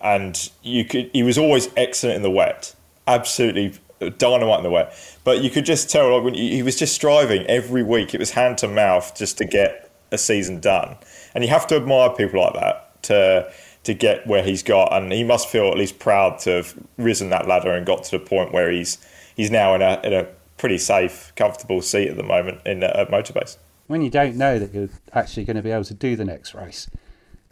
And 0.00 0.50
you 0.62 0.84
could, 0.84 1.10
he 1.12 1.22
was 1.22 1.38
always 1.38 1.68
excellent 1.76 2.16
in 2.16 2.22
the 2.22 2.30
wet, 2.30 2.74
absolutely 3.06 3.78
uh, 4.00 4.10
dynamite 4.16 4.58
in 4.58 4.64
the 4.64 4.70
wet. 4.70 4.94
But 5.24 5.42
you 5.42 5.50
could 5.50 5.64
just 5.64 5.90
tell 5.90 6.14
like, 6.14 6.24
when 6.24 6.34
he 6.34 6.62
was 6.62 6.76
just 6.76 6.94
striving 6.94 7.46
every 7.46 7.82
week. 7.82 8.14
It 8.14 8.18
was 8.18 8.30
hand 8.30 8.58
to 8.58 8.68
mouth 8.68 9.14
just 9.16 9.38
to 9.38 9.44
get 9.44 9.90
a 10.10 10.18
season 10.18 10.58
done. 10.60 10.96
And 11.34 11.44
you 11.44 11.50
have 11.50 11.66
to 11.68 11.76
admire 11.76 12.10
people 12.10 12.40
like 12.40 12.54
that 12.54 13.02
to 13.04 13.52
to 13.82 13.94
get 13.94 14.26
where 14.26 14.42
he's 14.42 14.62
got. 14.62 14.92
And 14.92 15.12
he 15.12 15.22
must 15.22 15.48
feel 15.48 15.68
at 15.68 15.76
least 15.76 15.98
proud 15.98 16.38
to 16.40 16.50
have 16.50 16.74
risen 16.96 17.30
that 17.30 17.46
ladder 17.46 17.72
and 17.72 17.86
got 17.86 18.04
to 18.04 18.10
the 18.12 18.24
point 18.24 18.52
where 18.52 18.70
he's 18.70 18.98
he's 19.36 19.50
now 19.50 19.74
in 19.74 19.82
a 19.82 20.00
in 20.02 20.12
a 20.12 20.26
pretty 20.56 20.78
safe, 20.78 21.32
comfortable 21.36 21.82
seat 21.82 22.08
at 22.08 22.16
the 22.16 22.22
moment 22.22 22.60
in 22.66 22.82
uh, 22.82 22.92
a, 22.94 23.02
a 23.02 23.06
motorbase 23.06 23.56
when 23.90 24.02
you 24.02 24.08
don't 24.08 24.36
know 24.36 24.56
that 24.56 24.72
you're 24.72 24.88
actually 25.14 25.44
going 25.44 25.56
to 25.56 25.62
be 25.62 25.72
able 25.72 25.82
to 25.82 25.94
do 25.94 26.14
the 26.14 26.24
next 26.24 26.54
race, 26.54 26.88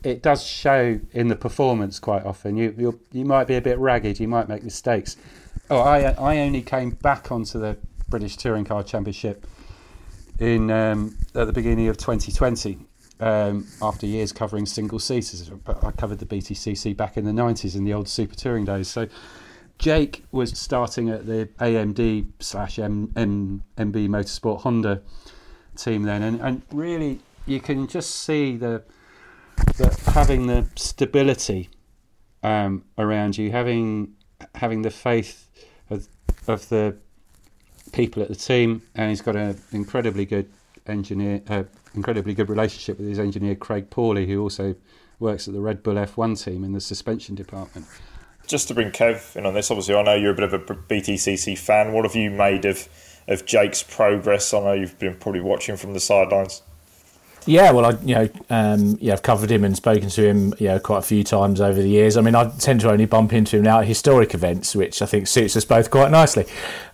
it 0.04 0.22
does 0.22 0.46
show 0.46 1.00
in 1.10 1.26
the 1.26 1.34
performance 1.34 1.98
quite 1.98 2.24
often. 2.24 2.56
You 2.56 2.72
you 2.78 3.00
you 3.10 3.24
might 3.24 3.48
be 3.48 3.56
a 3.56 3.60
bit 3.60 3.76
ragged, 3.76 4.20
you 4.20 4.28
might 4.28 4.48
make 4.48 4.62
mistakes. 4.62 5.16
Oh, 5.68 5.80
I 5.80 6.12
I 6.12 6.38
only 6.38 6.62
came 6.62 6.90
back 6.90 7.32
onto 7.32 7.58
the 7.58 7.76
British 8.08 8.36
Touring 8.36 8.64
Car 8.64 8.84
Championship 8.84 9.48
in 10.38 10.70
um, 10.70 11.18
at 11.34 11.48
the 11.48 11.52
beginning 11.52 11.88
of 11.88 11.96
2020 11.96 12.78
um, 13.18 13.66
after 13.82 14.06
years 14.06 14.30
covering 14.30 14.64
single 14.64 15.00
seaters. 15.00 15.50
I 15.66 15.90
covered 15.90 16.20
the 16.20 16.26
BTCC 16.26 16.96
back 16.96 17.16
in 17.16 17.24
the 17.24 17.32
90s 17.32 17.74
in 17.74 17.82
the 17.82 17.92
old 17.92 18.08
Super 18.08 18.36
Touring 18.36 18.64
days. 18.64 18.86
So 18.86 19.08
Jake 19.80 20.24
was 20.30 20.56
starting 20.56 21.10
at 21.10 21.26
the 21.26 21.48
AMD 21.58 22.28
slash 22.38 22.76
MB 22.76 23.60
Motorsport 23.76 24.60
Honda 24.60 25.02
team 25.78 26.02
then, 26.02 26.22
and, 26.22 26.40
and 26.40 26.62
really 26.72 27.20
you 27.46 27.60
can 27.60 27.86
just 27.86 28.10
see 28.10 28.56
the, 28.56 28.82
the 29.76 30.10
having 30.12 30.46
the 30.46 30.66
stability 30.76 31.70
um, 32.42 32.84
around 32.98 33.38
you, 33.38 33.50
having 33.50 34.14
having 34.54 34.82
the 34.82 34.90
faith 34.90 35.48
of 35.90 36.06
of 36.46 36.68
the 36.68 36.96
people 37.92 38.22
at 38.22 38.28
the 38.28 38.36
team, 38.36 38.82
and 38.94 39.10
he's 39.10 39.22
got 39.22 39.36
an 39.36 39.58
incredibly 39.72 40.26
good 40.26 40.50
engineer, 40.86 41.42
uh, 41.48 41.64
incredibly 41.94 42.34
good 42.34 42.48
relationship 42.48 42.98
with 42.98 43.08
his 43.08 43.18
engineer 43.18 43.54
Craig 43.54 43.90
Pawley, 43.90 44.26
who 44.26 44.42
also 44.42 44.74
works 45.18 45.48
at 45.48 45.54
the 45.54 45.60
Red 45.60 45.82
Bull 45.82 45.94
F1 45.94 46.42
team 46.42 46.62
in 46.64 46.72
the 46.72 46.80
suspension 46.80 47.34
department 47.34 47.86
just 48.48 48.66
to 48.68 48.74
bring 48.74 48.90
Kev 48.90 49.36
in 49.36 49.46
on 49.46 49.54
this, 49.54 49.70
obviously, 49.70 49.94
I 49.94 50.02
know 50.02 50.14
you're 50.14 50.32
a 50.32 50.34
bit 50.34 50.44
of 50.44 50.54
a 50.54 50.58
BTCC 50.58 51.56
fan. 51.56 51.92
What 51.92 52.04
have 52.04 52.16
you 52.16 52.30
made 52.30 52.64
of 52.64 52.88
of 53.28 53.46
Jake's 53.46 53.82
progress? 53.82 54.52
I 54.52 54.60
know 54.60 54.72
you've 54.72 54.98
been 54.98 55.14
probably 55.14 55.40
watching 55.40 55.76
from 55.76 55.92
the 55.92 56.00
sidelines. 56.00 56.62
Yeah, 57.46 57.70
well, 57.70 57.86
I 57.86 57.90
you 58.02 58.14
know 58.14 58.28
um, 58.50 58.98
yeah 59.00 59.14
I've 59.14 59.22
covered 59.22 59.50
him 59.50 59.64
and 59.64 59.74
spoken 59.74 60.10
to 60.10 60.22
him 60.22 60.52
you 60.58 60.68
know 60.68 60.78
quite 60.78 60.98
a 60.98 61.02
few 61.02 61.24
times 61.24 61.62
over 61.62 61.80
the 61.80 61.88
years. 61.88 62.16
I 62.16 62.20
mean, 62.20 62.34
I 62.34 62.50
tend 62.58 62.80
to 62.82 62.90
only 62.90 63.06
bump 63.06 63.32
into 63.32 63.56
him 63.56 63.62
now 63.62 63.80
at 63.80 63.86
historic 63.86 64.34
events, 64.34 64.76
which 64.76 65.00
I 65.00 65.06
think 65.06 65.26
suits 65.28 65.56
us 65.56 65.64
both 65.64 65.90
quite 65.90 66.10
nicely. 66.10 66.44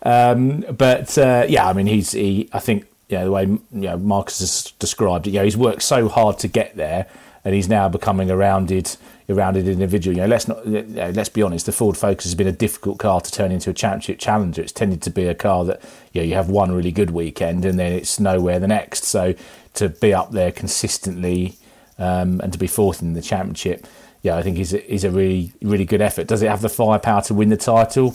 Um, 0.03 0.61
but 0.77 1.17
uh, 1.19 1.47
yeah, 1.49 1.69
I 1.69 1.73
mean, 1.73 1.87
he's 1.87 2.13
he 2.13 2.49
I 2.53 2.61
think 2.61 2.87
you 3.09 3.19
know 3.19 3.25
the 3.25 3.33
way 3.33 3.45
you 3.47 3.61
know 3.73 3.97
Marcus 3.97 4.39
has 4.39 4.73
described 4.79 5.27
it. 5.27 5.31
You 5.31 5.41
know, 5.41 5.45
he's 5.45 5.57
worked 5.57 5.83
so 5.83 6.09
hard 6.09 6.39
to 6.41 6.49
get 6.49 6.77
there, 6.77 7.07
and 7.45 7.53
he's 7.53 7.69
now 7.69 7.89
becoming 7.89 8.31
a 8.31 8.37
rounded 8.37 8.97
rounded 9.33 9.67
individual. 9.67 10.15
You 10.17 10.23
know, 10.23 10.29
let's 10.29 10.47
not 10.47 10.67
you 10.67 10.83
know, 10.83 11.11
let's 11.11 11.31
be 11.31 11.43
honest. 11.43 11.67
The 11.67 11.73
Ford 11.73 11.97
Focus 11.97 12.25
has 12.25 12.35
been 12.35 12.47
a 12.47 12.53
difficult 12.53 12.99
car 12.99 13.21
to 13.21 13.33
turn 13.33 13.51
into 13.51 13.71
a 13.71 13.73
championship 13.73 14.19
challenger. 14.19 14.61
It's 14.61 14.73
tended 14.73 15.01
to 15.03 15.11
be 15.11 15.27
a 15.27 15.35
car 15.35 15.65
that 15.65 15.81
you 16.13 16.21
know, 16.21 16.27
you 16.27 16.35
have 16.35 16.51
one 16.51 16.73
really 16.73 16.93
good 16.93 17.11
weekend 17.11 17.65
and 17.65 17.79
then 17.79 17.93
it's 17.93 18.21
nowhere 18.21 18.59
the 18.59 18.69
next. 18.69 19.05
So 19.05 19.35
to 19.75 19.89
be 19.89 20.13
up 20.13 20.33
there 20.33 20.53
consistently 20.53 21.57
um, 21.99 22.41
and 22.43 22.53
to 22.53 22.59
be 22.59 22.67
fourth 22.67 23.01
in 23.01 23.15
the 23.15 23.23
championship, 23.23 23.87
yeah, 24.23 24.37
I 24.37 24.43
think 24.43 24.59
is 24.59 24.75
a, 24.75 24.93
is 24.93 25.05
a 25.05 25.11
really 25.11 25.53
really 25.63 25.87
good 25.87 26.03
effort. 26.03 26.27
Does 26.27 26.43
it 26.43 26.51
have 26.51 26.61
the 26.61 26.69
firepower 26.69 27.23
to 27.23 27.35
win 27.35 27.49
the 27.49 27.57
title? 27.57 28.15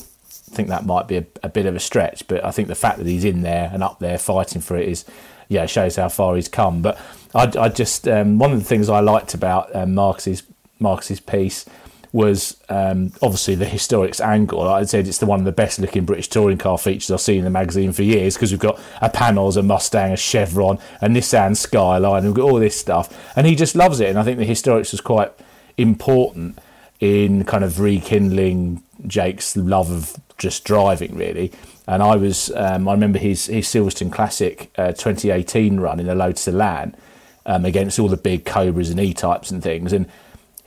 I 0.52 0.56
think 0.56 0.70
that 0.70 0.86
might 0.86 1.08
be 1.08 1.18
a, 1.18 1.26
a 1.44 1.50
bit 1.50 1.66
of 1.66 1.76
a 1.76 1.80
stretch, 1.80 2.28
but 2.28 2.44
I 2.44 2.52
think 2.52 2.68
the 2.68 2.76
fact 2.76 2.98
that 2.98 3.06
he's 3.08 3.24
in 3.24 3.42
there 3.42 3.70
and 3.72 3.84
up 3.84 4.00
there 4.00 4.18
fighting 4.18 4.62
for 4.62 4.76
it 4.76 4.88
is, 4.90 5.06
yeah, 5.48 5.68
shows 5.68 5.96
how 5.96 6.10
far 6.10 6.36
he's 6.36 6.48
come. 6.48 6.82
But 6.82 7.00
I, 7.36 7.52
I 7.58 7.70
just 7.70 8.08
um, 8.08 8.40
one 8.40 8.52
of 8.52 8.58
the 8.58 8.66
things 8.66 8.90
I 8.90 9.00
liked 9.00 9.36
about 9.36 9.76
um, 9.76 9.94
Marcus's 9.94 10.42
Marcus's 10.80 11.20
piece 11.20 11.66
was 12.12 12.58
um, 12.70 13.12
obviously 13.22 13.56
the 13.56 13.66
historics 13.66 14.20
angle. 14.20 14.60
Like 14.60 14.82
I 14.82 14.86
said 14.86 15.08
it's 15.08 15.20
the 15.20 15.26
one 15.26 15.40
of 15.40 15.46
the 15.46 15.52
best 15.52 15.80
looking 15.80 16.06
British 16.06 16.28
touring 16.28 16.58
car 16.58 16.78
features 16.78 17.12
I've 17.12 17.22
seen 17.22 17.40
in 17.40 17.44
the 17.44 17.52
magazine 17.52 17.92
for 17.92 18.04
years 18.04 18.34
because 18.34 18.52
we've 18.52 18.60
got 18.60 18.80
a 19.02 19.10
Panoz, 19.10 19.58
a 19.58 19.64
Mustang, 19.64 20.14
a 20.14 20.18
Chevron, 20.18 20.80
a 21.02 21.08
Nissan 21.08 21.56
Skyline, 21.56 22.26
we've 22.26 22.34
got 22.34 22.50
all 22.50 22.60
this 22.60 22.80
stuff, 22.80 23.16
and 23.36 23.46
he 23.46 23.56
just 23.56 23.76
loves 23.76 24.00
it. 24.00 24.10
And 24.10 24.18
I 24.18 24.24
think 24.24 24.40
the 24.40 24.46
historics 24.46 24.92
was 24.92 25.02
quite 25.02 25.32
important 25.78 26.58
in 27.00 27.46
kind 27.46 27.64
of 27.64 27.80
rekindling 27.80 28.84
Jake's 29.06 29.56
love 29.56 29.92
of 29.92 30.18
just 30.38 30.66
driving, 30.66 31.16
really. 31.16 31.52
And 31.88 32.04
I 32.04 32.16
was, 32.16 32.52
um, 32.56 32.88
I 32.88 32.94
remember 32.94 33.20
his 33.20 33.46
his 33.48 33.68
Silverstone 33.68 34.12
Classic 34.12 34.72
uh, 34.78 34.92
2018 34.92 35.80
run 35.80 36.00
in 36.00 36.08
the 36.08 36.16
Lotus 36.16 36.48
Elan 36.48 36.96
um, 37.46 37.66
against 37.66 38.00
all 38.00 38.08
the 38.08 38.18
big 38.18 38.46
Cobras 38.46 38.90
and 38.90 39.00
E 39.00 39.14
types 39.14 39.52
and 39.52 39.62
things, 39.62 39.94
and 39.94 40.08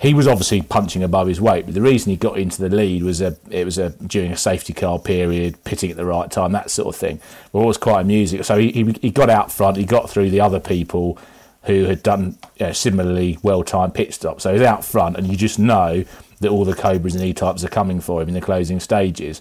he 0.03 0.15
was 0.15 0.27
obviously 0.27 0.61
punching 0.61 1.05
above 1.05 1.29
his 1.29 1.41
weight, 1.41 1.65
but 1.65 1.75
the 1.75 1.81
reason 1.81 2.11
he 2.11 2.17
got 2.17 2.37
into 2.37 2.61
the 2.61 2.69
lead 2.69 3.05
was 3.05 3.21
a 3.21 3.37
it 3.51 3.65
was 3.65 3.79
a 3.79 3.91
during 3.91 4.33
a 4.33 4.37
safety 4.37 4.73
car 4.73 4.99
period, 4.99 5.63
pitting 5.63 5.93
at 5.93 5.97
the 5.97 6.05
right 6.05 6.29
time, 6.29 6.51
that 6.51 6.73
sort 6.73 6.93
of 6.93 6.97
thing. 6.97 7.17
It 7.19 7.53
was 7.53 7.77
quite 7.77 8.01
amusing. 8.01 8.43
So 8.43 8.59
he, 8.59 8.73
he, 8.73 8.93
he 9.01 9.11
got 9.13 9.31
out 9.31 9.53
front, 9.53 9.77
he 9.77 9.85
got 9.85 10.11
through 10.11 10.31
the 10.31 10.41
other 10.41 10.59
people 10.59 11.19
who 11.65 11.85
had 11.85 12.03
done 12.03 12.37
you 12.57 12.67
know, 12.67 12.73
similarly 12.73 13.39
well 13.45 13.63
timed 13.63 13.95
pit 13.95 14.13
stops. 14.13 14.43
So 14.43 14.53
he's 14.53 14.63
out 14.63 14.85
front, 14.85 15.17
and 15.17 15.29
you 15.29 15.37
just 15.37 15.61
know 15.61 16.05
that 16.41 16.49
all 16.49 16.65
the 16.65 16.75
Cobras 16.75 17.15
and 17.15 17.23
E 17.23 17.33
types 17.33 17.63
are 17.63 17.69
coming 17.69 18.01
for 18.01 18.21
him 18.21 18.27
in 18.27 18.35
the 18.35 18.41
closing 18.41 18.81
stages. 18.81 19.41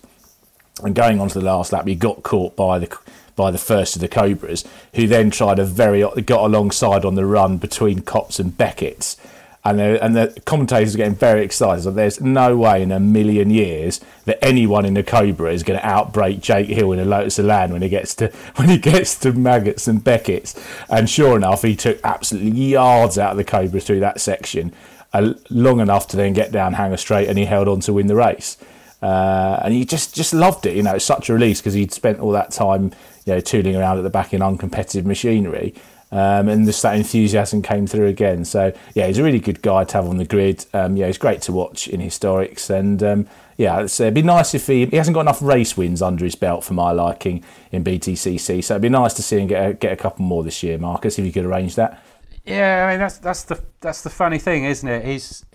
And 0.83 0.93
going 0.93 1.19
on 1.19 1.29
to 1.29 1.39
the 1.39 1.45
last 1.45 1.73
lap, 1.73 1.87
he 1.87 1.95
got 1.95 2.21
caught 2.21 2.55
by 2.55 2.77
the 2.77 2.95
by 3.35 3.49
the 3.49 3.57
first 3.57 3.95
of 3.95 4.01
the 4.01 4.07
Cobras, 4.07 4.63
who 4.93 5.07
then 5.07 5.31
tried 5.31 5.57
a 5.57 5.65
very 5.65 6.01
got 6.21 6.45
alongside 6.45 7.03
on 7.03 7.15
the 7.15 7.25
run 7.25 7.57
between 7.57 8.03
Copse 8.03 8.39
and 8.39 8.55
Beckett's 8.55 9.17
and 9.63 9.79
the, 9.79 10.03
and 10.03 10.15
the 10.15 10.41
commentators 10.45 10.95
are 10.95 10.97
getting 10.97 11.15
very 11.15 11.45
excited. 11.45 11.83
So 11.83 11.91
there's 11.91 12.19
no 12.19 12.57
way 12.57 12.81
in 12.81 12.91
a 12.91 12.99
million 12.99 13.51
years 13.51 14.01
that 14.25 14.43
anyone 14.43 14.85
in 14.85 14.95
the 14.95 15.03
Cobra 15.03 15.53
is 15.53 15.61
going 15.61 15.79
to 15.79 15.85
outbrake 15.85 16.41
Jake 16.41 16.67
Hill 16.67 16.91
in 16.91 16.99
a 16.99 17.05
Lotus 17.05 17.37
Elan 17.37 17.71
when 17.71 17.83
he 17.83 17.89
gets 17.89 18.15
to 18.15 18.27
when 18.55 18.69
he 18.69 18.77
gets 18.77 19.15
to 19.19 19.31
Maggotts 19.33 19.87
and 19.87 20.03
Beckett's. 20.03 20.59
And 20.89 21.09
sure 21.09 21.35
enough, 21.35 21.61
he 21.61 21.75
took 21.75 21.99
absolutely 22.03 22.59
yards 22.59 23.19
out 23.19 23.31
of 23.31 23.37
the 23.37 23.43
Cobra 23.43 23.79
through 23.79 23.99
that 23.99 24.19
section, 24.19 24.73
uh, 25.13 25.33
long 25.51 25.79
enough 25.79 26.07
to 26.09 26.17
then 26.17 26.33
get 26.33 26.51
down 26.51 26.73
Hangar 26.73 26.97
Straight, 26.97 27.29
and 27.29 27.37
he 27.37 27.45
held 27.45 27.67
on 27.67 27.81
to 27.81 27.93
win 27.93 28.07
the 28.07 28.15
race. 28.15 28.57
Uh, 29.01 29.59
and 29.63 29.73
he 29.73 29.85
just 29.85 30.15
just 30.15 30.33
loved 30.33 30.65
it. 30.65 30.75
You 30.75 30.83
know, 30.83 30.95
it's 30.95 31.05
such 31.05 31.29
a 31.29 31.33
release 31.33 31.59
because 31.59 31.75
he'd 31.75 31.91
spent 31.91 32.19
all 32.19 32.31
that 32.31 32.51
time, 32.51 32.91
you 33.25 33.33
know, 33.33 33.39
tooling 33.39 33.75
around 33.75 33.99
at 33.99 34.03
the 34.03 34.09
back 34.09 34.33
in 34.33 34.41
uncompetitive 34.41 35.05
machinery. 35.05 35.75
Um, 36.13 36.49
and 36.49 36.65
just 36.65 36.81
that 36.81 36.95
enthusiasm 36.95 37.61
came 37.61 37.87
through 37.87 38.07
again. 38.07 38.43
So 38.43 38.73
yeah, 38.93 39.07
he's 39.07 39.17
a 39.17 39.23
really 39.23 39.39
good 39.39 39.61
guy 39.61 39.85
to 39.85 39.93
have 39.93 40.07
on 40.07 40.17
the 40.17 40.25
grid. 40.25 40.65
Um, 40.73 40.97
yeah, 40.97 41.07
he's 41.07 41.17
great 41.17 41.41
to 41.43 41.53
watch 41.53 41.87
in 41.87 42.01
historics, 42.01 42.69
and 42.69 43.01
um, 43.01 43.27
yeah, 43.57 43.77
uh, 43.77 43.83
it'd 43.83 44.13
be 44.13 44.21
nice 44.21 44.53
if 44.53 44.67
he 44.67 44.85
he 44.87 44.97
hasn't 44.97 45.15
got 45.15 45.21
enough 45.21 45.41
race 45.41 45.77
wins 45.77 46.01
under 46.01 46.25
his 46.25 46.35
belt 46.35 46.65
for 46.65 46.73
my 46.73 46.91
liking 46.91 47.45
in 47.71 47.83
BTCC. 47.83 48.61
So 48.61 48.73
it'd 48.73 48.81
be 48.81 48.89
nice 48.89 49.13
to 49.13 49.23
see 49.23 49.39
him 49.39 49.47
get 49.47 49.69
a, 49.69 49.73
get 49.73 49.93
a 49.93 49.95
couple 49.95 50.25
more 50.25 50.43
this 50.43 50.61
year, 50.63 50.77
Marcus, 50.77 51.17
if 51.17 51.25
you 51.25 51.31
could 51.31 51.45
arrange 51.45 51.75
that. 51.75 52.03
Yeah, 52.45 52.87
I 52.87 52.91
mean 52.91 52.99
that's 52.99 53.17
that's 53.19 53.43
the 53.43 53.63
that's 53.79 54.01
the 54.01 54.09
funny 54.09 54.39
thing, 54.39 54.65
isn't 54.65 54.87
it? 54.87 55.05
He's 55.05 55.45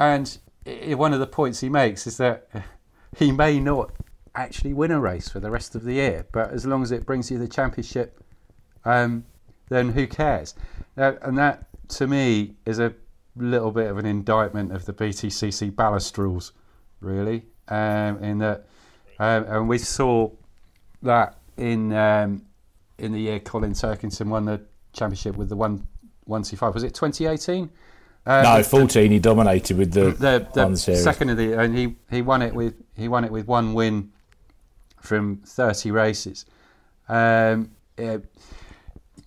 and 0.00 0.38
one 0.96 1.12
of 1.12 1.20
the 1.20 1.26
points 1.26 1.60
he 1.60 1.68
makes 1.68 2.06
is 2.08 2.16
that 2.16 2.48
he 3.16 3.30
may 3.30 3.60
not 3.60 3.92
actually 4.34 4.72
win 4.72 4.90
a 4.90 4.98
race 4.98 5.28
for 5.28 5.38
the 5.38 5.50
rest 5.50 5.76
of 5.76 5.84
the 5.84 5.92
year, 5.94 6.26
but 6.32 6.50
as 6.50 6.66
long 6.66 6.82
as 6.82 6.90
it 6.90 7.06
brings 7.06 7.30
you 7.30 7.38
the 7.38 7.46
championship. 7.46 8.18
Um, 8.84 9.24
then 9.72 9.90
who 9.90 10.06
cares? 10.06 10.54
Uh, 10.96 11.12
and 11.22 11.38
that, 11.38 11.66
to 11.88 12.06
me, 12.06 12.54
is 12.66 12.78
a 12.78 12.94
little 13.36 13.70
bit 13.70 13.90
of 13.90 13.98
an 13.98 14.06
indictment 14.06 14.72
of 14.72 14.84
the 14.84 14.92
BTCC 14.92 15.74
ballast 15.74 16.18
rules, 16.18 16.52
really. 17.00 17.44
Um, 17.68 18.22
in 18.22 18.38
that, 18.38 18.66
um, 19.18 19.44
and 19.44 19.68
we 19.68 19.78
saw 19.78 20.30
that 21.02 21.38
in 21.56 21.92
um, 21.92 22.42
in 22.98 23.12
the 23.12 23.20
year 23.20 23.40
Colin 23.40 23.72
Turkington 23.72 24.26
won 24.26 24.44
the 24.44 24.60
championship 24.92 25.36
with 25.36 25.48
the 25.48 25.56
one 25.56 25.86
one 26.24 26.42
two 26.42 26.56
five. 26.56 26.74
Was 26.74 26.82
it 26.82 26.94
2018? 26.94 27.70
Uh, 28.24 28.42
no, 28.42 28.62
14. 28.62 29.08
The, 29.08 29.14
he 29.14 29.18
dominated 29.18 29.76
with 29.76 29.92
the, 29.92 30.12
the, 30.12 30.48
the 30.54 30.76
second 30.76 31.30
of 31.30 31.36
the, 31.36 31.54
and 31.58 31.76
he, 31.76 31.96
he 32.08 32.22
won 32.22 32.40
it 32.40 32.54
with 32.54 32.74
he 32.96 33.08
won 33.08 33.24
it 33.24 33.32
with 33.32 33.48
one 33.48 33.74
win 33.74 34.12
from 35.00 35.38
30 35.44 35.90
races. 35.90 36.46
Um, 37.08 37.72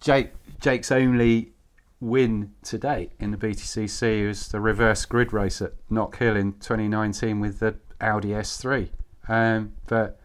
Jake 0.05 0.33
Jake's 0.61 0.91
only 0.91 1.51
win 1.99 2.51
to 2.61 2.77
date 2.77 3.11
in 3.19 3.31
the 3.31 3.37
BTCC 3.37 4.27
was 4.27 4.49
the 4.49 4.59
reverse 4.59 5.03
grid 5.03 5.33
race 5.33 5.63
at 5.63 5.73
Knockhill 5.89 6.37
in 6.37 6.53
2019 6.53 7.39
with 7.39 7.57
the 7.57 7.75
Audi 7.99 8.27
S3, 8.27 8.89
um, 9.27 9.73
but 9.87 10.19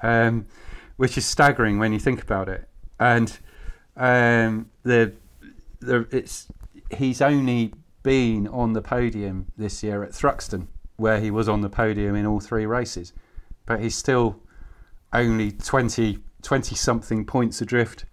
um, 0.00 0.46
which 0.96 1.18
is 1.18 1.26
staggering 1.26 1.80
when 1.80 1.92
you 1.92 1.98
think 1.98 2.22
about 2.22 2.48
it. 2.48 2.68
And 3.00 3.36
um, 3.96 4.70
the 4.84 5.12
the 5.80 6.06
it's 6.12 6.46
he's 6.96 7.20
only 7.20 7.74
been 8.04 8.46
on 8.46 8.74
the 8.74 8.82
podium 8.82 9.50
this 9.56 9.82
year 9.82 10.04
at 10.04 10.12
Thruxton, 10.12 10.68
where 10.98 11.18
he 11.18 11.32
was 11.32 11.48
on 11.48 11.62
the 11.62 11.68
podium 11.68 12.14
in 12.14 12.26
all 12.26 12.38
three 12.38 12.64
races, 12.64 13.12
but 13.66 13.80
he's 13.80 13.96
still 13.96 14.40
only 15.12 15.50
20 15.50 16.20
20 16.42 16.74
something 16.76 17.26
points 17.26 17.60
adrift 17.60 18.04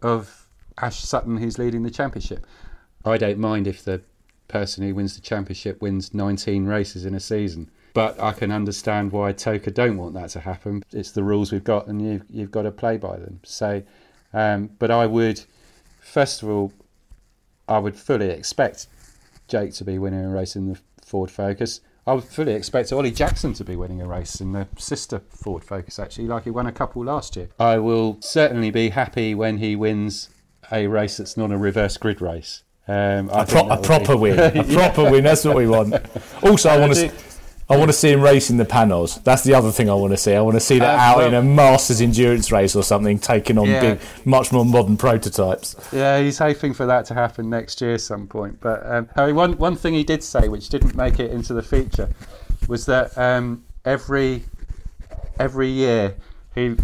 of 0.00 0.45
Ash 0.80 1.00
Sutton, 1.00 1.38
who's 1.38 1.58
leading 1.58 1.82
the 1.82 1.90
championship. 1.90 2.46
I 3.04 3.16
don't 3.16 3.38
mind 3.38 3.66
if 3.66 3.84
the 3.84 4.02
person 4.48 4.84
who 4.84 4.94
wins 4.94 5.14
the 5.14 5.20
championship 5.20 5.80
wins 5.80 6.14
19 6.14 6.66
races 6.66 7.04
in 7.04 7.14
a 7.14 7.20
season, 7.20 7.70
but 7.94 8.20
I 8.20 8.32
can 8.32 8.52
understand 8.52 9.12
why 9.12 9.32
TOCA 9.32 9.70
don't 9.70 9.96
want 9.96 10.14
that 10.14 10.30
to 10.30 10.40
happen. 10.40 10.82
It's 10.92 11.12
the 11.12 11.22
rules 11.22 11.52
we've 11.52 11.64
got, 11.64 11.86
and 11.86 12.02
you've, 12.02 12.24
you've 12.28 12.50
got 12.50 12.62
to 12.62 12.70
play 12.70 12.96
by 12.96 13.16
them. 13.16 13.40
So, 13.44 13.82
um, 14.32 14.70
but 14.78 14.90
I 14.90 15.06
would, 15.06 15.42
first 16.00 16.42
of 16.42 16.48
all, 16.48 16.72
I 17.68 17.78
would 17.78 17.96
fully 17.96 18.30
expect 18.30 18.86
Jake 19.48 19.72
to 19.74 19.84
be 19.84 19.98
winning 19.98 20.24
a 20.24 20.28
race 20.28 20.56
in 20.56 20.72
the 20.72 20.78
Ford 21.04 21.30
Focus. 21.30 21.80
I 22.06 22.12
would 22.12 22.24
fully 22.24 22.52
expect 22.52 22.92
Ollie 22.92 23.10
Jackson 23.10 23.52
to 23.54 23.64
be 23.64 23.74
winning 23.74 24.00
a 24.00 24.06
race 24.06 24.40
in 24.40 24.52
the 24.52 24.68
sister 24.78 25.22
Ford 25.30 25.64
Focus, 25.64 25.98
actually, 25.98 26.28
like 26.28 26.44
he 26.44 26.50
won 26.50 26.66
a 26.66 26.72
couple 26.72 27.04
last 27.04 27.34
year. 27.34 27.48
I 27.58 27.78
will 27.78 28.18
certainly 28.20 28.70
be 28.70 28.90
happy 28.90 29.34
when 29.34 29.58
he 29.58 29.74
wins 29.74 30.28
a 30.72 30.86
race 30.86 31.16
that's 31.18 31.36
not 31.36 31.52
a 31.52 31.58
reverse 31.58 31.96
grid 31.96 32.20
race. 32.20 32.62
Um, 32.88 33.30
a, 33.30 33.44
pro- 33.44 33.68
a 33.68 33.76
proper 33.82 34.14
be... 34.14 34.20
win, 34.20 34.38
a 34.38 34.64
proper 34.74 35.10
win. 35.10 35.24
That's 35.24 35.44
what 35.44 35.56
we 35.56 35.66
want. 35.66 35.94
Also, 36.42 36.68
I 36.68 36.78
want 36.78 36.94
to. 36.94 37.12
I 37.68 37.76
want 37.76 37.88
to 37.88 37.92
see 37.92 38.12
him 38.12 38.20
racing 38.20 38.58
the 38.58 38.64
Panoz. 38.64 39.24
That's 39.24 39.42
the 39.42 39.54
other 39.54 39.72
thing 39.72 39.90
I 39.90 39.94
want 39.94 40.12
to 40.12 40.16
see. 40.16 40.34
I 40.34 40.40
want 40.40 40.54
to 40.54 40.60
see 40.60 40.78
that 40.78 40.94
um, 40.94 41.00
out 41.00 41.16
well, 41.16 41.26
in 41.26 41.34
a 41.34 41.42
Masters 41.42 42.00
endurance 42.00 42.52
race 42.52 42.76
or 42.76 42.84
something, 42.84 43.18
taking 43.18 43.58
on 43.58 43.66
yeah. 43.66 43.80
big, 43.80 44.00
much 44.24 44.52
more 44.52 44.64
modern 44.64 44.96
prototypes. 44.96 45.74
Yeah, 45.92 46.20
he's 46.20 46.38
hoping 46.38 46.74
for 46.74 46.86
that 46.86 47.06
to 47.06 47.14
happen 47.14 47.50
next 47.50 47.80
year 47.80 47.98
some 47.98 48.28
point. 48.28 48.60
But 48.60 48.86
um, 48.86 49.08
Harry, 49.16 49.32
one 49.32 49.58
one 49.58 49.74
thing 49.74 49.94
he 49.94 50.04
did 50.04 50.22
say, 50.22 50.46
which 50.46 50.68
didn't 50.68 50.94
make 50.94 51.18
it 51.18 51.32
into 51.32 51.54
the 51.54 51.62
feature, 51.62 52.08
was 52.68 52.86
that 52.86 53.18
um, 53.18 53.64
every 53.84 54.44
every 55.40 55.68
year 55.68 56.14
he 56.54 56.76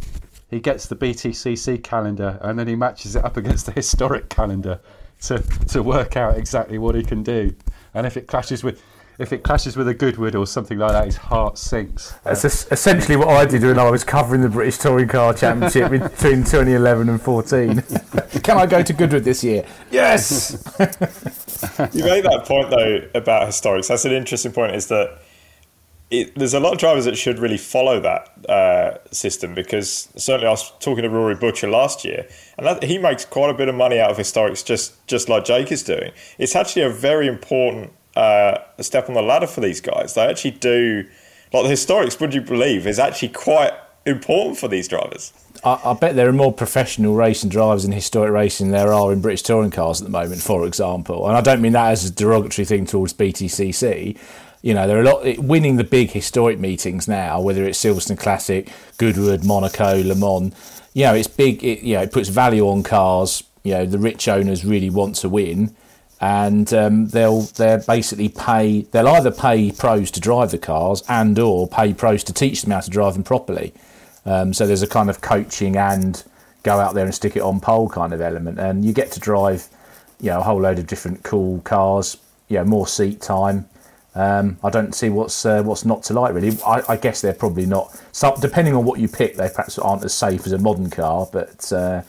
he 0.53 0.61
gets 0.61 0.87
the 0.87 0.95
BTCC 0.95 1.83
calendar 1.83 2.39
and 2.43 2.59
then 2.59 2.69
he 2.69 2.77
matches 2.77 3.17
it 3.17 3.25
up 3.25 3.39
against 3.39 3.65
the 3.65 3.73
historic 3.73 4.29
calendar 4.29 4.79
to 5.23 5.39
to 5.69 5.83
work 5.83 6.17
out 6.17 6.37
exactly 6.37 6.79
what 6.79 6.95
he 6.95 7.03
can 7.03 7.23
do. 7.23 7.55
And 7.95 8.07
if 8.07 8.17
it 8.19 8.27
clashes 8.27 8.63
with 8.63 8.83
if 9.19 9.33
it 9.33 9.43
clashes 9.43 9.77
with 9.77 9.89
a 9.89 9.95
Goodwood 9.95 10.35
or 10.35 10.47
something 10.47 10.79
like 10.79 10.93
that, 10.93 11.07
his 11.07 11.17
heart 11.17 11.57
sinks. 11.57 12.15
That's 12.25 12.45
essentially 12.45 13.17
what 13.17 13.29
I 13.29 13.47
did 13.47 13.63
when 13.63 13.79
I 13.79 13.91
was 13.91 14.05
covering 14.05 14.43
the 14.43 14.49
British 14.49 14.79
Touring 14.79 15.09
Car 15.09 15.33
Championship 15.33 15.91
between 15.91 16.45
2011 16.45 17.09
and 17.09 17.21
14. 17.21 17.83
Can 18.43 18.59
I 18.59 18.67
go 18.67 18.83
to 18.83 18.93
Goodwood 18.93 19.25
this 19.25 19.45
year? 19.45 19.65
Yes! 19.91 20.65
you 21.93 22.05
made 22.05 22.25
that 22.25 22.45
point, 22.47 22.71
though, 22.71 23.09
about 23.15 23.49
historics. 23.49 23.89
That's 23.89 24.07
an 24.07 24.13
interesting 24.13 24.53
point, 24.53 24.75
is 24.75 24.89
that 24.89 25.21
it, 26.13 26.35
there's 26.35 26.53
a 26.53 26.61
lot 26.61 26.75
of 26.75 26.79
drivers 26.79 27.07
that 27.07 27.17
should 27.17 27.39
really 27.39 27.57
follow 27.57 27.99
that 27.99 28.49
uh, 28.49 28.99
system 29.11 29.55
because 29.55 30.09
certainly 30.17 30.47
I 30.47 30.51
was 30.51 30.71
talking 30.79 31.03
to 31.03 31.09
Rory 31.09 31.35
Butcher 31.35 31.71
last 31.71 32.05
year, 32.05 32.29
and 32.59 32.67
that, 32.67 32.83
he 32.85 32.99
makes 32.99 33.25
quite 33.25 33.49
a 33.49 33.55
bit 33.55 33.69
of 33.69 33.75
money 33.75 33.99
out 33.99 34.11
of 34.11 34.19
historics, 34.19 34.65
just 34.65 35.05
just 35.07 35.31
like 35.31 35.45
Jake 35.45 35.73
is 35.73 35.83
doing. 35.83 36.13
It's 36.39 36.55
actually 36.55 36.83
a 36.83 36.91
very 36.91 37.27
important 37.27 37.93
uh, 38.15 38.59
step 38.81 39.09
on 39.09 39.15
the 39.15 39.23
ladder 39.23 39.47
for 39.47 39.63
these 39.63 39.81
guys. 39.81 40.13
They 40.15 40.27
actually 40.27 40.53
do, 40.53 41.09
like 41.53 41.65
the 41.65 41.73
historics, 41.73 42.21
would 42.21 42.35
you 42.35 42.43
believe, 42.43 42.87
is 42.87 42.99
actually 42.99 43.31
quite 43.31 43.73
important 44.05 44.59
for 44.59 44.69
these 44.69 44.89
drivers. 44.89 45.33
I, 45.65 45.81
I, 45.85 45.95
bet 45.95 46.15
there 46.15 46.29
are 46.29 46.33
more 46.33 46.53
professional 46.53 47.15
racing 47.15 47.51
drivers 47.51 47.85
in 47.85 47.93
historic 47.93 48.33
racing 48.33 48.71
than 48.71 48.79
there 48.79 48.93
are 48.93 49.13
in 49.13 49.23
British 49.23 49.43
touring 49.43 49.71
cars 49.71 50.03
at 50.03 50.05
the 50.05 50.11
moment, 50.11 50.43
for 50.43 50.67
example. 50.67 51.27
And 51.27 51.37
I 51.37 51.41
don't 51.41 51.63
mean 51.63 51.73
that 51.73 51.93
as 51.93 52.05
a 52.05 52.13
derogatory 52.13 52.67
thing 52.67 52.85
towards 52.85 53.15
BTCC. 53.15 54.19
You 54.63 54.75
know, 54.75 54.87
there 54.87 54.97
are 54.97 55.03
a 55.03 55.05
lot 55.05 55.39
winning 55.39 55.77
the 55.77 55.85
big 55.85 56.11
historic 56.11 56.59
meetings 56.59 57.09
now, 57.09 57.41
whether 57.41 57.65
it's 57.65 57.83
Silverstone 57.83 58.19
Classic, 58.19 58.71
Goodwood, 58.97 59.45
Monaco, 59.45 60.03
Le 60.03 60.15
Mans. 60.15 60.83
You 60.95 61.05
know, 61.05 61.15
it's 61.15 61.29
big. 61.29 61.63
It, 61.65 61.83
you 61.83 61.95
know, 61.95 62.03
it 62.03 62.13
puts 62.13 62.29
value 62.29 62.69
on 62.69 62.83
cars. 62.83 63.43
You 63.65 63.75
know, 63.75 63.87
the 63.87 63.99
rich 63.99 64.29
owners 64.29 64.65
really 64.65 64.91
want 64.91 65.17
to 65.17 65.29
win 65.29 65.75
and 66.23 66.73
um, 66.73 67.09
they'll 67.09 67.41
they'll 67.41 67.83
basically 67.83 68.29
pay 68.29 68.83
they'll 68.93 69.09
either 69.09 69.33
pay 69.33 69.73
pros 69.73 70.09
to 70.13 70.21
drive 70.21 70.53
the 70.53 70.59
cars 70.59 71.03
and 71.09 71.37
or 71.37 71.67
pay 71.67 71.93
pros 71.93 72.23
to 72.23 72.33
teach 72.33 72.63
them 72.63 72.71
how 72.71 72.81
to 72.81 72.91
drive 72.91 73.15
them 73.15 73.25
properly. 73.25 73.75
Um, 74.25 74.55
so 74.55 74.65
there's 74.65 74.83
a 74.83 74.87
kind 74.87 75.11
of 75.11 75.21
coaching 75.21 75.77
and 75.77 76.23
go 76.63 76.79
out 76.79 76.95
there 76.95 77.05
and 77.05 77.13
stick 77.13 77.35
it 77.37 77.43
on 77.43 77.59
pole 77.59 77.89
kind 77.89 78.13
of 78.13 78.21
element, 78.21 78.61
and 78.61 78.85
you 78.85 78.93
get 78.93 79.11
to 79.13 79.21
drive 79.21 79.67
you 80.21 80.31
know 80.31 80.39
a 80.39 80.43
whole 80.43 80.61
load 80.61 80.79
of 80.79 80.87
different 80.87 81.25
cool 81.25 81.61
cars. 81.63 82.17
You 82.49 82.59
know 82.59 82.65
more 82.67 82.87
seat 82.87 83.21
time. 83.21 83.69
Um, 84.15 84.59
I 84.63 84.69
don't 84.69 84.95
see 84.95 85.09
what's 85.09 85.47
uh, 85.47 85.63
what's 85.63 85.85
not 85.85 86.03
to 86.05 86.15
like 86.15 86.35
really. 86.35 86.57
I, 86.67 86.83
I, 86.91 86.97
guess 86.97 87.23
they're 87.23 87.33
probably 87.33 87.65
not. 87.65 87.99
So 88.13 88.35
depending 88.41 88.75
on 88.75 88.85
what 88.85 89.01
you 89.01 89.09
pick, 89.09 89.37
they 89.37 89.49
perhaps 89.49 89.79
aren't 89.79 90.05
as 90.05 90.13
safe 90.13 90.47
as 90.47 90.53
a 90.53 90.59
modern 90.59 90.91
car, 90.91 91.27
but 91.33 91.73
uh, 91.73 92.03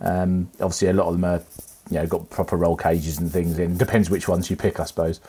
um, 0.00 0.50
obviously 0.54 0.88
a 0.88 0.92
lot 0.92 1.06
of 1.06 1.14
them 1.14 1.24
are 1.24 1.42
you 1.90 1.98
know, 1.98 2.06
got 2.06 2.28
proper 2.30 2.56
roll 2.56 2.76
cages 2.76 3.18
and 3.18 3.30
things 3.30 3.58
in. 3.58 3.76
Depends 3.76 4.10
which 4.10 4.28
ones 4.28 4.50
you 4.50 4.56
pick, 4.56 4.80
I 4.80 4.84
suppose. 4.84 5.20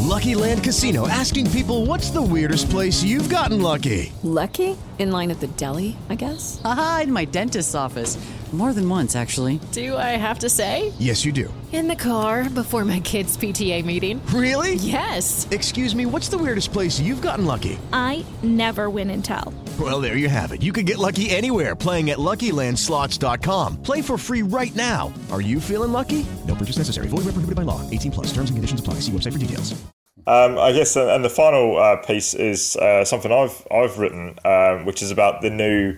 Lucky 0.00 0.34
Land 0.34 0.64
Casino 0.64 1.06
asking 1.08 1.50
people 1.50 1.84
what's 1.84 2.10
the 2.10 2.22
weirdest 2.22 2.70
place 2.70 3.02
you've 3.02 3.28
gotten 3.28 3.60
lucky? 3.60 4.12
Lucky? 4.22 4.76
In 4.98 5.12
line 5.12 5.30
at 5.30 5.40
the 5.40 5.48
deli, 5.48 5.96
I 6.08 6.14
guess? 6.14 6.60
Aha, 6.64 7.00
in 7.04 7.12
my 7.12 7.24
dentist's 7.24 7.74
office. 7.74 8.16
More 8.52 8.72
than 8.72 8.88
once, 8.88 9.14
actually. 9.14 9.60
Do 9.72 9.94
I 9.96 10.16
have 10.16 10.38
to 10.38 10.48
say? 10.48 10.90
Yes, 10.98 11.22
you 11.22 11.32
do. 11.32 11.52
In 11.70 11.86
the 11.86 11.94
car 11.94 12.48
before 12.48 12.82
my 12.86 12.98
kids' 13.00 13.36
PTA 13.36 13.84
meeting. 13.84 14.24
Really? 14.32 14.76
Yes. 14.76 15.46
Excuse 15.50 15.94
me, 15.94 16.06
what's 16.06 16.30
the 16.30 16.38
weirdest 16.38 16.72
place 16.72 16.98
you've 16.98 17.20
gotten 17.20 17.44
lucky? 17.44 17.78
I 17.92 18.24
never 18.42 18.88
win 18.88 19.10
and 19.10 19.22
tell. 19.22 19.52
Well, 19.78 20.00
there 20.00 20.16
you 20.16 20.30
have 20.30 20.52
it. 20.52 20.62
You 20.62 20.72
can 20.72 20.86
get 20.86 20.96
lucky 20.96 21.28
anywhere 21.28 21.76
playing 21.76 22.08
at 22.08 22.16
LuckyLandSlots.com. 22.16 23.82
Play 23.82 24.00
for 24.00 24.16
free 24.16 24.42
right 24.42 24.74
now. 24.74 25.12
Are 25.30 25.42
you 25.42 25.60
feeling 25.60 25.92
lucky? 25.92 26.24
No 26.46 26.54
purchase 26.54 26.78
necessary. 26.78 27.08
Void 27.08 27.18
where 27.28 27.34
prohibited 27.34 27.54
by 27.54 27.62
law. 27.62 27.88
18 27.90 28.10
plus. 28.12 28.26
Terms 28.28 28.48
and 28.48 28.56
conditions 28.56 28.80
apply. 28.80 28.94
See 28.94 29.12
website 29.12 29.34
for 29.34 29.38
details. 29.38 29.78
Um, 30.26 30.58
I 30.58 30.72
guess, 30.72 30.94
and 30.96 31.24
the 31.24 31.30
final 31.30 31.78
uh, 31.78 31.96
piece 31.96 32.34
is 32.34 32.76
uh, 32.76 33.02
something 33.04 33.32
I've 33.32 33.66
I've 33.70 33.98
written, 33.98 34.38
um, 34.44 34.84
which 34.84 35.02
is 35.02 35.10
about 35.10 35.40
the 35.40 35.48
new 35.48 35.96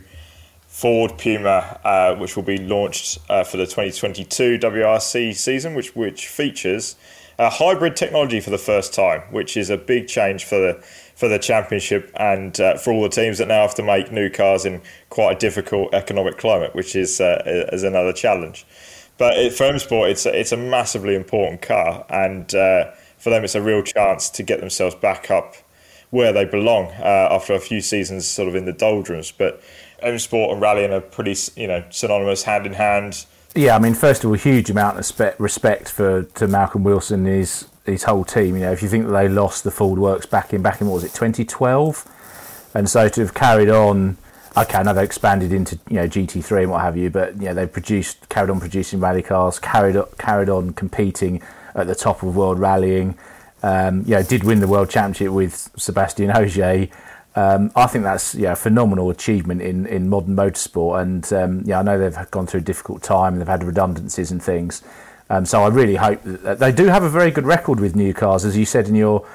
Ford 0.71 1.18
Puma, 1.18 1.81
uh, 1.85 2.14
which 2.14 2.37
will 2.37 2.45
be 2.45 2.57
launched 2.57 3.18
uh, 3.29 3.45
for 3.45 3.57
the 3.57 3.66
2022 3.66 4.57
WRC 4.59 5.35
season, 5.35 5.75
which 5.75 5.95
which 5.95 6.29
features 6.29 6.97
hybrid 7.39 7.97
technology 7.97 8.41
for 8.41 8.51
the 8.51 8.59
first 8.59 8.93
time, 8.93 9.23
which 9.31 9.57
is 9.57 9.71
a 9.71 9.77
big 9.77 10.07
change 10.07 10.45
for 10.45 10.59
the 10.59 10.75
for 11.16 11.29
the 11.29 11.39
championship 11.39 12.11
and 12.14 12.61
uh, 12.61 12.77
for 12.77 12.93
all 12.93 13.03
the 13.03 13.09
teams 13.09 13.39
that 13.39 13.49
now 13.49 13.62
have 13.62 13.75
to 13.75 13.83
make 13.83 14.12
new 14.12 14.31
cars 14.31 14.64
in 14.64 14.81
quite 15.11 15.37
a 15.37 15.39
difficult 15.39 15.93
economic 15.93 16.39
climate, 16.39 16.75
which 16.75 16.95
is 16.95 17.21
uh, 17.21 17.43
is 17.73 17.83
another 17.83 18.12
challenge. 18.12 18.64
But 19.18 19.37
it, 19.39 19.53
for 19.53 19.64
M 19.64 19.79
Sport, 19.79 20.11
it's 20.11 20.25
a, 20.25 20.39
it's 20.39 20.53
a 20.53 20.57
massively 20.57 21.14
important 21.14 21.62
car, 21.62 22.07
and 22.09 22.55
uh, 22.55 22.93
for 23.18 23.31
them, 23.31 23.45
it's 23.45 23.55
a 23.55 23.62
real 23.62 23.83
chance 23.83 24.31
to 24.31 24.43
get 24.43 24.61
themselves 24.61 24.95
back 24.95 25.31
up 25.31 25.57
where 26.11 26.33
they 26.33 26.45
belong 26.45 26.91
after 26.91 27.55
a 27.55 27.61
few 27.61 27.81
seasons 27.81 28.27
sort 28.27 28.49
of 28.49 28.57
in 28.57 28.64
the 28.64 28.73
doldrums. 28.73 29.31
But 29.31 29.62
M 30.03 30.18
Sport 30.18 30.53
and 30.53 30.61
rallying 30.61 30.92
are 30.92 31.01
pretty, 31.01 31.36
you 31.57 31.66
know, 31.66 31.84
synonymous, 31.90 32.44
hand 32.44 32.66
in 32.66 32.74
hand. 32.74 33.26
Yeah, 33.55 33.74
I 33.74 33.78
mean, 33.80 33.94
first 33.94 34.22
of 34.22 34.30
all, 34.30 34.36
huge 34.36 34.70
amount 34.70 34.98
of 34.98 35.34
respect 35.40 35.90
for 35.90 36.22
to 36.22 36.46
Malcolm 36.46 36.84
Wilson 36.84 37.26
and 37.26 37.36
his 37.38 37.68
his 37.84 38.05
whole 38.05 38.24
team. 38.24 38.57
You 38.57 38.62
know, 38.62 38.72
if 38.72 38.82
you 38.82 38.88
think 38.88 39.07
that 39.07 39.12
they 39.12 39.28
lost 39.28 39.64
the 39.64 39.70
Ford 39.70 39.98
Works 39.98 40.26
back 40.26 40.53
in 40.53 40.62
back 40.62 40.80
in 40.80 40.86
what 40.86 40.94
was 40.94 41.05
it, 41.05 41.14
2012, 41.14 42.70
and 42.74 42.88
so 42.88 43.09
to 43.09 43.20
have 43.20 43.34
carried 43.34 43.68
on. 43.68 44.16
Okay, 44.57 44.78
I 44.78 44.82
know 44.82 44.92
they 44.92 45.05
expanded 45.05 45.53
into 45.53 45.78
you 45.88 45.96
know 45.96 46.09
GT3 46.09 46.62
and 46.62 46.70
what 46.72 46.80
have 46.80 46.96
you, 46.96 47.09
but 47.09 47.36
you 47.36 47.46
know 47.46 47.55
they 47.55 47.66
produced, 47.66 48.28
carried 48.28 48.51
on 48.51 48.59
producing 48.59 48.98
rally 48.98 49.22
cars, 49.22 49.59
carried 49.61 49.96
carried 50.18 50.48
on 50.48 50.72
competing 50.72 51.40
at 51.74 51.86
the 51.86 51.94
top 51.94 52.22
of 52.22 52.36
world 52.36 52.59
rallying. 52.59 53.16
Um, 53.62 54.01
you 54.07 54.14
know, 54.14 54.22
did 54.22 54.42
win 54.42 54.61
the 54.61 54.66
world 54.66 54.90
championship 54.90 55.32
with 55.32 55.70
Sebastian 55.76 56.30
Ogier 56.30 56.88
um, 57.37 57.70
I 57.76 57.87
think 57.87 58.05
that's 58.05 58.35
yeah, 58.35 58.53
a 58.53 58.57
phenomenal 58.57 59.11
achievement 59.11 59.62
in, 59.62 59.87
in 59.87 60.09
modern 60.09 60.35
motorsport. 60.35 61.03
And 61.03 61.33
um, 61.33 61.62
yeah, 61.64 61.78
I 61.78 61.83
know 61.83 61.99
they've 61.99 62.31
gone 62.31 62.47
through 62.47 62.61
a 62.61 62.64
difficult 62.64 63.03
time 63.03 63.35
and 63.35 63.41
they've 63.41 63.49
had 63.49 63.62
redundancies 63.62 64.31
and 64.31 64.43
things. 64.43 64.83
Um, 65.28 65.47
so 65.47 65.62
I 65.62 65.68
really 65.68 65.95
hope 65.95 66.20
that 66.24 66.59
they 66.59 66.72
do 66.72 66.87
have 66.87 67.05
a 67.05 67.09
very 67.09 67.31
good 67.31 67.47
record 67.47 67.78
with 67.78 67.95
new 67.95 68.12
cars, 68.12 68.45
as 68.45 68.57
you 68.57 68.64
said 68.64 68.89
in 68.89 68.97
your 68.97 69.26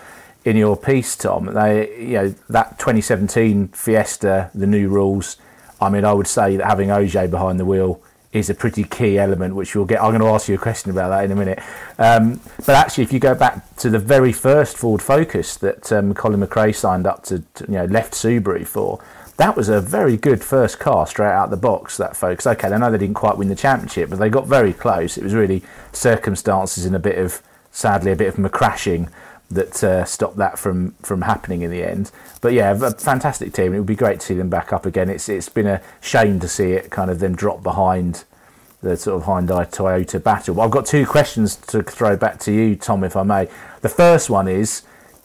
in 0.44 0.58
your 0.58 0.76
piece, 0.76 1.16
Tom. 1.16 1.46
They 1.46 1.98
you 1.98 2.14
know 2.16 2.36
that 2.50 2.78
2017 2.80 3.70
Fiesta, 3.70 4.52
the 4.54 4.68
new 4.68 4.90
rules. 4.90 5.38
I 5.80 5.90
mean, 5.90 6.04
I 6.04 6.12
would 6.12 6.28
say 6.28 6.58
that 6.58 6.68
having 6.68 6.92
Ogier 6.92 7.30
behind 7.30 7.60
the 7.60 7.66
wheel 7.66 8.02
is 8.36 8.50
a 8.50 8.54
pretty 8.54 8.84
key 8.84 9.18
element, 9.18 9.56
which 9.56 9.76
we'll 9.76 9.86
get. 9.86 10.02
I'm 10.02 10.12
going 10.12 10.22
to 10.22 10.28
ask 10.28 10.50
you 10.50 10.56
a 10.56 10.60
question 10.60 10.92
about 10.92 11.10
that 11.10 11.24
in 11.24 11.32
a 11.32 11.36
minute. 11.36 11.60
Um, 11.98 12.42
but 12.58 12.76
actually, 12.76 13.06
if 13.06 13.14
you 13.14 13.20
go 13.20 13.34
back 13.34 13.76
to 13.78 13.90
the 13.90 14.00
very 14.00 14.34
first 14.34 14.78
Ford 14.78 15.02
Focus 15.02 15.56
that 15.58 15.92
um, 15.92 16.14
Colin 16.14 16.42
McRae 16.42 16.76
signed 16.76 17.08
up 17.08 17.24
to, 17.24 17.40
to, 17.56 17.66
you 17.66 17.76
know, 17.76 17.86
left 17.86 18.14
Subaru 18.14 18.68
for, 18.68 19.02
that 19.38 19.56
was 19.56 19.70
a 19.70 19.80
very 19.80 20.18
good 20.18 20.44
first 20.44 20.80
car 20.80 21.08
straight 21.08 21.32
out 21.32 21.46
of 21.46 21.52
the 21.52 21.58
box. 21.58 21.96
That 21.98 22.18
Focus. 22.18 22.46
Okay, 22.46 22.68
I 22.68 22.78
know 22.78 22.92
they 22.92 22.98
didn't 22.98 23.16
quite 23.16 23.38
win 23.38 23.48
the 23.48 23.56
championship, 23.56 24.10
but 24.10 24.20
they 24.20 24.30
got 24.30 24.48
very 24.48 24.74
close. 24.74 25.18
It 25.18 25.24
was 25.24 25.34
really 25.34 25.64
circumstances 25.94 26.86
and 26.86 26.96
a 26.96 27.00
bit 27.00 27.18
of, 27.18 27.42
sadly, 27.72 28.12
a 28.12 28.16
bit 28.18 28.38
of 28.38 28.52
crashing 28.52 29.10
that 29.52 29.84
uh, 29.84 30.06
stopped 30.06 30.38
that 30.38 30.58
from 30.58 30.92
from 31.02 31.22
happening 31.22 31.62
in 31.62 31.72
the 31.72 31.84
end. 31.84 32.12
But 32.42 32.54
yeah, 32.54 32.72
a 32.72 32.92
fantastic 32.92 33.54
team. 33.54 33.74
It 33.74 33.78
would 33.78 33.88
be 33.88 33.96
great 33.96 34.20
to 34.20 34.26
see 34.26 34.34
them 34.34 34.50
back 34.50 34.74
up 34.74 34.86
again. 34.86 35.10
It's 35.10 35.30
it's 35.30 35.50
been 35.50 35.68
a 35.68 35.82
shame 36.02 36.40
to 36.40 36.48
see 36.48 36.72
it 36.72 36.90
kind 36.92 37.10
of 37.12 37.20
then 37.20 37.34
drop 37.34 37.64
behind 37.64 38.26
the 38.82 38.98
sort 38.98 39.22
of 39.22 39.28
Hyundai 39.28 39.70
Toyota 39.70 40.22
battle. 40.22 40.56
But 40.56 40.64
I've 40.64 40.72
got 40.72 40.86
two 40.86 41.06
questions 41.06 41.56
to 41.56 41.82
throw 41.84 42.16
back 42.16 42.40
to 42.42 42.52
you, 42.52 42.76
Tom, 42.76 43.04
if 43.04 43.16
I 43.16 43.24
may. 43.24 43.48
The 43.82 43.90
first 43.90 44.30
one 44.30 44.48
is. 44.48 44.84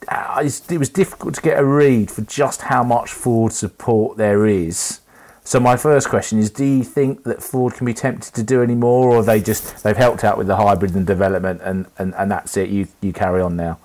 Uh, 0.09 0.49
it 0.71 0.79
was 0.79 0.89
difficult 0.89 1.35
to 1.35 1.43
get 1.43 1.59
a 1.59 1.64
read 1.64 2.11
for 2.11 2.23
just 2.23 2.62
how 2.62 2.83
much 2.83 3.12
Ford 3.12 3.53
support 3.53 4.16
there 4.16 4.47
is 4.47 5.01
So 5.45 5.59
my 5.59 5.77
first 5.77 6.09
question 6.09 6.39
is: 6.39 6.51
Do 6.51 6.64
you 6.64 6.85
think 6.85 7.25
that 7.25 7.43
Ford 7.43 7.75
can 7.75 7.85
be 7.85 7.95
tempted 7.95 8.35
to 8.35 8.43
do 8.43 8.62
any 8.62 8.75
more, 8.75 9.11
or 9.11 9.23
they 9.23 9.41
just 9.41 9.83
they've 9.83 9.97
helped 9.97 10.23
out 10.25 10.39
with 10.39 10.47
the 10.47 10.57
hybrid 10.57 10.95
and 10.95 11.07
development, 11.07 11.61
and, 11.64 11.87
and, 11.99 12.14
and 12.14 12.31
that's 12.31 12.57
it? 12.57 12.71
You 12.71 12.89
you 13.01 13.12
carry 13.12 13.41
on 13.41 13.57
now. 13.57 13.79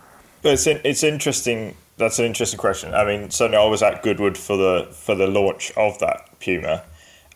It's 0.45 0.67
in, 0.67 0.79
it's 0.83 1.03
interesting. 1.03 1.75
That's 1.97 2.19
an 2.19 2.25
interesting 2.25 2.59
question. 2.59 2.93
I 2.93 3.03
mean, 3.03 3.31
certainly 3.31 3.57
I 3.57 3.65
was 3.65 3.81
at 3.81 4.03
Goodwood 4.03 4.37
for 4.37 4.55
the 4.55 4.87
for 4.91 5.15
the 5.15 5.25
launch 5.25 5.71
of 5.75 5.97
that 5.99 6.39
Puma, 6.39 6.83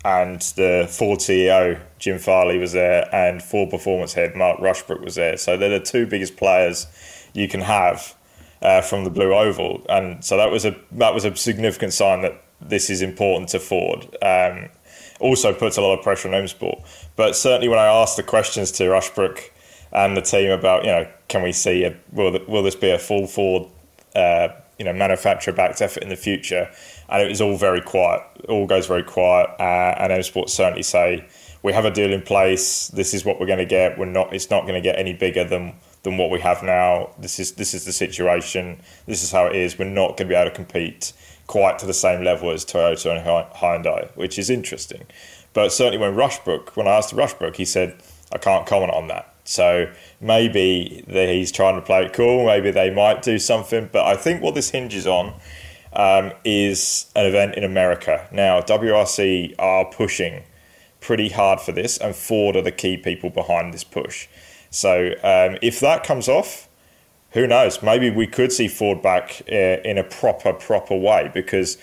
and 0.05 0.39
the 0.55 0.88
Ford 0.89 1.20
CEO 1.20 1.80
Jim 1.97 2.20
Farley 2.20 2.60
was 2.60 2.74
there, 2.74 3.10
and 3.14 3.41
Ford 3.41 3.72
Performance 3.72 4.14
Head 4.14 4.36
Mark 4.36 4.60
Rushbrook 4.60 5.01
was 5.03 5.16
there. 5.16 5.38
So 5.38 5.57
they're 5.57 5.80
the 5.80 5.84
two 5.84 6.05
biggest 6.05 6.38
players 6.38 6.86
you 7.34 7.47
can 7.47 7.62
have 7.62 8.16
uh, 8.62 8.82
from 8.82 9.05
the 9.05 9.10
Blue 9.10 9.34
Oval, 9.34 9.84
and 9.89 10.24
so 10.24 10.38
that 10.38 10.51
was 10.51 10.64
a 10.64 10.76
that 10.91 11.16
was 11.16 11.26
a 11.26 11.36
significant 11.36 11.93
sign 11.93 12.22
that 12.22 12.39
this 12.62 12.91
is 12.91 13.01
important 13.01 13.49
to 13.49 13.60
Ford. 13.60 14.05
Um, 14.22 14.70
also 15.20 15.51
puts 15.51 15.78
a 15.78 15.82
lot 15.82 15.97
of 15.97 16.03
pressure 16.03 16.28
on 16.28 16.36
M 16.36 16.47
Sport, 16.47 16.84
but 17.16 17.36
certainly 17.36 17.70
when 17.70 17.80
I 17.80 17.88
asked 17.88 18.18
the 18.18 18.24
questions 18.24 18.72
to 18.74 18.84
Rushbrook 18.84 19.49
and 19.92 20.16
the 20.16 20.22
team 20.22 20.52
about 20.52 20.84
you 20.84 20.92
know 20.92 21.08
can 21.28 21.42
we 21.44 21.52
see 21.52 21.84
a, 21.84 21.96
will 22.12 22.38
will 22.48 22.64
this 22.64 22.76
be 22.76 22.90
a 22.90 23.00
full 23.00 23.28
Ford 23.28 23.68
uh, 24.16 24.50
you 24.78 24.86
know 24.86 24.94
manufacturer 24.94 25.54
backed 25.54 25.82
effort 25.82 26.04
in 26.04 26.10
the 26.10 26.16
future, 26.16 26.70
and 27.10 27.22
it 27.22 27.30
was 27.30 27.42
all 27.42 27.58
very 27.58 27.82
quiet. 27.82 28.22
All 28.48 28.66
goes 28.66 28.88
very 28.88 29.04
quiet, 29.04 29.50
uh, 29.60 29.96
and 29.98 30.12
M 30.12 30.24
Sport 30.24 30.50
certainly 30.50 30.84
say 30.84 31.28
we 31.62 31.74
have 31.74 31.86
a 31.86 31.92
deal 31.92 32.14
in 32.14 32.22
place. 32.22 32.88
This 32.90 33.14
is 33.14 33.26
what 33.26 33.40
we're 33.40 33.48
going 33.48 33.60
to 33.60 33.66
get. 33.66 33.98
We're 33.98 34.06
not. 34.06 34.34
It's 34.34 34.50
not 34.50 34.62
going 34.62 34.76
to 34.76 34.82
get 34.82 34.98
any 34.98 35.14
bigger 35.14 35.44
than 35.44 35.74
than 36.04 36.18
what 36.18 36.30
we 36.30 36.40
have 36.40 36.64
now. 36.64 37.10
This 37.20 37.40
is 37.40 37.54
this 37.54 37.74
is 37.74 37.86
the 37.86 37.92
situation. 37.92 38.82
This 39.06 39.24
is 39.24 39.32
how 39.32 39.48
it 39.48 39.56
is. 39.56 39.78
We're 39.78 39.86
not 39.86 40.18
going 40.18 40.18
to 40.18 40.26
be 40.26 40.36
able 40.36 40.50
to 40.50 40.56
compete 40.56 41.14
quite 41.48 41.80
to 41.80 41.86
the 41.88 41.94
same 41.94 42.24
level 42.24 42.52
as 42.52 42.64
Toyota 42.64 43.18
and 43.18 43.26
Hyundai, 43.56 44.16
which 44.16 44.38
is 44.38 44.52
interesting. 44.52 45.04
But 45.54 45.74
certainly 45.74 45.98
when 45.98 46.16
Rushbrook, 46.16 46.76
when 46.76 46.88
I 46.88 46.92
asked 46.92 47.14
Rushbrook, 47.14 47.56
he 47.56 47.66
said, 47.66 48.00
I 48.32 48.38
can't 48.38 48.68
comment 48.68 48.94
on 48.94 49.08
that. 49.08 49.34
So 49.50 49.91
maybe 50.22 51.04
he's 51.08 51.52
trying 51.52 51.76
to 51.76 51.82
play 51.82 52.06
it 52.06 52.14
cool. 52.14 52.45
Maybe 52.45 52.70
they 52.70 52.91
might 52.91 53.24
do 53.24 53.39
something. 53.39 53.89
But 53.91 54.06
I 54.06 54.16
think 54.16 54.43
what 54.43 54.54
this 54.54 54.70
hinges 54.70 55.08
on 55.08 55.34
um, 55.91 56.34
is 56.45 57.12
an 57.16 57.26
event 57.26 57.56
in 57.56 57.64
America. 57.64 58.28
Now, 58.32 58.62
WRC 58.62 59.56
are 59.58 59.86
pushing 59.86 60.43
pretty 61.02 61.30
hard 61.30 61.60
for 61.62 61.72
this, 61.72 61.97
and 61.97 62.16
Ford 62.16 62.56
are 62.56 62.62
the 62.62 62.72
key 62.72 62.95
people 62.95 63.32
behind 63.32 63.74
this 63.74 63.84
push. 63.84 64.28
So 64.70 65.14
um, 65.24 65.58
if 65.64 65.80
that 65.80 66.04
comes 66.04 66.28
off, 66.28 66.70
who 67.32 67.47
knows? 67.47 67.82
Maybe 67.82 68.12
we 68.12 68.28
could 68.28 68.52
see 68.52 68.68
Ford 68.68 69.02
back 69.02 69.41
uh, 69.52 69.82
in 69.84 69.97
a 69.97 70.04
proper, 70.04 70.54
proper 70.54 70.95
way 70.95 71.32
because 71.34 71.78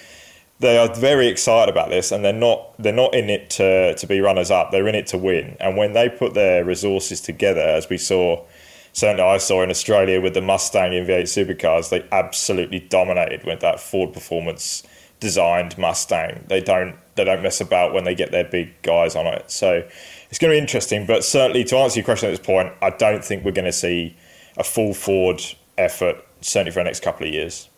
they 0.58 0.78
are 0.78 0.92
very 0.94 1.28
excited 1.28 1.70
about 1.70 1.90
this, 1.90 2.12
and 2.12 2.24
they're 2.24 2.32
not 2.32 2.74
they're 2.78 2.92
not 2.92 3.14
in 3.14 3.28
it 3.28 3.50
to 3.50 3.94
to 3.94 4.06
be 4.06 4.20
runners 4.20 4.50
up. 4.50 4.70
They're 4.70 4.88
in 4.88 4.94
it 4.94 5.06
to 5.08 5.18
win. 5.18 5.56
And 5.60 5.76
when 5.76 5.92
they 5.92 6.08
put 6.08 6.34
their 6.34 6.64
resources 6.64 7.20
together, 7.20 7.60
as 7.60 7.88
we 7.88 7.98
saw, 7.98 8.44
certainly 8.92 9.22
I 9.22 9.38
saw 9.38 9.62
in 9.62 9.70
Australia 9.70 10.20
with 10.20 10.34
the 10.34 10.40
Mustang 10.40 10.94
in 10.94 11.06
V8 11.06 11.22
supercars, 11.22 11.90
they 11.90 12.06
absolutely 12.10 12.80
dominated 12.80 13.44
with 13.44 13.60
that 13.60 13.80
Ford 13.80 14.12
Performance 14.12 14.82
designed 15.20 15.76
Mustang. 15.76 16.44
They 16.48 16.60
don't 16.60 16.96
they 17.16 17.24
don't 17.24 17.42
mess 17.42 17.60
about 17.60 17.92
when 17.92 18.04
they 18.04 18.14
get 18.14 18.30
their 18.30 18.44
big 18.44 18.80
guys 18.82 19.16
on 19.16 19.26
it. 19.26 19.50
So 19.50 19.86
it's 20.30 20.38
going 20.38 20.50
to 20.50 20.54
be 20.54 20.58
interesting. 20.58 21.06
But 21.06 21.24
certainly, 21.24 21.64
to 21.64 21.76
answer 21.76 22.00
your 22.00 22.04
question 22.04 22.28
at 22.28 22.36
this 22.36 22.46
point, 22.46 22.72
I 22.82 22.90
don't 22.90 23.24
think 23.24 23.44
we're 23.44 23.52
going 23.52 23.66
to 23.66 23.72
see 23.72 24.16
a 24.56 24.64
full 24.64 24.94
Ford 24.94 25.42
effort, 25.76 26.24
certainly 26.40 26.72
for 26.72 26.80
the 26.80 26.84
next 26.84 27.02
couple 27.02 27.26
of 27.26 27.32
years. 27.32 27.68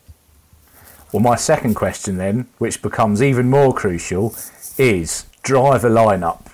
Well, 1.13 1.23
my 1.23 1.37
second 1.37 1.75
question 1.75 2.19
then, 2.19 2.49
which 2.59 2.83
becomes 2.83 3.23
even 3.23 3.49
more 3.49 3.73
crucial, 3.73 4.35
is 4.77 5.27
driver 5.43 5.89
lineup. 5.89 6.47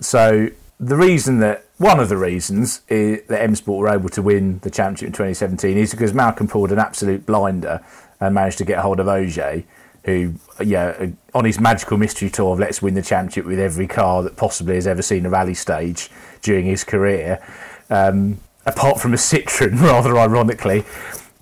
So 0.00 0.48
the 0.80 0.96
reason 0.96 1.40
that 1.40 1.66
one 1.78 2.00
of 2.00 2.08
the 2.08 2.16
reasons 2.16 2.80
that 2.88 3.28
M 3.30 3.54
Sport 3.54 3.80
were 3.80 3.94
able 3.94 4.08
to 4.10 4.22
win 4.22 4.60
the 4.60 4.70
championship 4.70 5.08
in 5.08 5.12
2017 5.12 5.76
is 5.76 5.90
because 5.90 6.14
Malcolm 6.14 6.48
pulled 6.48 6.72
an 6.72 6.78
absolute 6.78 7.26
blinder 7.26 7.84
and 8.20 8.34
managed 8.34 8.58
to 8.58 8.64
get 8.64 8.78
hold 8.78 9.00
of 9.00 9.08
Ogier, 9.08 9.64
who, 10.04 10.34
yeah, 10.62 11.08
on 11.34 11.44
his 11.44 11.60
magical 11.60 11.98
mystery 11.98 12.30
tour 12.30 12.52
of 12.52 12.58
let's 12.58 12.80
win 12.80 12.94
the 12.94 13.02
championship 13.02 13.44
with 13.44 13.58
every 13.58 13.86
car 13.86 14.22
that 14.22 14.36
possibly 14.36 14.76
has 14.76 14.86
ever 14.86 15.02
seen 15.02 15.26
a 15.26 15.30
rally 15.30 15.54
stage 15.54 16.10
during 16.40 16.64
his 16.64 16.82
career. 16.82 17.44
Um, 17.90 18.38
apart 18.64 19.00
from 19.00 19.12
a 19.12 19.16
Citroen, 19.16 19.80
rather 19.82 20.16
ironically. 20.16 20.84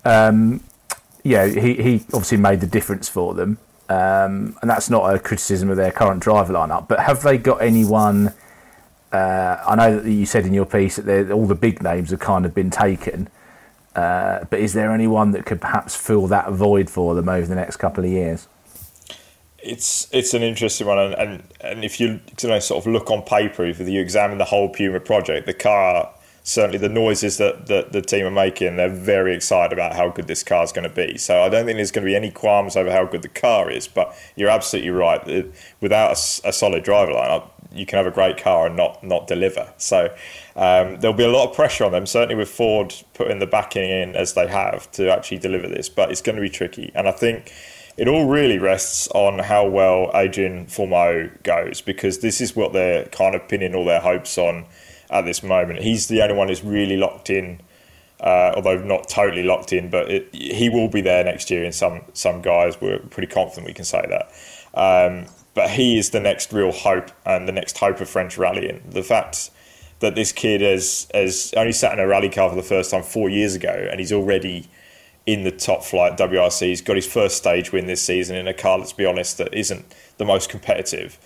Um, 0.03 0.63
yeah, 1.23 1.47
he, 1.47 1.75
he 1.75 1.95
obviously 2.13 2.37
made 2.37 2.61
the 2.61 2.67
difference 2.67 3.09
for 3.09 3.33
them. 3.33 3.57
Um, 3.89 4.57
and 4.61 4.69
that's 4.69 4.89
not 4.89 5.13
a 5.13 5.19
criticism 5.19 5.69
of 5.69 5.77
their 5.77 5.91
current 5.91 6.21
driver 6.21 6.53
lineup. 6.53 6.87
But 6.87 7.01
have 7.01 7.23
they 7.23 7.37
got 7.37 7.61
anyone? 7.61 8.33
Uh, 9.11 9.57
I 9.67 9.75
know 9.75 9.99
that 9.99 10.09
you 10.09 10.25
said 10.25 10.45
in 10.45 10.53
your 10.53 10.65
piece 10.65 10.95
that 10.95 11.31
all 11.31 11.45
the 11.45 11.55
big 11.55 11.83
names 11.83 12.11
have 12.11 12.19
kind 12.19 12.45
of 12.45 12.53
been 12.53 12.69
taken. 12.69 13.27
Uh, 13.93 14.45
but 14.49 14.59
is 14.59 14.71
there 14.71 14.93
anyone 14.93 15.31
that 15.31 15.45
could 15.45 15.59
perhaps 15.59 15.95
fill 15.95 16.27
that 16.27 16.51
void 16.53 16.89
for 16.89 17.13
them 17.15 17.27
over 17.27 17.45
the 17.45 17.55
next 17.55 17.77
couple 17.77 18.05
of 18.05 18.09
years? 18.09 18.47
It's 19.63 20.07
it's 20.11 20.33
an 20.33 20.41
interesting 20.41 20.87
one, 20.87 20.97
and 20.97 21.13
and, 21.13 21.43
and 21.59 21.83
if 21.83 21.99
you, 21.99 22.21
you 22.41 22.49
know, 22.49 22.59
sort 22.59 22.83
of 22.83 22.91
look 22.91 23.11
on 23.11 23.21
paper, 23.21 23.65
if 23.65 23.79
you 23.79 24.01
examine 24.01 24.37
the 24.37 24.45
whole 24.45 24.69
Puma 24.69 25.01
project, 25.01 25.45
the 25.45 25.53
car 25.53 26.11
certainly 26.43 26.77
the 26.77 26.89
noises 26.89 27.37
that, 27.37 27.67
that 27.67 27.91
the 27.91 28.01
team 28.01 28.25
are 28.25 28.31
making, 28.31 28.75
they're 28.75 28.89
very 28.89 29.35
excited 29.35 29.73
about 29.73 29.93
how 29.93 30.09
good 30.09 30.27
this 30.27 30.43
car 30.43 30.63
is 30.63 30.71
going 30.71 30.87
to 30.89 30.95
be. 30.95 31.17
So 31.17 31.41
I 31.41 31.49
don't 31.49 31.65
think 31.65 31.77
there's 31.77 31.91
going 31.91 32.05
to 32.05 32.09
be 32.09 32.15
any 32.15 32.31
qualms 32.31 32.75
over 32.75 32.91
how 32.91 33.05
good 33.05 33.21
the 33.21 33.29
car 33.29 33.69
is. 33.69 33.87
But 33.87 34.15
you're 34.35 34.49
absolutely 34.49 34.91
right. 34.91 35.51
Without 35.81 36.09
a, 36.11 36.49
a 36.49 36.53
solid 36.53 36.83
driver 36.83 37.11
lineup, 37.11 37.49
you 37.73 37.85
can 37.85 37.97
have 37.97 38.07
a 38.07 38.11
great 38.11 38.37
car 38.37 38.67
and 38.67 38.75
not 38.75 39.03
not 39.03 39.27
deliver. 39.27 39.73
So 39.77 40.13
um, 40.55 40.99
there'll 40.99 41.15
be 41.15 41.23
a 41.23 41.31
lot 41.31 41.49
of 41.49 41.55
pressure 41.55 41.85
on 41.85 41.91
them. 41.91 42.05
Certainly 42.05 42.35
with 42.35 42.49
Ford 42.49 42.93
putting 43.13 43.39
the 43.39 43.47
backing 43.47 43.89
in 43.89 44.15
as 44.15 44.33
they 44.33 44.47
have 44.47 44.91
to 44.93 45.09
actually 45.09 45.37
deliver 45.37 45.67
this, 45.67 45.87
but 45.89 46.11
it's 46.11 46.21
going 46.21 46.35
to 46.35 46.41
be 46.41 46.49
tricky. 46.49 46.91
And 46.93 47.07
I 47.07 47.11
think 47.11 47.53
it 47.97 48.07
all 48.07 48.25
really 48.25 48.57
rests 48.57 49.07
on 49.09 49.39
how 49.39 49.67
well 49.67 50.11
Adrian 50.13 50.65
Fourmaux 50.65 51.43
goes 51.43 51.81
because 51.81 52.19
this 52.19 52.41
is 52.41 52.55
what 52.55 52.73
they're 52.73 53.05
kind 53.05 53.35
of 53.35 53.47
pinning 53.47 53.75
all 53.75 53.85
their 53.85 54.01
hopes 54.01 54.37
on 54.37 54.65
at 55.11 55.25
this 55.25 55.43
moment. 55.43 55.81
He's 55.81 56.07
the 56.07 56.21
only 56.21 56.35
one 56.35 56.47
who's 56.47 56.63
really 56.63 56.97
locked 56.97 57.29
in, 57.29 57.59
uh, 58.19 58.53
although 58.55 58.81
not 58.81 59.09
totally 59.09 59.43
locked 59.43 59.73
in, 59.73 59.89
but 59.89 60.09
it, 60.09 60.33
he 60.33 60.69
will 60.69 60.87
be 60.87 61.01
there 61.01 61.23
next 61.23 61.51
year 61.51 61.63
in 61.63 61.71
some 61.71 62.01
some 62.13 62.41
guys. 62.41 62.79
We're 62.79 62.99
pretty 62.99 63.31
confident 63.31 63.67
we 63.67 63.73
can 63.73 63.85
say 63.85 64.05
that. 64.09 64.31
Um, 64.73 65.27
but 65.53 65.69
he 65.71 65.97
is 65.97 66.11
the 66.11 66.19
next 66.19 66.53
real 66.53 66.71
hope 66.71 67.11
and 67.25 67.47
the 67.47 67.51
next 67.51 67.77
hope 67.77 67.99
of 67.99 68.09
French 68.09 68.37
rallying. 68.37 68.81
The 68.89 69.03
fact 69.03 69.51
that 69.99 70.15
this 70.15 70.31
kid 70.31 70.61
has, 70.61 71.07
has 71.13 71.53
only 71.57 71.73
sat 71.73 71.93
in 71.93 71.99
a 71.99 72.07
rally 72.07 72.29
car 72.29 72.49
for 72.49 72.55
the 72.55 72.63
first 72.63 72.91
time 72.91 73.03
four 73.03 73.29
years 73.29 73.55
ago 73.55 73.87
and 73.89 73.99
he's 73.99 74.11
already 74.11 74.67
in 75.25 75.43
the 75.43 75.51
top 75.51 75.83
flight 75.83 76.17
WRC. 76.17 76.67
He's 76.67 76.81
got 76.81 76.95
his 76.95 77.05
first 77.05 77.37
stage 77.37 77.71
win 77.71 77.85
this 77.85 78.01
season 78.01 78.35
in 78.35 78.47
a 78.47 78.53
car, 78.53 78.79
let's 78.79 78.93
be 78.93 79.05
honest, 79.05 79.37
that 79.37 79.53
isn't 79.53 79.85
the 80.17 80.25
most 80.25 80.49
competitive. 80.49 81.19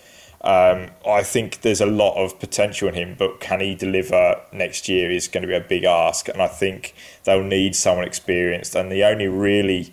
Um, 0.46 0.92
I 1.08 1.24
think 1.24 1.62
there's 1.62 1.82
a 1.82 1.88
lot 1.88 2.24
of 2.24 2.40
potential 2.40 2.88
in 2.88 2.94
him, 2.94 3.16
but 3.18 3.40
can 3.40 3.62
he 3.62 3.74
deliver 3.74 4.40
next 4.54 4.88
year 4.88 5.10
is 5.10 5.28
going 5.28 5.42
to 5.42 5.48
be 5.48 5.56
a 5.56 5.60
big 5.60 5.84
ask. 5.84 6.30
And 6.30 6.42
I 6.42 6.48
think 6.48 6.94
they'll 7.24 7.44
need 7.44 7.76
someone 7.76 8.06
experienced. 8.06 8.76
And 8.76 8.92
the 8.92 9.04
only 9.04 9.28
really 9.28 9.92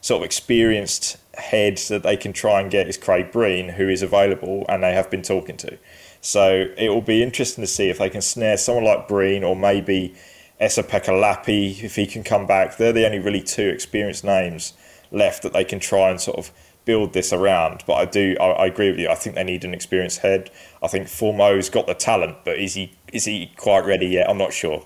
sort 0.00 0.22
of 0.22 0.26
experienced 0.26 1.18
head 1.34 1.78
that 1.88 2.02
they 2.02 2.16
can 2.16 2.32
try 2.32 2.60
and 2.60 2.70
get 2.70 2.88
is 2.88 2.96
Craig 2.98 3.30
Breen, 3.30 3.70
who 3.70 3.88
is 3.88 4.02
available 4.02 4.66
and 4.68 4.82
they 4.82 4.92
have 4.92 5.08
been 5.08 5.22
talking 5.22 5.56
to. 5.58 5.78
So 6.20 6.66
it 6.76 6.88
will 6.88 7.00
be 7.00 7.22
interesting 7.22 7.62
to 7.62 7.68
see 7.68 7.88
if 7.88 7.98
they 7.98 8.10
can 8.10 8.20
snare 8.20 8.56
someone 8.56 8.84
like 8.84 9.08
Breen 9.08 9.44
or 9.44 9.54
maybe 9.54 10.14
Esa-Pekka 10.58 11.82
if 11.82 11.96
he 11.96 12.06
can 12.06 12.24
come 12.24 12.46
back. 12.46 12.76
They're 12.76 12.92
the 12.92 13.06
only 13.06 13.20
really 13.20 13.42
two 13.42 13.68
experienced 13.68 14.24
names 14.24 14.72
left 15.12 15.42
that 15.42 15.52
they 15.52 15.64
can 15.64 15.78
try 15.78 16.10
and 16.10 16.20
sort 16.20 16.38
of 16.38 16.50
build 16.84 17.12
this 17.12 17.32
around. 17.32 17.84
But 17.86 17.94
I 17.94 18.04
do, 18.04 18.36
I, 18.40 18.46
I, 18.46 18.66
agree 18.66 18.90
with 18.90 18.98
you. 18.98 19.08
I 19.08 19.14
think 19.14 19.36
they 19.36 19.44
need 19.44 19.64
an 19.64 19.74
experienced 19.74 20.20
head. 20.20 20.50
I 20.82 20.88
think 20.88 21.08
Fourmaux's 21.08 21.70
got 21.70 21.86
the 21.86 21.94
talent, 21.94 22.38
but 22.44 22.58
is 22.58 22.74
he 22.74 22.92
is 23.12 23.24
he 23.24 23.52
quite 23.56 23.84
ready 23.84 24.06
yet? 24.06 24.28
I'm 24.28 24.38
not 24.38 24.52
sure. 24.52 24.84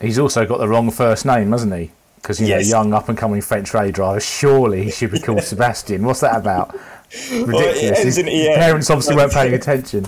He's 0.00 0.18
also 0.18 0.46
got 0.46 0.58
the 0.58 0.68
wrong 0.68 0.90
first 0.90 1.24
name, 1.24 1.52
hasn't 1.52 1.74
he? 1.74 1.90
Because 2.16 2.38
he's 2.38 2.48
yes. 2.48 2.66
a 2.66 2.68
young 2.68 2.92
up 2.92 3.08
and 3.08 3.16
coming 3.16 3.40
French 3.40 3.72
rally 3.72 3.92
driver. 3.92 4.20
Surely 4.20 4.84
he 4.84 4.90
should 4.90 5.12
be 5.12 5.20
called 5.20 5.42
Sebastian. 5.44 6.04
What's 6.04 6.20
that 6.20 6.36
about? 6.36 6.74
Ridiculous. 7.30 8.16
Well, 8.16 8.26
His 8.26 8.48
parents 8.56 8.90
obviously 8.90 9.16
weren't 9.16 9.32
paying 9.32 9.54
attention. 9.62 10.06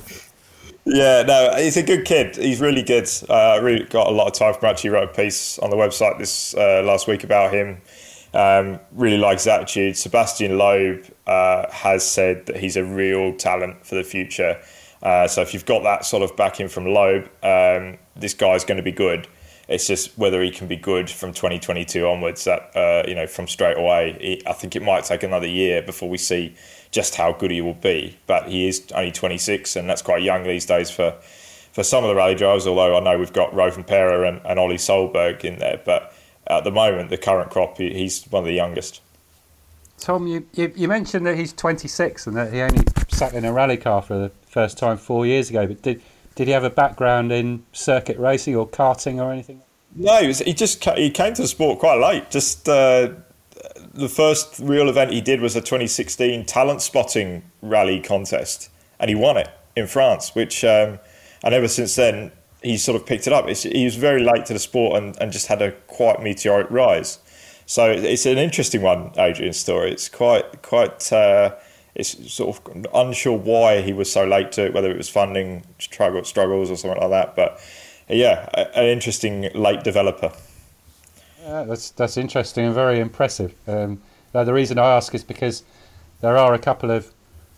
Yeah, 0.84 1.22
no, 1.22 1.54
he's 1.56 1.76
a 1.76 1.82
good 1.82 2.04
kid. 2.04 2.36
He's 2.36 2.60
really 2.60 2.82
good. 2.82 3.08
Uh, 3.28 3.34
I 3.34 3.56
really 3.56 3.84
got 3.84 4.06
a 4.06 4.10
lot 4.10 4.26
of 4.26 4.32
time 4.32 4.54
from 4.54 4.68
actually 4.68 4.90
wrote 4.90 5.10
a 5.10 5.12
piece 5.12 5.58
on 5.58 5.70
the 5.70 5.76
website 5.76 6.18
this 6.18 6.54
uh, 6.54 6.82
last 6.84 7.06
week 7.06 7.22
about 7.22 7.52
him. 7.52 7.80
Um, 8.32 8.80
really 8.92 9.18
likes 9.18 9.44
his 9.44 9.48
attitude. 9.48 9.96
Sebastian 9.96 10.56
Loeb 10.56 11.04
uh, 11.30 11.70
has 11.70 12.04
said 12.04 12.46
that 12.46 12.56
he's 12.56 12.76
a 12.76 12.84
real 12.84 13.32
talent 13.36 13.86
for 13.86 13.94
the 13.94 14.02
future. 14.02 14.60
Uh, 15.00 15.28
so 15.28 15.40
if 15.40 15.54
you've 15.54 15.64
got 15.64 15.84
that 15.84 16.04
sort 16.04 16.24
of 16.24 16.36
backing 16.36 16.68
from 16.68 16.86
Loeb, 16.86 17.30
um, 17.44 17.96
this 18.16 18.34
guy's 18.34 18.64
going 18.64 18.78
to 18.78 18.82
be 18.82 18.92
good. 18.92 19.28
It's 19.68 19.86
just 19.86 20.18
whether 20.18 20.42
he 20.42 20.50
can 20.50 20.66
be 20.66 20.74
good 20.74 21.08
from 21.08 21.32
2022 21.32 22.04
onwards. 22.04 22.42
That 22.44 22.76
uh, 22.76 23.08
you 23.08 23.14
know, 23.14 23.28
from 23.28 23.46
straight 23.46 23.78
away, 23.78 24.16
he, 24.20 24.42
I 24.44 24.52
think 24.52 24.74
it 24.74 24.82
might 24.82 25.04
take 25.04 25.22
another 25.22 25.46
year 25.46 25.80
before 25.80 26.08
we 26.08 26.18
see 26.18 26.56
just 26.90 27.14
how 27.14 27.32
good 27.32 27.52
he 27.52 27.60
will 27.60 27.74
be. 27.74 28.18
But 28.26 28.48
he 28.48 28.66
is 28.66 28.90
only 28.92 29.12
26, 29.12 29.76
and 29.76 29.88
that's 29.88 30.02
quite 30.02 30.24
young 30.24 30.42
these 30.42 30.66
days 30.66 30.90
for 30.90 31.12
for 31.72 31.84
some 31.84 32.02
of 32.02 32.08
the 32.08 32.16
rally 32.16 32.34
drivers. 32.34 32.66
Although 32.66 32.96
I 32.96 33.00
know 33.00 33.16
we've 33.16 33.32
got 33.32 33.52
Rovanperä 33.52 34.28
and, 34.28 34.40
and 34.44 34.58
Ollie 34.58 34.76
Solberg 34.76 35.44
in 35.44 35.60
there, 35.60 35.80
but 35.84 36.12
at 36.48 36.64
the 36.64 36.72
moment, 36.72 37.10
the 37.10 37.16
current 37.16 37.50
crop, 37.50 37.78
he's 37.78 38.24
one 38.24 38.42
of 38.42 38.46
the 38.48 38.54
youngest. 38.54 39.00
Tom, 40.00 40.26
you, 40.26 40.46
you, 40.54 40.72
you, 40.74 40.88
mentioned 40.88 41.26
that 41.26 41.36
he's 41.36 41.52
26 41.52 42.26
and 42.26 42.36
that 42.36 42.52
he 42.52 42.60
only 42.60 42.82
sat 43.08 43.34
in 43.34 43.44
a 43.44 43.52
rally 43.52 43.76
car 43.76 44.02
for 44.02 44.16
the 44.18 44.30
first 44.48 44.78
time 44.78 44.96
four 44.96 45.26
years 45.26 45.50
ago. 45.50 45.66
But 45.66 45.82
did 45.82 46.02
did 46.34 46.46
he 46.46 46.52
have 46.52 46.64
a 46.64 46.70
background 46.70 47.32
in 47.32 47.64
circuit 47.72 48.18
racing 48.18 48.56
or 48.56 48.66
karting 48.66 49.22
or 49.22 49.30
anything? 49.32 49.60
No, 49.94 50.20
he, 50.20 50.28
was, 50.28 50.38
he 50.38 50.54
just 50.54 50.82
he 50.84 51.10
came 51.10 51.34
to 51.34 51.42
the 51.42 51.48
sport 51.48 51.78
quite 51.78 52.00
late. 52.00 52.30
Just 52.30 52.68
uh, 52.68 53.10
the 53.92 54.08
first 54.08 54.58
real 54.58 54.88
event 54.88 55.12
he 55.12 55.20
did 55.20 55.40
was 55.40 55.54
a 55.56 55.60
2016 55.60 56.46
talent 56.46 56.80
spotting 56.80 57.42
rally 57.60 58.00
contest, 58.00 58.70
and 58.98 59.08
he 59.08 59.14
won 59.14 59.36
it 59.36 59.50
in 59.76 59.86
France. 59.86 60.34
Which 60.34 60.64
um, 60.64 60.98
and 61.42 61.54
ever 61.54 61.68
since 61.68 61.94
then 61.96 62.32
he 62.62 62.76
sort 62.76 63.00
of 63.00 63.06
picked 63.06 63.26
it 63.26 63.32
up. 63.32 63.48
It's, 63.48 63.62
he 63.62 63.84
was 63.84 63.96
very 63.96 64.22
late 64.22 64.46
to 64.46 64.52
the 64.52 64.58
sport 64.58 65.02
and, 65.02 65.16
and 65.20 65.32
just 65.32 65.46
had 65.46 65.62
a 65.62 65.72
quite 65.72 66.22
meteoric 66.22 66.70
rise. 66.70 67.18
So 67.70 67.88
it's 67.88 68.26
an 68.26 68.36
interesting 68.36 68.82
one, 68.82 69.12
Adrian's 69.16 69.56
story. 69.56 69.92
It's 69.92 70.08
quite 70.08 70.60
quite. 70.60 71.12
Uh, 71.12 71.54
it's 71.94 72.32
sort 72.32 72.56
of 72.56 72.86
unsure 72.92 73.38
why 73.38 73.80
he 73.80 73.92
was 73.92 74.10
so 74.10 74.24
late 74.24 74.50
to 74.52 74.66
it, 74.66 74.74
whether 74.74 74.90
it 74.90 74.96
was 74.96 75.08
funding 75.08 75.62
struggles 75.78 76.68
or 76.68 76.76
something 76.76 77.00
like 77.00 77.10
that. 77.10 77.36
But 77.36 77.60
yeah, 78.08 78.48
an 78.74 78.86
interesting 78.86 79.50
late 79.54 79.84
developer. 79.84 80.32
Yeah, 81.42 81.62
that's 81.62 81.90
that's 81.92 82.16
interesting 82.16 82.64
and 82.64 82.74
very 82.74 82.98
impressive. 82.98 83.54
Um, 83.68 84.02
the 84.32 84.52
reason 84.52 84.76
I 84.76 84.96
ask 84.96 85.14
is 85.14 85.22
because 85.22 85.62
there 86.22 86.36
are 86.36 86.52
a 86.52 86.58
couple 86.58 86.90
of 86.90 87.12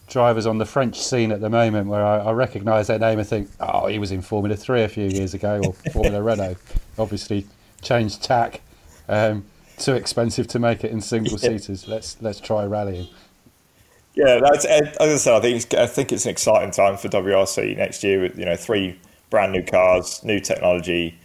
drivers 0.09 0.45
on 0.45 0.59
the 0.59 0.67
French 0.67 1.01
scene 1.01 1.33
at 1.33 1.41
the 1.41 1.49
moment 1.49 1.89
where 1.89 2.05
I, 2.05 2.19
I 2.19 2.33
recognise 2.33 2.89
their 2.89 2.99
name 2.99 3.19
and 3.19 3.27
think, 3.27 3.49
oh, 3.61 3.87
he 3.87 3.99
was 3.99 4.13
in 4.13 4.21
Formula 4.21 4.59
Three 4.59 4.83
a 4.83 4.91
few 4.91 5.07
years 5.07 5.33
ago 5.33 5.63
or 5.65 5.73
Formula 5.91 6.21
Renault. 6.31 6.57
Obviously, 6.99 7.47
changed 7.81 8.23
tack. 8.23 8.61
Um, 9.09 9.47
too 9.85 9.95
expensive 9.95 10.47
to 10.49 10.59
make 10.59 10.85
it 10.85 10.91
in 10.91 11.01
single 11.01 11.39
seaters. 11.39 11.89
Let's 11.89 12.16
let's 12.20 12.41
try 12.41 12.64
rallying. 12.64 13.09
Yeah, 14.14 14.41
that's 14.43 14.64
as 14.64 14.99
I 14.99 15.16
said. 15.16 15.35
I 15.35 15.41
think 15.41 15.74
I 15.74 15.87
think 15.87 16.12
it's 16.12 16.24
an 16.24 16.30
exciting 16.30 16.70
time 16.70 16.97
for 16.97 17.09
WRC 17.09 17.76
next 17.76 18.05
year. 18.05 18.20
With 18.20 18.39
you 18.39 18.45
know 18.45 18.57
three 18.57 18.99
brand 19.30 19.53
new 19.53 19.62
cars, 19.62 20.22
new 20.22 20.41
technology. 20.41 21.18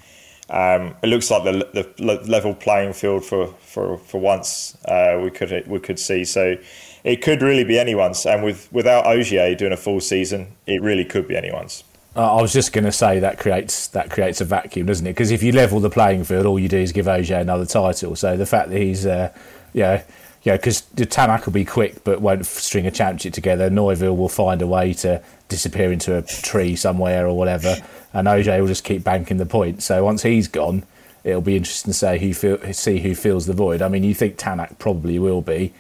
Um, 0.49 0.95
it 1.03 1.07
looks 1.07 1.29
like 1.29 1.43
the, 1.43 1.67
the 1.97 2.21
level 2.25 2.53
playing 2.53 2.93
field 2.93 3.25
for 3.25 3.47
for 3.59 3.97
for 3.97 4.21
once 4.21 4.77
uh, 4.85 5.19
we 5.21 5.29
could 5.29 5.67
we 5.67 5.79
could 5.79 5.99
see. 5.99 6.23
So 6.23 6.55
it 7.03 7.21
could 7.21 7.41
really 7.41 7.65
be 7.65 7.77
anyone's. 7.77 8.25
And 8.25 8.43
with 8.43 8.71
without 8.71 9.05
Ogier 9.05 9.55
doing 9.55 9.73
a 9.73 9.77
full 9.77 9.99
season, 9.99 10.55
it 10.65 10.81
really 10.81 11.05
could 11.05 11.27
be 11.27 11.35
anyone's. 11.35 11.83
I 12.17 12.41
was 12.41 12.51
just 12.51 12.73
going 12.73 12.85
to 12.85 12.91
say 12.91 13.19
that 13.19 13.37
creates 13.37 13.87
that 13.89 14.09
creates 14.09 14.41
a 14.41 14.45
vacuum, 14.45 14.87
doesn't 14.87 15.05
it? 15.05 15.11
Because 15.11 15.31
if 15.31 15.43
you 15.43 15.51
level 15.51 15.79
the 15.79 15.89
playing 15.89 16.23
field, 16.23 16.45
all 16.45 16.57
you 16.57 16.67
do 16.67 16.77
is 16.77 16.91
give 16.91 17.07
Ogier 17.07 17.37
another 17.37 17.65
title. 17.65 18.15
So 18.15 18.35
the 18.35 18.45
fact 18.45 18.69
that 18.69 18.77
he's, 18.77 19.05
uh, 19.05 19.31
yeah, 19.73 20.03
yeah, 20.43 20.57
because 20.57 20.83
Tanak 20.95 21.45
will 21.45 21.53
be 21.53 21.65
quick 21.65 22.03
but 22.03 22.21
won't 22.21 22.45
string 22.45 22.87
a 22.87 22.91
championship 22.91 23.33
together. 23.33 23.69
Neuville 23.69 24.15
will 24.15 24.29
find 24.29 24.61
a 24.61 24.67
way 24.67 24.93
to 24.93 25.21
disappear 25.47 25.91
into 25.91 26.17
a 26.17 26.21
tree 26.21 26.75
somewhere 26.75 27.27
or 27.27 27.37
whatever, 27.37 27.75
and 28.13 28.27
Ogier 28.27 28.59
will 28.59 28.67
just 28.67 28.83
keep 28.83 29.03
banking 29.03 29.37
the 29.37 29.45
points. 29.45 29.85
So 29.85 30.03
once 30.03 30.23
he's 30.23 30.47
gone, 30.47 30.83
it'll 31.23 31.41
be 31.41 31.57
interesting 31.57 31.91
to 31.91 31.97
say 31.97 32.17
who 32.17 32.33
feel, 32.33 32.73
see 32.73 32.99
who 32.99 33.13
fills 33.13 33.45
the 33.45 33.53
void. 33.53 33.81
I 33.81 33.89
mean, 33.89 34.03
you 34.03 34.13
think 34.13 34.37
Tanak 34.37 34.79
probably 34.79 35.19
will 35.19 35.41
be, 35.41 35.73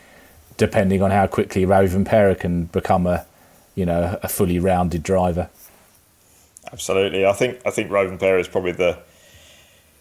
depending 0.57 1.01
on 1.01 1.11
how 1.11 1.25
quickly 1.25 1.65
Rovanperä 1.65 2.39
can 2.39 2.65
become 2.65 3.07
a, 3.07 3.25
you 3.73 3.85
know, 3.85 4.19
a 4.21 4.27
fully 4.27 4.59
rounded 4.59 5.01
driver. 5.01 5.49
Absolutely, 6.71 7.25
I 7.25 7.33
think 7.33 7.59
I 7.65 7.71
think 7.71 7.89
Rovanperä 7.91 8.39
is 8.39 8.47
probably 8.47 8.73
the 8.73 8.99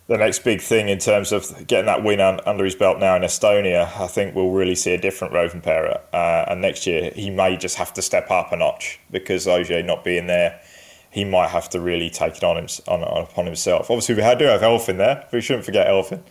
the 0.08 0.16
next 0.16 0.44
big 0.44 0.60
thing 0.60 0.88
in 0.88 0.98
terms 0.98 1.32
of 1.32 1.66
getting 1.66 1.86
that 1.86 2.04
win 2.04 2.20
under 2.20 2.64
his 2.64 2.76
belt 2.76 3.00
now 3.00 3.16
in 3.16 3.22
Estonia. 3.22 3.88
I 4.00 4.06
think 4.06 4.34
we'll 4.34 4.52
really 4.52 4.76
see 4.76 4.94
a 4.94 4.98
different 4.98 5.34
Rovanperä, 5.34 6.00
uh, 6.12 6.44
and 6.48 6.60
next 6.60 6.86
year 6.86 7.10
he 7.14 7.30
may 7.30 7.56
just 7.56 7.76
have 7.76 7.92
to 7.94 8.02
step 8.02 8.30
up 8.30 8.52
a 8.52 8.56
notch 8.56 9.00
because 9.10 9.46
Ogier 9.46 9.82
not 9.82 10.04
being 10.04 10.26
there. 10.26 10.60
He 11.10 11.24
might 11.24 11.48
have 11.48 11.70
to 11.70 11.80
really 11.80 12.10
take 12.10 12.36
it 12.36 12.44
on, 12.44 12.58
him, 12.58 12.66
on, 12.88 13.02
on 13.02 13.22
upon 13.22 13.46
himself. 13.46 13.90
Obviously, 13.90 14.16
we 14.16 14.20
do 14.20 14.44
have 14.44 14.60
Elfyn 14.60 14.98
there. 14.98 15.24
We 15.32 15.40
shouldn't 15.40 15.64
forget 15.64 15.86
Elfyn, 15.86 16.22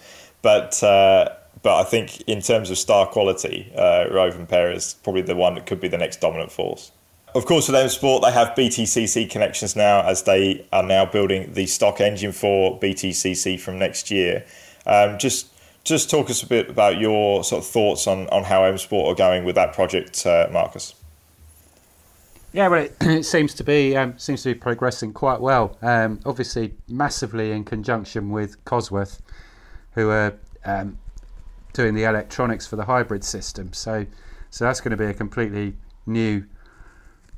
but 0.42 0.82
uh, 0.84 1.30
but 1.64 1.80
I 1.80 1.84
think 1.84 2.22
in 2.28 2.42
terms 2.42 2.70
of 2.70 2.78
star 2.78 3.08
quality, 3.08 3.72
uh, 3.76 4.06
Rovanperä 4.12 4.76
is 4.76 4.96
probably 5.04 5.24
the 5.24 5.36
one 5.36 5.56
that 5.56 5.66
could 5.66 5.80
be 5.80 5.88
the 5.88 5.98
next 5.98 6.22
dominant 6.22 6.52
force. 6.52 6.92
Of 7.36 7.46
course, 7.46 7.68
with 7.68 7.76
M 7.76 7.90
Sport, 7.90 8.24
they 8.24 8.32
have 8.32 8.56
BTCC 8.56 9.30
connections 9.30 9.76
now 9.76 10.08
as 10.08 10.24
they 10.24 10.66
are 10.72 10.82
now 10.82 11.06
building 11.06 11.52
the 11.52 11.66
stock 11.66 12.00
engine 12.00 12.32
for 12.32 12.80
BTCC 12.80 13.60
from 13.60 13.78
next 13.78 14.10
year. 14.10 14.46
Um, 14.86 15.18
just 15.18 15.50
just 15.84 16.10
talk 16.10 16.30
us 16.30 16.42
a 16.44 16.48
bit 16.48 16.70
about 16.70 16.98
your 16.98 17.44
sort 17.44 17.62
of 17.62 17.70
thoughts 17.70 18.08
on, 18.08 18.30
on 18.30 18.46
how 18.46 18.64
M 18.64 18.78
Sport 18.78 19.12
are 19.12 19.16
going 19.18 19.44
with 19.44 19.56
that 19.56 19.74
project, 19.74 20.26
uh, 20.26 20.48
Marcus. 20.50 20.96
Yeah, 22.54 22.70
well, 22.70 22.84
it, 22.84 22.96
it 23.02 23.26
seems 23.26 23.54
to 23.56 23.66
be 23.66 23.98
um, 23.98 24.18
seems 24.18 24.42
to 24.44 24.54
be 24.54 24.56
progressing 24.58 25.12
quite 25.12 25.42
well. 25.42 25.78
Um, 25.82 26.22
obviously, 26.26 26.74
massively 26.88 27.52
in 27.52 27.66
conjunction 27.66 28.30
with 28.30 28.64
Cosworth, 28.64 29.20
who 29.92 30.10
are 30.10 30.36
um, 30.64 30.98
doing 31.74 31.96
the 31.96 32.06
electronics 32.06 32.66
for 32.66 32.78
the 32.78 32.86
hybrid 32.86 33.26
system. 33.26 33.74
So, 33.74 34.06
so 34.52 34.64
that's 34.64 34.80
going 34.80 34.92
to 34.92 34.98
be 34.98 35.08
a 35.08 35.14
completely 35.14 35.74
new 36.06 36.46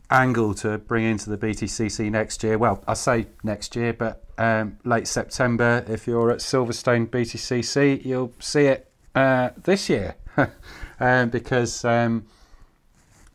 angle 0.10 0.53
to 0.55 0.78
bring 0.78 1.05
into 1.05 1.30
the 1.30 1.38
BTCC 1.38 2.10
next 2.12 2.43
year. 2.43 2.58
Well, 2.58 2.84
I 2.88 2.93
say 2.93 3.28
next 3.43 3.76
year, 3.76 3.93
but 3.93 4.24
um, 4.38 4.78
late 4.84 5.08
September. 5.08 5.84
If 5.88 6.08
you're 6.08 6.32
at 6.32 6.39
Silverstone 6.39 7.08
BTCC, 7.08 8.05
you'll 8.05 8.34
see 8.39 8.66
it 8.66 8.91
uh, 9.16 9.49
this 9.64 9.89
year 9.89 10.16
um, 10.99 11.30
because 11.30 11.84
um, 11.84 12.26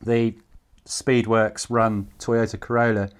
the 0.00 0.34
Speedworks 0.86 1.66
run 1.68 2.08
Toyota 2.18 2.58
Corolla, 2.58 3.10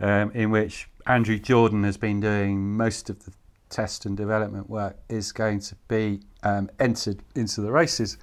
um, 0.00 0.30
in 0.32 0.50
which 0.50 0.88
Andrew 1.06 1.38
Jordan 1.38 1.84
has 1.84 1.96
been 1.96 2.20
doing 2.20 2.76
most 2.76 3.10
of 3.10 3.24
the 3.24 3.32
test 3.68 4.04
and 4.06 4.16
development 4.16 4.68
work, 4.68 4.96
is 5.08 5.32
going 5.32 5.60
to 5.60 5.74
be 5.88 6.20
um, 6.42 6.70
entered 6.78 7.20
into 7.34 7.60
the 7.60 7.70
races 7.70 8.18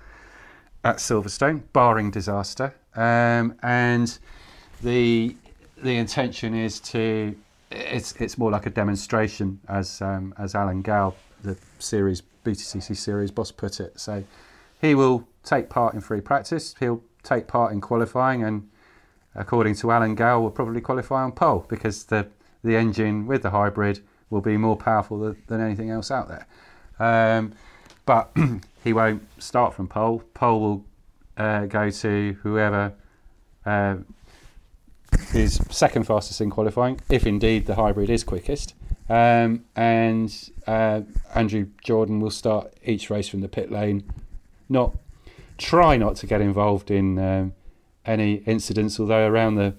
at 0.83 0.97
Silverstone, 0.97 1.63
barring 1.73 2.11
disaster. 2.11 2.73
Um, 2.95 3.55
and 3.61 4.17
the 4.81 5.35
the 5.77 5.95
intention 5.95 6.55
is 6.55 6.79
to 6.79 7.35
it's 7.71 8.13
it's 8.13 8.37
more 8.37 8.51
like 8.51 8.65
a 8.65 8.69
demonstration 8.69 9.59
as 9.67 10.01
um, 10.01 10.33
as 10.37 10.55
Alan 10.55 10.81
Gow, 10.81 11.13
the 11.43 11.57
series 11.79 12.23
BTCC 12.45 12.95
series 12.95 13.31
boss 13.31 13.51
put 13.51 13.79
it. 13.79 13.99
So 13.99 14.23
he 14.81 14.95
will 14.95 15.27
take 15.43 15.69
part 15.69 15.93
in 15.93 16.01
free 16.01 16.21
practice. 16.21 16.75
He'll 16.79 17.03
take 17.23 17.47
part 17.47 17.73
in 17.73 17.81
qualifying, 17.81 18.43
and 18.43 18.69
according 19.35 19.75
to 19.75 19.91
Alan 19.91 20.15
Gow, 20.15 20.41
will 20.41 20.51
probably 20.51 20.81
qualify 20.81 21.23
on 21.23 21.31
pole 21.33 21.65
because 21.67 22.05
the 22.05 22.27
the 22.63 22.75
engine 22.75 23.27
with 23.27 23.43
the 23.43 23.49
hybrid 23.49 24.01
will 24.29 24.41
be 24.41 24.57
more 24.57 24.75
powerful 24.75 25.19
than, 25.19 25.41
than 25.47 25.61
anything 25.61 25.89
else 25.89 26.11
out 26.11 26.27
there. 26.27 26.47
Um, 26.99 27.53
but 28.05 28.35
he 28.83 28.93
won't 28.93 29.23
start 29.41 29.73
from 29.73 29.87
pole. 29.87 30.23
Pole 30.33 30.59
will 30.59 30.85
uh, 31.37 31.65
go 31.65 31.89
to 31.89 32.37
whoever 32.41 32.93
uh, 33.65 33.97
is 35.33 35.59
second 35.69 36.05
fastest 36.05 36.41
in 36.41 36.49
qualifying, 36.49 36.99
if 37.09 37.25
indeed 37.25 37.65
the 37.65 37.75
hybrid 37.75 38.09
is 38.09 38.23
quickest. 38.23 38.73
Um, 39.09 39.65
and 39.75 40.33
uh, 40.65 41.01
Andrew 41.33 41.67
Jordan 41.83 42.19
will 42.19 42.31
start 42.31 42.73
each 42.83 43.09
race 43.09 43.27
from 43.29 43.41
the 43.41 43.47
pit 43.47 43.71
lane. 43.71 44.03
Not 44.69 44.97
try 45.57 45.97
not 45.97 46.15
to 46.17 46.27
get 46.27 46.41
involved 46.41 46.91
in 46.91 47.17
um, 47.17 47.53
any 48.05 48.35
incidents, 48.45 48.99
although 48.99 49.27
around 49.27 49.55
the 49.55 49.75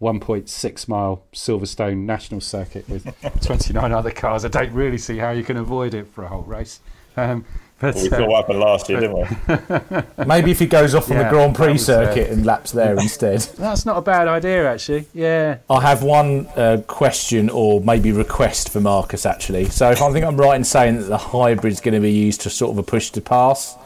1.6 0.00 0.88
mile 0.88 1.24
Silverstone 1.32 1.98
National 1.98 2.40
Circuit 2.40 2.88
with 2.88 3.06
29 3.42 3.92
other 3.92 4.10
cars, 4.10 4.44
I 4.44 4.48
don't 4.48 4.72
really 4.72 4.98
see 4.98 5.18
how 5.18 5.30
you 5.30 5.44
can 5.44 5.56
avoid 5.56 5.94
it 5.94 6.08
for 6.08 6.24
a 6.24 6.28
whole 6.28 6.42
race. 6.42 6.80
Um, 7.16 7.44
but, 7.82 7.96
we 7.96 8.08
saw 8.08 8.26
what 8.26 8.36
happened 8.42 8.60
last 8.60 8.88
year, 8.88 9.00
didn't 9.00 9.16
we? 9.16 10.24
Maybe 10.24 10.52
if 10.52 10.60
he 10.60 10.66
goes 10.66 10.94
off 10.94 11.10
on 11.10 11.16
yeah, 11.16 11.24
the 11.24 11.30
Grand 11.30 11.56
Prix 11.56 11.78
circuit 11.78 12.30
uh, 12.30 12.32
and 12.32 12.46
laps 12.46 12.70
there 12.70 12.92
instead. 12.92 13.40
That's 13.58 13.84
not 13.84 13.98
a 13.98 14.00
bad 14.00 14.28
idea, 14.28 14.70
actually. 14.70 15.06
Yeah. 15.12 15.58
I 15.68 15.80
have 15.80 16.04
one 16.04 16.46
uh, 16.56 16.82
question 16.86 17.50
or 17.50 17.80
maybe 17.80 18.12
request 18.12 18.68
for 18.70 18.80
Marcus, 18.80 19.26
actually. 19.26 19.64
So 19.66 19.90
if 19.90 20.00
I 20.00 20.12
think 20.12 20.24
I'm 20.24 20.36
right 20.36 20.54
in 20.54 20.62
saying 20.62 20.98
that 20.98 21.06
the 21.06 21.18
hybrid 21.18 21.72
is 21.72 21.80
going 21.80 21.94
to 21.94 22.00
be 22.00 22.12
used 22.12 22.42
to 22.42 22.50
sort 22.50 22.70
of 22.70 22.78
a 22.78 22.84
push 22.84 23.10
to 23.10 23.20
pass 23.20 23.76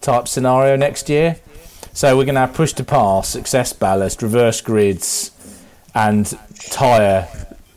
type 0.00 0.26
scenario 0.26 0.76
next 0.76 1.10
year. 1.10 1.36
So 1.92 2.16
we're 2.16 2.24
going 2.24 2.36
to 2.36 2.40
have 2.40 2.54
push 2.54 2.72
to 2.74 2.84
pass, 2.84 3.28
success 3.28 3.72
ballast, 3.74 4.22
reverse 4.22 4.62
grids, 4.62 5.30
and 5.94 6.26
tyre 6.70 7.28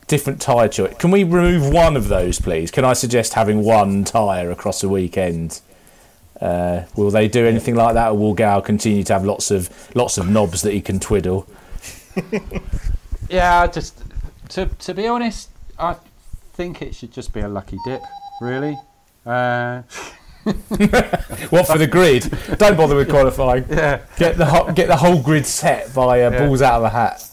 different 0.07 0.41
tyre 0.41 0.67
choice. 0.69 0.95
Can 0.97 1.11
we 1.11 1.23
remove 1.23 1.71
one 1.73 1.95
of 1.97 2.07
those, 2.07 2.39
please? 2.39 2.71
Can 2.71 2.85
I 2.85 2.93
suggest 2.93 3.33
having 3.33 3.63
one 3.63 4.03
tyre 4.03 4.49
across 4.51 4.81
the 4.81 4.89
weekend? 4.89 5.61
Uh, 6.41 6.83
will 6.95 7.09
they 7.11 7.27
do 7.27 7.45
anything 7.47 7.75
like 7.75 7.93
that, 7.95 8.09
or 8.09 8.17
will 8.17 8.33
Gow 8.33 8.59
continue 8.61 9.03
to 9.03 9.13
have 9.13 9.25
lots 9.25 9.49
of 9.51 9.69
lots 9.95 10.17
of 10.17 10.29
knobs 10.29 10.61
that 10.61 10.73
he 10.73 10.81
can 10.81 10.99
twiddle? 10.99 11.47
Yeah, 13.29 13.67
just 13.67 14.01
to 14.49 14.67
to 14.67 14.93
be 14.93 15.05
honest, 15.07 15.49
I 15.77 15.97
think 16.53 16.81
it 16.81 16.95
should 16.95 17.11
just 17.11 17.33
be 17.33 17.41
a 17.41 17.47
lucky 17.49 17.77
dip, 17.85 18.01
really. 18.41 18.77
Uh, 19.25 19.81
What 21.49 21.67
for 21.67 21.77
the 21.77 21.87
grid? 21.91 22.31
Don't 22.57 22.77
bother 22.77 22.95
with 22.95 23.09
qualifying. 23.09 23.65
Yeah. 23.69 23.99
Get 24.15 24.37
the 24.37 24.45
ho- 24.45 24.71
get 24.71 24.87
the 24.87 24.95
whole 24.95 25.21
grid 25.21 25.45
set 25.45 25.93
by 25.93 26.23
uh, 26.23 26.31
Yeah. 26.31 26.39
balls 26.47 26.61
out 26.61 26.75
of 26.75 26.83
a 26.83 26.89
hat. 26.89 27.26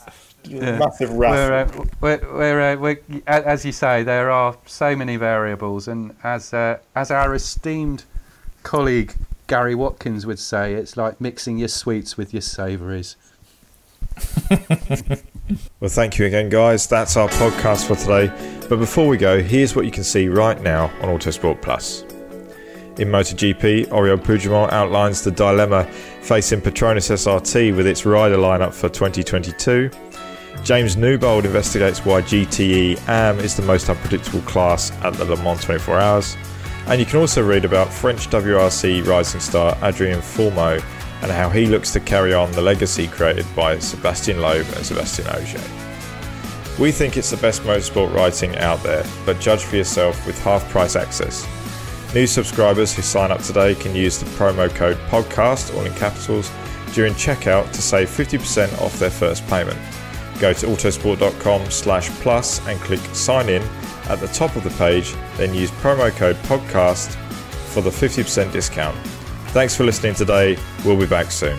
Massive 0.51 1.13
We're, 1.13 1.53
uh, 1.53 1.85
we're, 2.01 2.21
we're, 2.33 2.61
uh, 2.61 2.77
we're, 2.77 2.99
as 3.27 3.65
you 3.65 3.73
say, 3.73 4.03
there 4.03 4.31
are 4.31 4.57
so 4.67 4.95
many 4.95 5.17
variables, 5.17 5.89
and 5.89 6.15
as 6.23 6.53
uh, 6.53 6.79
as 6.95 7.11
our 7.11 7.35
esteemed 7.35 8.05
colleague 8.63 9.15
Gary 9.47 9.75
Watkins 9.75 10.27
would 10.27 10.39
say, 10.39 10.75
it's 10.75 10.97
like 10.97 11.21
mixing 11.21 11.59
your 11.59 11.69
sweets 11.69 12.17
with 12.17 12.33
your 12.33 12.43
savouries. 12.43 13.17
Well, 15.81 15.91
thank 15.91 16.19
you 16.19 16.25
again, 16.25 16.49
guys. 16.49 16.87
That's 16.87 17.17
our 17.19 17.29
podcast 17.29 17.87
for 17.87 17.97
today. 17.97 18.33
But 18.69 18.79
before 18.79 19.07
we 19.07 19.19
go, 19.19 19.43
here's 19.43 19.77
what 19.77 19.85
you 19.85 19.91
can 19.91 20.05
see 20.05 20.29
right 20.29 20.59
now 20.63 20.85
on 21.03 21.19
Autosport 21.19 21.61
Plus. 21.61 22.03
In 22.97 23.09
MotoGP, 23.09 23.89
Oriol 23.89 24.17
Puigdemont 24.17 24.73
outlines 24.73 25.23
the 25.23 25.31
dilemma 25.31 25.85
facing 26.23 26.63
Petronas 26.63 27.11
SRT 27.11 27.77
with 27.77 27.87
its 27.87 28.07
rider 28.07 28.39
lineup 28.39 28.73
for 28.73 28.89
2022. 28.89 29.91
James 30.65 30.97
Newbold 30.97 31.45
investigates 31.45 32.07
why 32.07 32.23
GTE 32.23 33.07
AM 33.07 33.39
is 33.39 33.55
the 33.55 33.61
most 33.61 33.91
unpredictable 33.91 34.41
class 34.41 34.93
at 35.03 35.13
the 35.13 35.25
Le 35.27 35.37
Mans 35.45 35.63
24 35.63 35.99
Hours. 35.99 36.37
And 36.87 36.99
you 36.99 37.05
can 37.05 37.21
also 37.21 37.47
read 37.47 37.67
about 37.67 37.93
French 37.93 38.31
WRC 38.31 39.07
rising 39.07 39.43
star 39.43 39.77
Adrian 39.83 40.21
Fourmaux 40.21 40.83
and 41.21 41.31
how 41.31 41.51
he 41.51 41.67
looks 41.67 41.93
to 41.93 42.01
carry 42.01 42.33
on 42.33 42.51
the 42.53 42.63
legacy 42.63 43.09
created 43.09 43.45
by 43.55 43.79
Sebastian 43.79 44.41
Loeb 44.41 44.67
and 44.75 44.87
Sebastian 44.87 45.27
Ogier. 45.27 45.61
We 46.81 46.93
think 46.93 47.19
it's 47.19 47.31
the 47.31 47.37
best 47.37 47.61
motorsport 47.65 48.15
writing 48.15 48.57
out 48.57 48.83
there, 48.83 49.05
but 49.27 49.41
judge 49.41 49.65
for 49.65 49.77
yourself 49.77 50.27
with 50.27 50.43
half 50.43 50.67
price 50.71 50.97
access. 50.97 51.47
New 52.15 52.27
subscribers 52.27 52.95
who 52.95 53.03
sign 53.03 53.31
up 53.31 53.43
today 53.43 53.75
can 53.75 53.95
use 53.95 54.19
the 54.19 54.25
promo 54.31 54.75
code 54.75 54.97
PODCAST, 55.09 55.77
all 55.77 55.85
in 55.85 55.93
capitals, 55.93 56.51
during 56.95 57.13
checkout 57.15 57.71
to 57.73 57.83
save 57.83 58.09
50% 58.09 58.81
off 58.81 58.99
their 58.99 59.11
first 59.11 59.47
payment. 59.49 59.79
Go 60.41 60.53
to 60.53 60.67
autosport.com 60.67 61.71
slash 61.71 62.09
plus 62.21 62.67
and 62.67 62.79
click 62.81 63.01
sign 63.15 63.49
in 63.49 63.63
at 64.09 64.21
the 64.21 64.29
top 64.29 64.55
of 64.57 64.65
the 64.65 64.71
page, 64.71 65.15
then 65.37 65.55
use 65.55 65.71
promo 65.71 66.11
code 66.11 66.37
PODCAST 66.45 67.15
for 67.73 67.81
the 67.81 67.91
50% 67.91 68.53
discount. 68.53 68.97
Thanks 69.49 69.77
for 69.77 69.85
listening 69.85 70.15
today. 70.15 70.59
We'll 70.85 70.99
be 70.99 71.07
back 71.07 71.31
soon. 71.31 71.59